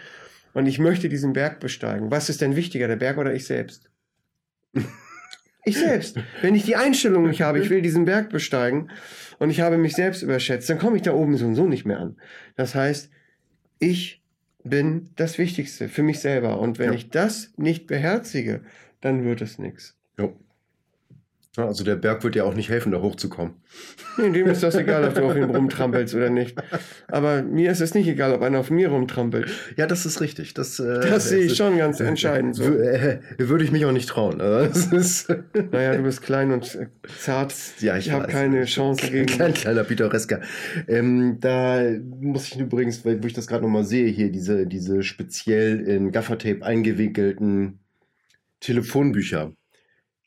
und 0.54 0.68
ich 0.68 0.80
möchte 0.80 1.10
diesen 1.10 1.34
Berg 1.34 1.60
besteigen, 1.60 2.10
was 2.10 2.30
ist 2.30 2.40
denn 2.40 2.56
wichtiger, 2.56 2.88
der 2.88 2.96
Berg 2.96 3.18
oder 3.18 3.34
ich 3.34 3.46
selbst? 3.46 3.90
Ich 5.66 5.78
selbst. 5.78 6.18
Wenn 6.42 6.56
ich 6.56 6.64
die 6.64 6.78
Einstellung 6.78 7.28
nicht 7.28 7.42
habe, 7.42 7.60
ich 7.60 7.70
will 7.70 7.82
diesen 7.82 8.06
Berg 8.06 8.30
besteigen 8.30 8.90
und 9.38 9.50
ich 9.50 9.60
habe 9.60 9.78
mich 9.78 9.96
selbst 9.96 10.22
überschätzt, 10.22 10.70
dann 10.70 10.80
komme 10.80 10.96
ich 10.96 11.02
da 11.02 11.12
oben 11.12 11.36
so 11.36 11.46
und 11.46 11.56
so 11.56 11.68
nicht 11.68 11.84
mehr 11.86 12.00
an. 12.00 12.16
Das 12.56 12.74
heißt, 12.74 13.12
ich 13.80 14.22
bin 14.64 15.10
das 15.16 15.38
Wichtigste 15.38 15.88
für 15.90 16.04
mich 16.04 16.20
selber. 16.20 16.60
Und 16.60 16.78
wenn 16.80 16.90
Ja. 16.92 16.96
ich 16.96 17.10
das 17.10 17.54
nicht 17.58 17.88
beherzige, 17.88 18.62
dann 19.02 19.24
wird 19.24 19.42
es 19.42 19.60
nichts. 19.60 19.96
Jo. 20.18 20.36
Also 21.66 21.84
der 21.84 21.96
Berg 21.96 22.24
wird 22.24 22.36
dir 22.36 22.46
auch 22.46 22.54
nicht 22.54 22.70
helfen, 22.70 22.92
da 22.92 23.02
hochzukommen. 23.02 23.54
Nee, 24.20 24.32
dem 24.32 24.48
ist 24.48 24.64
das 24.64 24.74
egal, 24.74 25.04
ob 25.08 25.14
du 25.14 25.22
auf 25.26 25.36
ihm 25.36 25.44
rumtrampelst 25.44 26.16
oder 26.16 26.32
nicht. 26.32 26.58
Aber 27.08 27.44
mir 27.44 27.72
ist 27.72 27.82
es 27.82 27.94
nicht 27.94 28.08
egal, 28.08 28.34
ob 28.34 28.42
einer 28.42 28.58
auf 28.60 28.72
mir 28.72 28.90
rumtrampelt. 28.90 29.48
Ja, 29.76 29.86
das 29.86 30.08
ist 30.08 30.22
richtig. 30.22 30.56
Das, 30.56 30.80
äh, 30.80 31.02
Das 31.08 31.30
sehe 31.30 31.42
ich 31.42 31.52
ist- 31.52 31.58
schon 31.58 31.78
ganz 31.78 32.00
entscheidend 32.00 32.56
so. 32.56 32.64
Äh, 32.64 33.20
würde 33.38 33.64
ich 33.64 33.72
mich 33.72 33.86
auch 33.86 33.92
nicht 33.92 34.10
trauen. 34.10 34.40
Das 34.40 34.88
ist, 34.88 35.28
Naja, 35.72 35.96
du 35.96 36.02
bist 36.02 36.24
klein 36.24 36.52
und 36.52 36.74
äh, 36.74 36.88
zart. 37.20 37.54
ja, 37.80 37.96
ich, 37.96 38.08
Ich 38.08 38.12
habe 38.12 38.26
keine 38.28 38.66
Chance 38.66 39.12
gegen. 39.12 39.28
Kein 39.28 39.54
kleiner 39.54 39.84
Pittoresker. 39.84 40.42
Ähm, 40.88 41.38
da 41.40 41.84
muss 42.20 42.48
ich 42.48 42.60
übrigens, 42.60 43.06
weil 43.06 43.22
wo 43.22 43.28
ich 43.28 43.34
das 43.34 43.46
gerade 43.46 43.62
nochmal 43.64 43.84
sehe, 43.86 44.08
hier 44.08 44.32
diese, 44.32 44.66
diese 44.66 45.04
speziell 45.04 45.82
in 45.82 46.12
Gaffertape 46.12 46.66
eingewickelten 46.66 47.78
Telefonbücher. 48.62 49.54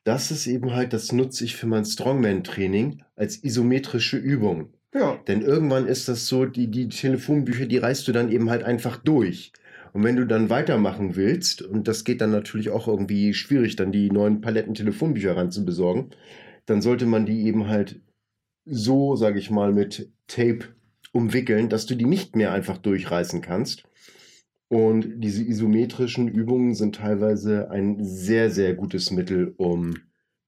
Das 0.04 0.30
ist 0.30 0.46
eben 0.46 0.72
halt, 0.72 0.92
das 0.92 1.12
nutze 1.12 1.44
ich 1.44 1.56
für 1.56 1.66
mein 1.66 1.84
Strongman-Training 1.84 3.02
als 3.16 3.44
isometrische 3.44 4.16
Übung. 4.16 4.72
Ja, 4.94 5.20
Denn 5.28 5.42
irgendwann 5.42 5.86
ist 5.86 6.08
das 6.08 6.26
so, 6.26 6.46
die, 6.46 6.68
die 6.68 6.88
Telefonbücher, 6.88 7.66
die 7.66 7.78
reißt 7.78 8.08
du 8.08 8.12
dann 8.12 8.32
eben 8.32 8.50
halt 8.50 8.64
einfach 8.64 8.96
durch. 8.96 9.52
Und 9.92 10.04
wenn 10.04 10.16
du 10.16 10.26
dann 10.26 10.50
weitermachen 10.50 11.16
willst, 11.16 11.62
und 11.62 11.86
das 11.86 12.04
geht 12.04 12.20
dann 12.20 12.30
natürlich 12.30 12.70
auch 12.70 12.88
irgendwie 12.88 13.34
schwierig, 13.34 13.76
dann 13.76 13.92
die 13.92 14.10
neuen 14.10 14.40
Paletten 14.40 14.74
Telefonbücher 14.74 15.36
ranzubesorgen, 15.36 16.10
dann 16.66 16.82
sollte 16.82 17.06
man 17.06 17.26
die 17.26 17.44
eben 17.46 17.68
halt 17.68 18.00
so, 18.64 19.16
sage 19.16 19.38
ich 19.38 19.50
mal, 19.50 19.72
mit 19.72 20.10
Tape 20.26 20.60
umwickeln, 21.12 21.68
dass 21.68 21.86
du 21.86 21.94
die 21.96 22.04
nicht 22.04 22.36
mehr 22.36 22.52
einfach 22.52 22.78
durchreißen 22.78 23.40
kannst. 23.40 23.84
Und 24.70 25.20
diese 25.20 25.42
isometrischen 25.42 26.28
Übungen 26.28 26.74
sind 26.74 26.94
teilweise 26.94 27.72
ein 27.72 28.04
sehr, 28.04 28.52
sehr 28.52 28.74
gutes 28.74 29.10
Mittel, 29.10 29.52
um 29.56 29.96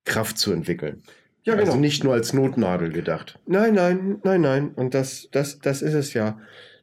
Kraft 0.05 0.39
zu 0.39 0.53
entwickeln. 0.53 1.03
ja 1.43 1.55
genau. 1.55 1.67
Also 1.67 1.79
nicht 1.81 2.05
nur 2.05 2.13
als 2.13 2.33
Notnadel 2.33 2.91
gedacht. 2.91 3.41
Nein, 3.47 3.75
nein, 3.75 4.21
nein, 4.23 4.41
nein. 4.41 4.71
Und 4.77 4.95
das, 4.95 5.29
das, 5.33 5.59
das 5.59 5.83
ist 5.83 5.95
es 5.95 6.15
ja. 6.15 6.39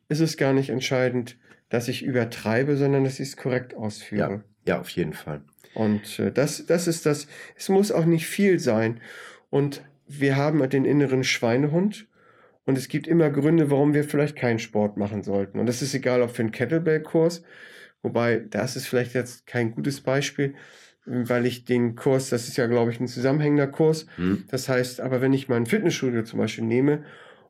Es 0.10 0.20
ist 0.20 0.36
gar 0.36 0.52
nicht 0.52 0.70
entscheidend, 0.70 1.38
dass 1.70 1.88
ich 1.88 2.04
übertreibe, 2.04 2.76
sondern 2.76 3.06
dass 3.06 3.22
ich 3.22 3.30
es 3.30 3.38
korrekt 3.38 3.74
ausführe. 3.74 4.44
Ja, 4.68 4.82
auf 4.82 4.90
jeden 4.90 5.14
Fall. 5.14 5.42
Und 5.76 6.20
äh, 6.20 6.34
das, 6.34 6.66
das 6.66 6.88
ist 6.88 7.06
das. 7.06 7.26
Es 7.56 7.70
muss 7.70 7.94
auch 7.94 8.06
nicht 8.06 8.28
viel 8.28 8.60
sein. 8.60 9.00
Und 9.50 9.82
wir 10.10 10.36
haben 10.36 10.70
den 10.70 10.84
inneren 10.84 11.24
Schweinehund. 11.24 12.09
Und 12.70 12.78
es 12.78 12.88
gibt 12.88 13.08
immer 13.08 13.32
Gründe, 13.32 13.72
warum 13.72 13.96
wir 13.96 14.04
vielleicht 14.04 14.36
keinen 14.36 14.60
Sport 14.60 14.96
machen 14.96 15.24
sollten. 15.24 15.58
Und 15.58 15.66
das 15.66 15.82
ist 15.82 15.96
egal, 15.96 16.22
ob 16.22 16.30
für 16.30 16.44
einen 16.44 16.52
Kettlebell-Kurs, 16.52 17.42
wobei 18.04 18.44
das 18.48 18.76
ist 18.76 18.86
vielleicht 18.86 19.16
jetzt 19.16 19.48
kein 19.48 19.72
gutes 19.72 20.02
Beispiel, 20.02 20.54
weil 21.04 21.48
ich 21.48 21.66
den 21.66 21.96
Kurs, 21.96 22.30
das 22.30 22.48
ist 22.48 22.58
ja, 22.58 22.68
glaube 22.68 22.92
ich, 22.92 23.00
ein 23.00 23.08
zusammenhängender 23.08 23.66
Kurs. 23.66 24.06
Hm? 24.18 24.44
Das 24.52 24.70
heißt, 24.70 25.02
aber 25.02 25.20
wenn 25.20 25.34
ich 25.34 25.50
mein 25.50 25.66
Fitnessstudio 25.66 26.22
zum 26.22 26.38
Beispiel 26.38 26.64
nehme 26.64 27.06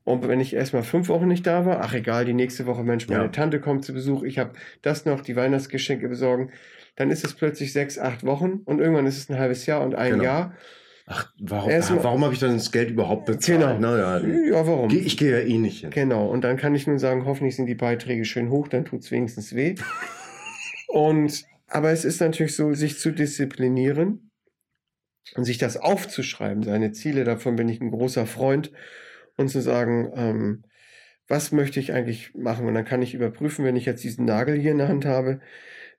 und 0.05 0.25
wenn 0.25 0.39
ich 0.39 0.53
erstmal 0.53 0.83
fünf 0.83 1.09
Wochen 1.09 1.27
nicht 1.27 1.45
da 1.45 1.65
war, 1.65 1.81
ach 1.81 1.93
egal, 1.93 2.23
die 2.23 2.33
nächste 2.33 2.65
Woche, 2.65 2.85
Mensch, 2.85 3.09
meine 3.09 3.23
Ja. 3.23 3.27
Tante 3.29 3.59
kommt 3.59 3.83
zu 3.83 3.91
Besuch, 3.93 4.23
ich 4.23 4.39
habe 4.39 4.53
das 4.83 5.03
noch, 5.03 5.19
die 5.19 5.35
Weihnachtsgeschenke 5.35 6.07
besorgen, 6.07 6.51
dann 6.95 7.11
ist 7.11 7.25
es 7.25 7.33
plötzlich 7.33 7.73
sechs, 7.73 7.99
acht 7.99 8.25
Wochen 8.25 8.61
und 8.63 8.79
irgendwann 8.79 9.05
ist 9.05 9.17
es 9.17 9.29
ein 9.29 9.37
halbes 9.37 9.65
Jahr 9.65 9.81
und 9.81 9.95
ein 9.95 10.13
Genau. 10.13 10.23
Jahr. 10.23 10.53
Ach, 11.11 11.33
warum, 11.39 11.71
Erstmal- 11.71 11.99
ah, 11.99 12.03
warum 12.03 12.23
habe 12.23 12.33
ich 12.35 12.39
dann 12.39 12.53
das 12.53 12.71
Geld 12.71 12.91
überhaupt 12.91 13.25
bezahlt? 13.25 13.59
Genau. 13.59 13.79
Naja, 13.79 14.19
Ja, 14.19 14.67
warum? 14.67 14.91
ich 14.91 15.17
gehe 15.17 15.31
ja 15.31 15.39
eh 15.39 15.57
nicht 15.57 15.81
hin. 15.81 15.89
Genau, 15.89 16.27
und 16.29 16.43
dann 16.43 16.55
kann 16.55 16.75
ich 16.75 16.85
nur 16.85 16.99
sagen, 16.99 17.25
hoffentlich 17.25 17.55
sind 17.55 17.65
die 17.65 17.73
Beiträge 17.75 18.25
schön 18.25 18.51
hoch, 18.51 18.67
dann 18.67 18.85
tut 18.85 19.01
es 19.01 19.09
wenigstens 19.09 19.55
weh. 19.55 19.73
und, 20.87 21.45
aber 21.67 21.91
es 21.91 22.05
ist 22.05 22.21
natürlich 22.21 22.55
so, 22.55 22.73
sich 22.75 22.99
zu 22.99 23.11
disziplinieren 23.11 24.29
und 25.35 25.45
sich 25.45 25.57
das 25.57 25.77
aufzuschreiben, 25.77 26.61
seine 26.63 26.91
Ziele, 26.91 27.23
davon 27.23 27.55
bin 27.55 27.69
ich 27.69 27.81
ein 27.81 27.91
großer 27.91 28.25
Freund, 28.27 28.71
und 29.35 29.47
zu 29.49 29.61
sagen, 29.61 30.11
ähm, 30.15 30.63
was 31.27 31.51
möchte 31.51 31.79
ich 31.79 31.93
eigentlich 31.93 32.35
machen? 32.35 32.67
Und 32.67 32.73
dann 32.73 32.85
kann 32.85 33.01
ich 33.01 33.13
überprüfen, 33.13 33.63
wenn 33.63 33.77
ich 33.77 33.85
jetzt 33.85 34.03
diesen 34.03 34.25
Nagel 34.25 34.59
hier 34.59 34.71
in 34.71 34.79
der 34.79 34.89
Hand 34.89 35.05
habe, 35.05 35.39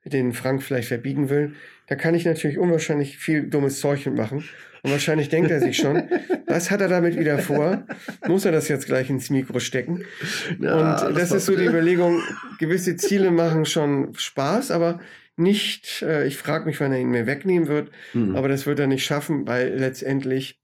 den 0.05 0.31
Frank 0.31 0.61
vielleicht 0.63 0.89
verbiegen 0.89 1.29
will, 1.29 1.53
da 1.87 1.95
kann 1.95 2.13
ich 2.15 2.23
natürlich 2.25 2.57
unwahrscheinlich 2.59 3.17
viel 3.17 3.49
dummes 3.49 3.79
Zeug 3.79 4.05
mitmachen. 4.05 4.43
Und 4.83 4.91
wahrscheinlich 4.91 5.29
denkt 5.29 5.51
er 5.51 5.59
sich 5.59 5.77
schon, 5.77 6.03
was 6.47 6.71
hat 6.71 6.81
er 6.81 6.87
damit 6.87 7.17
wieder 7.19 7.37
vor? 7.39 7.85
Muss 8.27 8.45
er 8.45 8.51
das 8.51 8.67
jetzt 8.67 8.87
gleich 8.87 9.09
ins 9.09 9.29
Mikro 9.29 9.59
stecken? 9.59 10.05
Ja, 10.59 10.73
und 11.05 11.15
das, 11.17 11.29
war- 11.31 11.37
ist 11.37 11.45
so 11.45 11.55
die 11.55 11.65
Überlegung, 11.65 12.19
gewisse 12.59 12.95
Ziele 12.95 13.29
machen 13.31 13.65
schon 13.65 14.13
Spaß, 14.15 14.71
aber 14.71 14.99
nicht, 15.37 16.01
äh, 16.01 16.25
ich 16.27 16.37
frage 16.37 16.65
mich, 16.65 16.79
wann 16.79 16.91
er 16.91 16.99
ihn 16.99 17.09
mir 17.09 17.25
wegnehmen 17.27 17.67
wird, 17.67 17.89
Hm. 18.13 18.35
aber 18.35 18.47
das 18.47 18.65
wird 18.65 18.79
er 18.79 18.87
nicht 18.87 19.05
schaffen, 19.05 19.47
weil 19.47 19.75
letztendlich 19.77 20.59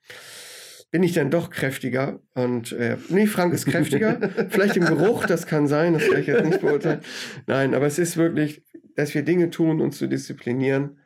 bin 0.91 1.03
ich 1.03 1.13
dann 1.13 1.29
doch 1.31 1.49
kräftiger. 1.49 2.19
Und 2.33 2.71
äh, 2.71 2.97
nee, 3.09 3.27
Frank 3.27 3.53
ist 3.53 3.65
kräftiger. 3.65 4.19
Vielleicht 4.49 4.77
im 4.77 4.85
Geruch, 4.85 5.25
das 5.25 5.45
kann 5.45 5.67
sein, 5.67 5.93
das 5.93 6.07
kann 6.09 6.21
ich 6.21 6.27
jetzt 6.27 6.45
nicht 6.45 6.61
beurteilen. 6.61 7.01
Nein, 7.47 7.75
aber 7.75 7.85
es 7.85 7.99
ist 7.99 8.17
wirklich, 8.17 8.63
dass 8.95 9.13
wir 9.13 9.21
Dinge 9.23 9.49
tun, 9.51 9.79
uns 9.81 9.97
zu 9.97 10.07
disziplinieren, 10.07 10.97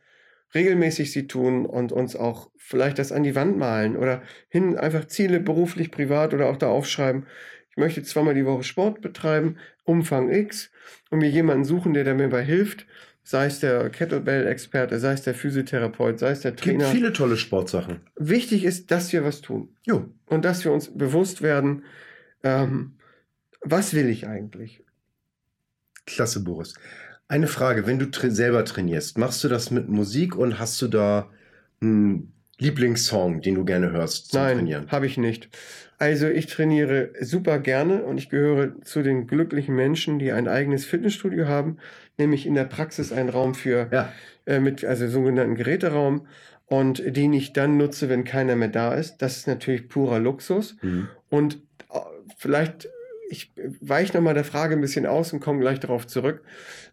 regelmäßig 0.54 1.12
sie 1.12 1.28
tun 1.28 1.66
und 1.66 1.92
uns 1.92 2.16
auch 2.16 2.50
vielleicht 2.58 3.00
das 3.00 3.12
an 3.12 3.24
die 3.24 3.36
Wand 3.36 3.58
malen 3.58 3.96
oder 3.98 4.22
hin 4.50 4.78
einfach 4.78 5.06
Ziele 5.06 5.40
beruflich, 5.40 5.92
privat 5.92 6.34
oder 6.34 6.48
auch 6.48 6.58
da 6.58 6.68
aufschreiben. 6.68 7.26
Ich 7.70 7.78
möchte 7.78 8.04
zweimal 8.04 8.34
die 8.34 8.46
Woche 8.46 8.64
Sport 8.64 9.02
betreiben, 9.02 9.58
Umfang 9.84 10.30
X 10.30 10.72
und 11.10 11.20
mir 11.20 11.30
jemanden 11.30 11.64
suchen, 11.64 11.94
der, 11.94 12.04
der 12.04 12.16
mir 12.16 12.24
dabei 12.24 12.44
hilft. 12.44 12.86
Sei 13.24 13.46
es 13.46 13.60
der 13.60 13.90
Kettlebell-Experte, 13.92 15.00
sei 15.00 15.14
es 15.14 15.22
der 15.22 15.36
Physiotherapeut, 15.36 16.18
sei 16.20 16.32
es 16.32 16.42
der 16.42 16.52
gibt 16.54 16.64
Trainer. 16.64 16.86
viele 16.86 17.14
tolle 17.14 17.38
Sportsachen. 17.38 18.02
Wichtig 18.18 18.64
ist, 18.66 18.90
dass 18.90 19.14
wir 19.14 19.24
was 19.24 19.42
tun 19.42 19.70
Jo. 19.86 20.10
und 20.26 20.44
dass 20.44 20.66
wir 20.66 20.72
uns 20.72 20.98
bewusst 20.98 21.42
werden, 21.44 21.84
ähm, 22.44 22.94
was 23.62 23.94
will 23.94 24.10
ich 24.10 24.28
eigentlich? 24.28 24.84
Klasse, 26.08 26.44
Boris. 26.44 26.74
Eine 27.32 27.48
Frage, 27.48 27.88
wenn 27.88 27.98
du 27.98 28.12
tra 28.12 28.30
selber 28.30 28.66
trainierst, 28.66 29.18
machst 29.18 29.42
du 29.42 29.48
das 29.48 29.72
mit 29.72 29.88
Musik 29.88 30.36
und 30.36 30.60
hast 30.60 30.82
du 30.82 30.90
da 30.90 31.30
einen 31.82 32.34
Lieblingssong, 32.60 33.40
den 33.40 33.56
du 33.56 33.64
gerne 33.64 33.92
hörst 33.92 34.32
zum 34.32 34.42
Nein, 34.42 34.58
Trainieren? 34.58 34.92
habe 34.92 35.06
ich 35.06 35.16
nicht. 35.18 35.48
Also 35.98 36.28
ich 36.28 36.48
trainiere 36.48 37.12
super 37.22 37.60
gerne 37.60 38.04
und 38.04 38.18
ich 38.18 38.28
gehöre 38.30 38.82
zu 38.82 39.02
den 39.02 39.28
glücklichen 39.28 39.74
Menschen, 39.74 40.20
die 40.20 40.34
ein 40.34 40.50
eigenes 40.50 40.84
Fitnessstudio 40.84 41.48
haben, 41.48 41.78
nämlich 42.18 42.46
in 42.46 42.54
der 42.54 42.66
Praxis 42.66 43.14
einen 43.14 43.30
Raum 43.30 43.56
für 43.56 43.88
Ja, 43.94 44.12
äh, 44.46 44.60
mit 44.60 44.84
also 44.84 45.08
sogenannten 45.08 45.56
Geräteraum 45.56 46.28
und 46.66 47.02
den 47.16 47.32
ich 47.32 47.54
dann 47.54 47.78
nutze, 47.78 48.10
wenn 48.10 48.26
keiner 48.26 48.58
mehr 48.58 48.68
da 48.68 48.94
ist. 48.94 49.20
Das 49.20 49.38
ist 49.38 49.48
natürlich 49.48 49.88
purer 49.88 50.20
Luxus. 50.20 50.76
Mhm. 50.82 51.08
Und 51.30 51.62
äh, 51.94 52.00
vielleicht, 52.36 52.90
ich 53.32 53.54
weiche 53.80 54.16
nochmal 54.16 54.34
der 54.34 54.44
Frage 54.44 54.76
ein 54.76 54.82
bisschen 54.82 55.06
aus 55.06 55.32
und 55.32 55.40
komme 55.40 55.60
gleich 55.60 55.80
darauf 55.80 56.06
zurück. 56.06 56.44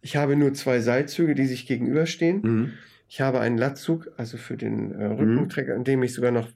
Ich 0.03 0.17
habe 0.17 0.37
nur 0.37 0.55
zwei 0.55 0.81
Seilzüge, 0.81 1.35
die 1.35 1.47
sich 1.47 1.67
gegenüberstehen. 1.67 2.41
Mhm. 2.43 2.73
Ich 3.09 3.21
habe 3.21 3.41
einen 3.41 3.59
Latzug, 3.59 4.11
also 4.17 4.37
für 4.37 4.57
den 4.57 4.93
äh, 4.93 5.07
Rückentrecker, 5.07 5.75
in 5.75 5.83
dem 5.83 6.03
ich 6.03 6.13
sogar 6.13 6.31
noch 6.31 6.49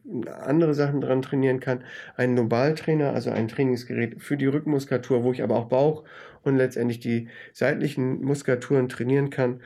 andere 0.45 0.75
Sachen 0.75 1.01
dran 1.01 1.23
trainieren 1.23 1.61
kann. 1.61 1.83
Einen 2.15 2.37
Globaltrainer, 2.37 3.13
also 3.13 3.31
ein 3.31 3.49
Trainingsgerät 3.49 4.23
für 4.23 4.37
die 4.37 4.47
Rückenmuskulatur, 4.47 5.25
wo 5.25 5.33
ich 5.33 5.43
aber 5.43 5.57
auch 5.57 5.69
Bauch 5.69 6.05
und 6.43 6.57
letztendlich 6.57 7.01
die 7.01 7.29
seitlichen 7.53 8.23
Muskulaturen 8.23 8.89
trainieren 8.89 9.31
kann. 9.31 9.63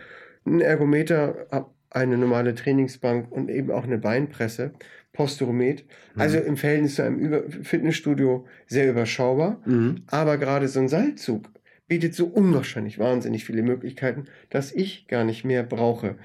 Ein 0.47 0.61
Ergometer, 0.61 1.69
eine 1.91 2.17
normale 2.17 2.55
Trainingsbank 2.55 3.33
und 3.33 3.51
eben 3.51 3.73
auch 3.73 3.85
eine 3.85 3.99
Beinpresse. 3.99 4.73
Posturomet. 5.17 5.85
Mhm. 6.15 6.21
Also 6.21 6.39
im 6.39 6.57
Verhältnis 6.57 6.97
zu 6.97 7.03
einem 7.03 7.51
Fitnessstudio 7.51 8.47
sehr 8.67 8.91
überschaubar. 8.91 9.61
Mhm. 9.65 10.03
Aber 10.07 10.37
gerade 10.39 10.69
so 10.69 10.81
ein 10.81 10.89
Seilzug 10.89 11.49
bietet 11.89 12.15
so 12.15 12.27
unwahrscheinlich 12.27 12.99
wahnsinnig 12.99 13.45
viele 13.45 13.63
Möglichkeiten, 13.63 14.25
dass 14.51 14.73
ich 14.73 15.09
gar 15.09 15.25
nicht 15.25 15.45
mehr 15.45 15.63
brauche. 15.63 16.17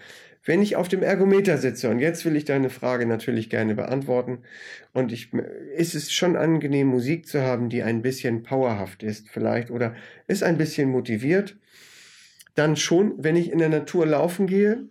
Wenn 0.44 0.64
ich 0.64 0.76
auf 0.76 0.88
dem 0.88 1.04
Ergometer 1.04 1.60
sitze, 1.60 1.90
und 1.90 2.00
jetzt 2.00 2.26
will 2.26 2.36
ich 2.36 2.46
deine 2.46 2.72
Frage 2.72 3.06
natürlich 3.06 3.50
gerne 3.50 3.76
beantworten, 3.76 4.40
und 4.92 5.12
ich, 5.12 5.32
ist 5.78 5.94
es 5.94 6.12
schon 6.12 6.36
angenehm, 6.36 6.88
Musik 6.88 7.28
zu 7.28 7.42
haben, 7.42 7.70
die 7.70 7.84
ein 7.84 8.02
bisschen 8.02 8.42
powerhaft 8.42 9.04
ist 9.04 9.30
vielleicht 9.30 9.70
oder 9.70 9.94
ist 10.28 10.42
ein 10.42 10.58
bisschen 10.58 10.90
motiviert, 10.90 11.58
dann 12.56 12.76
schon, 12.76 13.14
wenn 13.24 13.36
ich 13.36 13.52
in 13.52 13.60
der 13.60 13.70
Natur 13.70 14.08
laufen 14.08 14.48
gehe, 14.48 14.90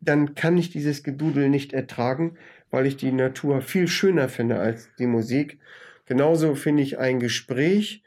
dann 0.00 0.34
kann 0.34 0.56
ich 0.56 0.70
dieses 0.70 1.02
Gedudel 1.02 1.50
nicht 1.50 1.74
ertragen, 1.74 2.38
weil 2.70 2.86
ich 2.86 2.96
die 2.96 3.12
Natur 3.12 3.62
viel 3.62 3.88
schöner 3.88 4.28
finde 4.28 4.58
als 4.58 4.88
die 4.98 5.06
Musik. 5.06 5.58
Genauso 6.06 6.54
finde 6.54 6.82
ich 6.82 6.98
ein 6.98 7.20
Gespräch 7.20 8.02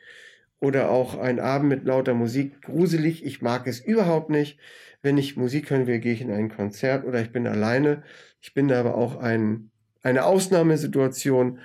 oder 0.59 0.89
auch 0.89 1.17
ein 1.17 1.39
Abend 1.39 1.69
mit 1.69 1.85
lauter 1.85 2.13
Musik 2.13 2.61
gruselig. 2.61 3.25
Ich 3.25 3.41
mag 3.41 3.67
es 3.67 3.79
überhaupt 3.79 4.29
nicht. 4.29 4.57
Wenn 5.01 5.17
ich 5.17 5.35
Musik 5.35 5.69
hören 5.69 5.87
will, 5.87 5.99
gehe 5.99 6.13
ich 6.13 6.21
in 6.21 6.31
ein 6.31 6.49
Konzert 6.49 7.05
oder 7.05 7.21
ich 7.21 7.31
bin 7.31 7.45
alleine. 7.45 8.03
Ich 8.39 8.53
bin 8.53 8.71
aber 8.71 8.95
auch 8.95 9.17
ein, 9.17 9.69
eine 10.01 10.23
Ausnahmesituation. 10.23 11.59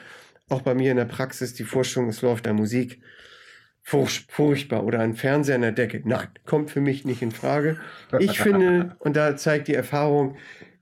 Auch 0.49 0.63
bei 0.63 0.75
mir 0.75 0.91
in 0.91 0.97
der 0.97 1.05
Praxis, 1.05 1.55
die 1.55 1.65
Vorstellung, 1.65 2.09
es 2.09 2.23
läuft 2.23 2.47
da 2.47 2.53
Musik. 2.53 3.01
Furchtbar. 3.83 4.85
Oder 4.85 5.01
ein 5.01 5.15
Fernseher 5.15 5.57
in 5.57 5.63
der 5.63 5.73
Decke. 5.73 6.03
Nein, 6.05 6.29
kommt 6.45 6.71
für 6.71 6.81
mich 6.81 7.05
nicht 7.05 7.23
in 7.23 7.31
Frage. 7.31 7.79
Ich 8.19 8.41
finde, 8.41 8.97
und 9.01 9.17
da 9.17 9.37
zeigt 9.37 9.69
die 9.69 9.75
Erfahrung, 9.75 10.37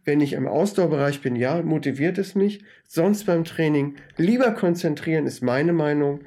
wenn 0.06 0.20
ich 0.20 0.32
im 0.32 0.46
Ausdauerbereich 0.46 1.20
bin, 1.20 1.36
ja, 1.36 1.60
motiviert 1.62 2.16
es 2.16 2.34
mich. 2.34 2.64
Sonst 2.86 3.24
beim 3.24 3.44
Training 3.44 3.96
lieber 4.16 4.52
konzentrieren, 4.52 5.26
ist 5.26 5.42
meine 5.42 5.72
Meinung. 5.72 6.20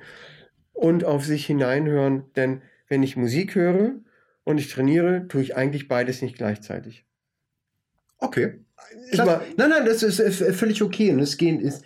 Und 0.73 1.03
auf 1.03 1.25
sich 1.25 1.45
hineinhören, 1.45 2.25
denn 2.35 2.61
wenn 2.87 3.03
ich 3.03 3.17
Musik 3.17 3.55
höre 3.55 3.95
und 4.43 4.59
ich 4.59 4.69
trainiere, 4.69 5.27
tue 5.27 5.41
ich 5.41 5.55
eigentlich 5.55 5.87
beides 5.87 6.21
nicht 6.21 6.35
gleichzeitig. 6.35 7.05
Okay. 8.17 8.65
Mal, 9.17 9.41
nein, 9.57 9.69
nein, 9.69 9.85
das 9.85 10.03
ist 10.03 10.21
völlig 10.55 10.81
okay. 10.81 11.11
Und 11.11 11.19
es 11.19 11.37
gehen, 11.37 11.59
ist, 11.59 11.83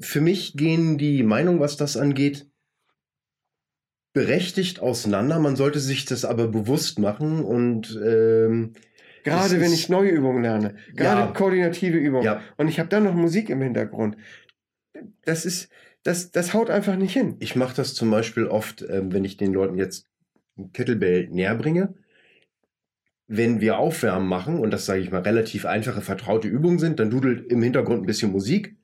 für 0.00 0.20
mich 0.20 0.56
gehen 0.56 0.98
die 0.98 1.22
Meinungen, 1.22 1.60
was 1.60 1.76
das 1.76 1.96
angeht, 1.96 2.46
berechtigt 4.12 4.80
auseinander. 4.80 5.38
Man 5.40 5.56
sollte 5.56 5.80
sich 5.80 6.06
das 6.06 6.24
aber 6.24 6.48
bewusst 6.48 6.98
machen 6.98 7.44
und 7.44 7.98
ähm, 8.02 8.72
Gerade 9.26 9.60
wenn 9.60 9.72
ich 9.72 9.88
neue 9.88 10.10
Übungen 10.10 10.42
lerne. 10.42 10.76
Gerade 10.94 11.22
ja. 11.22 11.26
koordinative 11.28 11.98
Übungen. 11.98 12.24
Ja. 12.24 12.40
Und 12.56 12.68
ich 12.68 12.78
habe 12.78 12.88
dann 12.88 13.02
noch 13.04 13.14
Musik 13.14 13.50
im 13.50 13.60
Hintergrund. 13.60 14.16
Das 15.24 15.44
ist, 15.44 15.68
das, 16.04 16.30
das 16.30 16.54
haut 16.54 16.70
einfach 16.70 16.96
nicht 16.96 17.12
hin. 17.12 17.36
Ich 17.40 17.56
mache 17.56 17.74
das 17.74 17.94
zum 17.94 18.10
Beispiel 18.10 18.46
oft, 18.46 18.82
ähm, 18.88 19.12
wenn 19.12 19.24
ich 19.24 19.36
den 19.36 19.52
Leuten 19.52 19.76
jetzt 19.76 20.06
Kettlebell 20.72 21.28
näher 21.28 21.56
bringe. 21.56 21.94
Wenn 23.26 23.60
wir 23.60 23.78
Aufwärmen 23.78 24.28
machen 24.28 24.60
und 24.60 24.70
das 24.70 24.86
sage 24.86 25.00
ich 25.00 25.10
mal 25.10 25.22
relativ 25.22 25.66
einfache, 25.66 26.00
vertraute 26.00 26.46
Übungen 26.46 26.78
sind, 26.78 27.00
dann 27.00 27.10
dudelt 27.10 27.50
im 27.50 27.60
Hintergrund 27.60 28.04
ein 28.04 28.06
bisschen 28.06 28.30
Musik. 28.30 28.76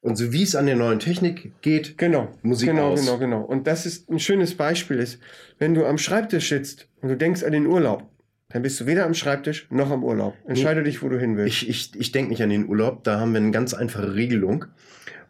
Und 0.00 0.14
so 0.14 0.32
wie 0.32 0.44
es 0.44 0.54
an 0.54 0.66
der 0.66 0.76
neuen 0.76 1.00
Technik 1.00 1.60
geht, 1.60 1.98
genau, 1.98 2.28
Musik 2.42 2.68
genau, 2.68 2.92
aus. 2.92 3.00
Genau, 3.00 3.18
genau, 3.18 3.40
genau. 3.40 3.44
Und 3.44 3.66
das 3.66 3.84
ist 3.84 4.08
ein 4.08 4.20
schönes 4.20 4.54
Beispiel 4.54 4.98
ist, 4.98 5.18
wenn 5.58 5.74
du 5.74 5.84
am 5.84 5.98
Schreibtisch 5.98 6.50
sitzt 6.50 6.88
und 7.00 7.08
du 7.08 7.16
denkst 7.16 7.42
an 7.42 7.50
den 7.50 7.66
Urlaub, 7.66 8.08
dann 8.50 8.62
bist 8.62 8.80
du 8.80 8.86
weder 8.86 9.04
am 9.04 9.14
Schreibtisch 9.14 9.66
noch 9.70 9.90
am 9.90 10.02
Urlaub. 10.02 10.34
Entscheide 10.46 10.80
nee, 10.80 10.86
dich, 10.86 11.02
wo 11.02 11.08
du 11.08 11.18
hin 11.18 11.36
willst. 11.36 11.62
Ich, 11.62 11.68
ich, 11.68 12.00
ich 12.00 12.12
denke 12.12 12.30
nicht 12.30 12.42
an 12.42 12.48
den 12.48 12.66
Urlaub. 12.66 13.04
Da 13.04 13.20
haben 13.20 13.32
wir 13.32 13.40
eine 13.40 13.50
ganz 13.50 13.74
einfache 13.74 14.14
Regelung. 14.14 14.64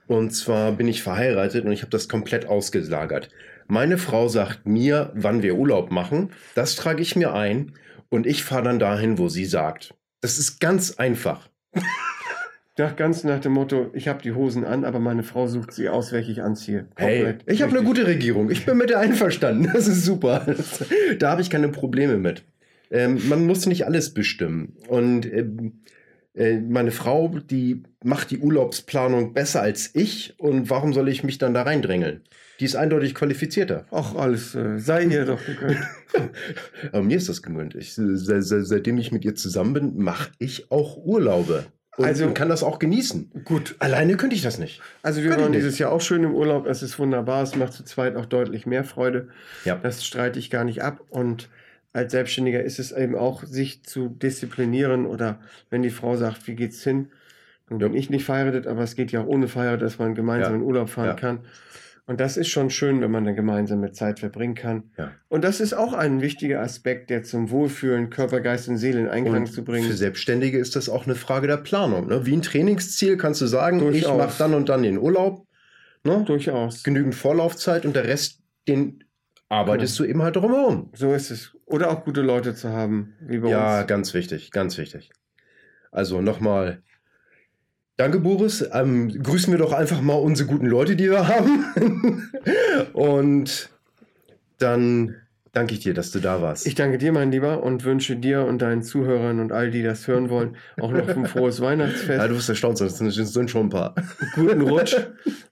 Und 0.07 0.31
zwar 0.31 0.73
bin 0.73 0.87
ich 0.87 1.03
verheiratet 1.03 1.65
und 1.65 1.73
ich 1.73 1.83
habe 1.83 1.91
das 1.91 2.09
komplett 2.09 2.47
ausgelagert. 2.47 3.29
Meine 3.67 3.99
Frau 3.99 4.29
sagt 4.29 4.67
mir, 4.67 5.13
wann 5.15 5.43
wir 5.43 5.57
Urlaub 5.57 5.91
machen. 5.91 6.31
Das 6.55 6.77
trage 6.77 7.03
ich 7.03 7.17
mir 7.17 7.35
ein 7.35 7.73
und 8.09 8.27
ich 8.27 8.45
fahre 8.45 8.63
dann 8.63 8.79
dahin, 8.79 9.19
wo 9.19 9.29
sie 9.29 9.45
sagt. 9.45 9.95
Das 10.21 10.39
ist 10.39 10.61
ganz 10.61 10.93
einfach. 10.93 11.49
Ja, 12.79 12.91
ganz 12.91 13.25
nach 13.25 13.41
dem 13.41 13.55
Motto, 13.55 13.91
ich 13.93 14.07
habe 14.07 14.23
die 14.23 14.31
Hosen 14.31 14.65
an, 14.65 14.85
aber 14.85 15.01
meine 15.01 15.25
Frau 15.25 15.49
sucht 15.49 15.73
sie 15.73 15.89
aus, 15.89 16.13
welche 16.13 16.31
ich 16.31 16.43
anziehe. 16.43 16.87
Komplett 16.95 17.43
hey, 17.45 17.53
ich 17.53 17.63
habe 17.63 17.77
eine 17.77 17.85
gute 17.85 18.07
Regierung. 18.07 18.51
Ich 18.51 18.67
bin 18.67 18.79
mit 18.79 18.91
der 18.91 19.01
einverstanden. 19.01 19.69
Das 19.75 19.89
ist 19.89 20.05
super. 20.05 20.47
da 21.19 21.33
habe 21.33 21.43
ich 21.43 21.51
keine 21.51 21.71
Probleme 21.71 22.19
mit. 22.19 22.45
Ähm, 22.91 23.21
man 23.29 23.47
muss 23.47 23.67
nicht 23.67 23.87
alles 23.87 24.15
bestimmen. 24.15 24.77
Und 24.89 25.27
ähm, 25.27 25.81
äh, 26.35 26.59
meine 26.61 26.91
Frau, 26.91 27.29
die 27.29 27.83
macht 28.03 28.31
die 28.31 28.39
Urlaubsplanung 28.39 29.35
besser 29.35 29.61
als 29.61 29.91
ich. 29.95 30.35
Und 30.39 30.71
warum 30.71 30.93
soll 30.93 31.09
ich 31.09 31.25
mich 31.25 31.39
dann 31.39 31.55
da 31.55 31.63
reindrängeln? 31.63 32.23
Die 32.61 32.65
ist 32.65 32.77
eindeutig 32.77 33.15
qualifizierter. 33.15 33.87
Ach, 33.91 34.15
alles 34.15 34.55
äh, 34.55 34.79
sei 34.79 35.05
ihr 35.05 35.25
doch 35.25 35.45
gegönnt. 35.45 35.79
Aber 36.93 37.03
mir 37.03 37.17
ist 37.17 37.29
das 37.29 37.43
gegönnt. 37.43 37.75
Ich, 37.75 37.95
se, 37.95 38.17
se, 38.17 38.65
seitdem 38.65 38.99
ich 38.99 39.13
mit 39.13 39.25
ihr 39.25 39.35
zusammen 39.35 39.75
bin, 39.75 39.99
mache 39.99 40.31
ich 40.39 40.71
auch 40.71 40.97
Urlaube. 40.97 41.67
Und 41.99 42.05
also 42.05 42.31
kann 42.31 42.49
das 42.49 42.63
auch 42.63 42.79
genießen. 42.79 43.43
Gut. 43.45 43.75
Alleine 43.81 44.17
könnte 44.17 44.37
ich 44.37 44.43
das 44.43 44.59
nicht. 44.59 44.81
Also 45.03 45.23
wir 45.25 45.37
waren 45.37 45.51
dieses 45.51 45.79
Jahr 45.81 45.91
auch 45.91 46.01
schön 46.01 46.23
im 46.23 46.33
Urlaub. 46.33 46.67
Es 46.67 46.83
ist 46.83 46.97
wunderbar. 47.01 47.43
Es 47.43 47.57
macht 47.57 47.73
zu 47.73 47.85
zweit 47.85 48.15
auch 48.15 48.27
deutlich 48.27 48.67
mehr 48.67 48.85
Freude. 48.85 49.29
Ja. 49.65 49.75
Das 49.75 50.07
streite 50.07 50.39
ich 50.39 50.49
gar 50.49 50.63
nicht 50.63 50.83
ab. 50.83 51.01
Und 51.11 51.49
als 51.99 52.13
Selbstständiger 52.13 52.63
ist 52.63 52.79
es 52.79 52.93
eben 52.93 53.17
auch, 53.17 53.43
sich 53.43 53.83
zu 53.83 54.09
disziplinieren 54.09 55.05
oder 55.05 55.41
wenn 55.69 55.83
die 55.83 55.91
Frau 55.91 56.17
sagt, 56.17 56.47
wie 56.47 56.55
geht's 56.55 56.83
hin? 56.85 57.09
Dann 57.69 57.79
bin 57.79 57.95
ich 57.95 58.09
nicht 58.09 58.25
verheiratet, 58.25 58.67
aber 58.67 58.83
es 58.83 58.95
geht 58.95 59.13
ja 59.13 59.23
auch 59.23 59.27
ohne 59.27 59.49
Verheiratet, 59.49 59.83
dass 59.83 59.99
man 59.99 60.15
gemeinsam 60.15 60.53
ja. 60.53 60.59
in 60.59 60.65
Urlaub 60.65 60.89
fahren 60.89 61.09
ja. 61.09 61.15
kann. 61.15 61.41
Und 62.07 62.21
das 62.21 62.39
ist 62.39 62.49
schon 62.49 62.71
schön, 62.71 63.03
wenn 63.03 63.11
man 63.11 63.25
dann 63.25 63.35
gemeinsam 63.35 63.81
mit 63.81 63.95
Zeit 63.95 64.21
verbringen 64.21 64.55
kann. 64.55 64.85
Ja. 64.97 65.11
Und 65.29 65.45
das 65.45 65.61
ist 65.61 65.75
auch 65.75 65.93
ein 65.93 66.23
wichtiger 66.23 66.63
Aspekt, 66.63 67.11
der 67.11 67.23
zum 67.23 67.51
Wohlfühlen 67.51 68.09
Körper, 68.09 68.41
Geist 68.41 68.69
und 68.69 68.79
Seele 68.79 69.01
in 69.01 69.09
Einklang 69.09 69.43
und 69.43 69.53
zu 69.53 69.63
bringen. 69.63 69.87
Für 69.87 69.97
Selbstständige 69.97 70.57
ist 70.57 70.77
das 70.77 70.89
auch 70.89 71.05
eine 71.05 71.17
Frage 71.17 71.49
der 71.49 71.59
Planung. 71.59 72.07
Ne? 72.07 72.25
Wie 72.25 72.35
ein 72.35 72.41
Trainingsziel 72.41 73.19
kannst 73.19 73.43
du 73.43 73.47
sagen, 73.47 73.81
Durchaus. 73.81 74.01
ich 74.01 74.17
mache 74.17 74.39
dann 74.39 74.55
und 74.55 74.71
dann 74.71 74.85
den 74.85 74.97
Urlaub. 74.97 75.47
Ne? 76.05 76.25
Durchaus. 76.27 76.83
Genügend 76.85 77.15
Vorlaufzeit 77.15 77.85
und 77.85 77.95
der 77.95 78.05
Rest, 78.05 78.41
den 78.69 79.05
arbeitest 79.49 79.97
genau. 79.97 80.07
du 80.07 80.11
eben 80.11 80.23
halt 80.23 80.37
drumherum. 80.37 80.91
So 80.95 81.13
ist 81.13 81.31
es. 81.31 81.57
Oder 81.67 81.91
auch 81.91 82.05
gute 82.05 82.23
Leute 82.23 82.55
zu 82.55 82.71
haben, 82.71 83.15
wie 83.21 83.39
bei 83.39 83.51
ja, 83.51 83.59
uns. 83.59 83.67
Ja, 83.67 83.83
ganz 83.83 84.15
wichtig, 84.15 84.51
ganz 84.51 84.79
wichtig. 84.79 85.11
Also 85.91 86.21
nochmal, 86.21 86.83
danke 87.97 88.21
Boris. 88.21 88.69
Ähm, 88.73 89.23
grüßen 89.23 89.53
wir 89.53 89.59
doch 89.59 89.73
einfach 89.73 90.01
mal 90.01 90.15
unsere 90.15 90.49
guten 90.49 90.67
Leute, 90.67 90.97
die 90.97 91.11
wir 91.11 91.29
haben. 91.29 92.33
und 92.93 93.71
dann 94.59 95.17
danke 95.53 95.75
ich 95.75 95.81
dir, 95.81 95.95
dass 95.95 96.11
du 96.11 96.21
da 96.21 96.43
warst. 96.43 96.67
Ich 96.67 96.75
danke 96.75 96.99
dir, 96.99 97.13
mein 97.13 97.33
Lieber, 97.33 97.63
und 97.63 97.85
wünsche 97.85 98.17
dir 98.17 98.45
und 98.45 98.61
deinen 98.61 98.83
Zuhörern 98.83 99.41
und 99.41 99.51
all 99.51 99.71
die 99.71 99.83
das 99.83 100.07
hören 100.07 100.29
wollen, 100.31 100.57
auch 100.81 100.93
noch 100.93 101.09
ein 101.09 101.27
frohes 101.27 101.61
Weihnachtsfest. 101.63 102.19
Ja, 102.19 102.29
du 102.29 102.37
wirst 102.37 102.49
erstaunt 102.49 102.79
sein, 102.79 102.89
das 102.89 103.15
sind 103.15 103.51
schon 103.51 103.67
ein 103.67 103.71
paar. 103.71 103.95
Guten 104.35 104.61
Rutsch. 104.61 104.97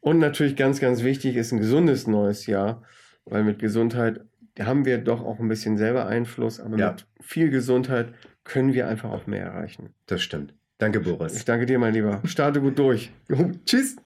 Und 0.00 0.18
natürlich 0.18 0.54
ganz, 0.54 0.80
ganz 0.80 1.02
wichtig 1.02 1.36
ist 1.36 1.52
ein 1.52 1.58
gesundes 1.58 2.06
neues 2.06 2.46
Jahr 2.46 2.82
weil 3.26 3.44
mit 3.44 3.58
Gesundheit 3.58 4.20
haben 4.58 4.86
wir 4.86 4.98
doch 4.98 5.24
auch 5.24 5.38
ein 5.38 5.48
bisschen 5.48 5.76
selber 5.76 6.06
Einfluss, 6.06 6.60
aber 6.60 6.78
ja. 6.78 6.92
mit 6.92 7.06
viel 7.20 7.50
Gesundheit 7.50 8.08
können 8.44 8.72
wir 8.72 8.88
einfach 8.88 9.10
auch 9.10 9.26
mehr 9.26 9.44
erreichen. 9.44 9.90
Das 10.06 10.22
stimmt. 10.22 10.54
Danke, 10.78 11.00
Boris. 11.00 11.36
Ich 11.36 11.44
danke 11.44 11.66
dir, 11.66 11.78
mein 11.78 11.94
Lieber. 11.94 12.20
Starte 12.24 12.60
gut 12.60 12.78
durch. 12.78 13.10
Tschüss. 13.66 13.96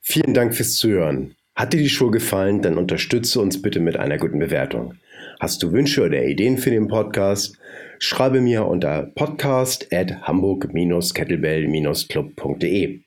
Vielen 0.00 0.34
Dank 0.34 0.54
fürs 0.54 0.74
Zuhören. 0.74 1.34
Hat 1.54 1.72
dir 1.72 1.78
die 1.78 1.88
Show 1.88 2.10
gefallen, 2.10 2.62
dann 2.62 2.78
unterstütze 2.78 3.40
uns 3.40 3.60
bitte 3.60 3.80
mit 3.80 3.96
einer 3.96 4.16
guten 4.16 4.38
Bewertung. 4.38 4.94
Hast 5.40 5.62
du 5.62 5.72
Wünsche 5.72 6.04
oder 6.04 6.24
Ideen 6.24 6.56
für 6.56 6.70
den 6.70 6.88
Podcast? 6.88 7.58
Schreibe 7.98 8.40
mir 8.40 8.64
unter 8.66 9.10
podcast 9.14 9.92
at 9.92 10.22
hamburg-kettlebell-club.de. 10.22 13.00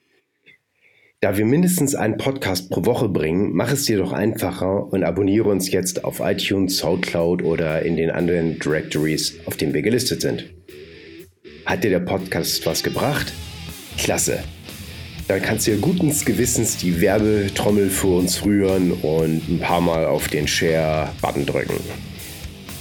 Da 1.24 1.38
wir 1.38 1.46
mindestens 1.46 1.94
einen 1.94 2.18
Podcast 2.18 2.72
pro 2.72 2.84
Woche 2.84 3.08
bringen, 3.08 3.52
mach 3.54 3.72
es 3.72 3.86
dir 3.86 4.00
doch 4.00 4.12
einfacher 4.12 4.92
und 4.92 5.04
abonniere 5.04 5.50
uns 5.50 5.72
jetzt 5.72 6.04
auf 6.04 6.20
iTunes, 6.20 6.78
Soundcloud 6.78 7.44
oder 7.44 7.84
in 7.84 7.96
den 7.96 8.10
anderen 8.10 8.58
Directories, 8.58 9.36
auf 9.46 9.56
denen 9.56 9.76
wir 9.76 9.84
gelistet 9.84 10.24
sind. 10.24 10.52
Hat 11.68 11.84
dir 11.84 11.92
der 11.92 12.00
Podcast 12.00 12.66
was 12.66 12.82
gebracht? 12.82 13.34
Klasse! 14.00 14.40
Dann 15.28 15.44
kannst 15.44 15.68
du 15.68 15.72
ja 15.74 15.78
guten 15.80 16.10
Gewissens 16.26 16.78
die 16.78 17.00
Werbetrommel 17.00 17.92
für 17.92 18.18
uns 18.18 18.44
rühren 18.44 18.92
und 18.92 19.48
ein 19.48 19.60
paar 19.60 19.80
Mal 19.80 20.06
auf 20.06 20.28
den 20.28 20.48
Share-Button 20.48 21.46
drücken. 21.46 21.80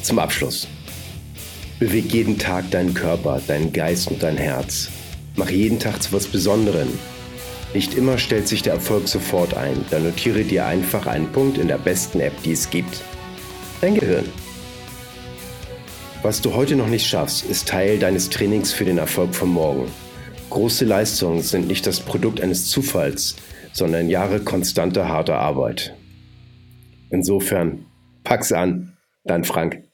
Zum 0.01 0.19
Abschluss. 0.19 0.67
Beweg 1.79 2.11
jeden 2.15 2.39
Tag 2.39 2.71
deinen 2.71 2.95
Körper, 2.95 3.43
deinen 3.47 3.71
Geist 3.75 4.11
und 4.11 4.23
dein 4.23 4.39
Herz. 4.39 4.89
Mach 5.37 5.51
jeden 5.51 5.79
Tag 5.79 6.03
zu 6.03 6.15
was 6.15 6.27
Besonderem. 6.27 6.89
Nicht 7.73 7.95
immer 7.95 8.19
stellt 8.19 8.49
sich 8.49 8.63
der 8.63 8.75
Erfolg 8.75 9.07
sofort 9.07 9.55
ein, 9.55 9.85
dann 9.91 10.03
notiere 10.03 10.43
dir 10.43 10.67
einfach 10.67 11.07
einen 11.07 11.31
Punkt 11.31 11.57
in 11.57 11.69
der 11.69 11.79
besten 11.79 12.21
App, 12.21 12.33
die 12.43 12.53
es 12.53 12.69
gibt. 12.69 13.03
Dein 13.81 13.95
Gehirn. 13.95 14.27
Was 16.23 16.43
du 16.43 16.55
heute 16.55 16.77
noch 16.77 16.89
nicht 16.89 17.07
schaffst, 17.07 17.45
ist 17.45 17.69
Teil 17.69 17.99
deines 17.99 18.29
Trainings 18.29 18.73
für 18.73 18.85
den 18.85 18.99
Erfolg 18.99 19.35
von 19.35 19.51
morgen. 19.51 19.87
Große 20.51 20.85
Leistungen 20.85 21.43
sind 21.43 21.69
nicht 21.69 21.87
das 21.87 22.01
Produkt 22.01 22.41
eines 22.41 22.67
Zufalls, 22.67 23.37
sondern 23.73 24.11
Jahre 24.11 24.41
konstanter 24.41 25.09
harter 25.09 25.39
Arbeit. 25.39 25.95
Insofern, 27.11 27.87
pack's 28.25 28.53
an, 28.53 28.97
dein 29.25 29.45
Frank. 29.45 29.90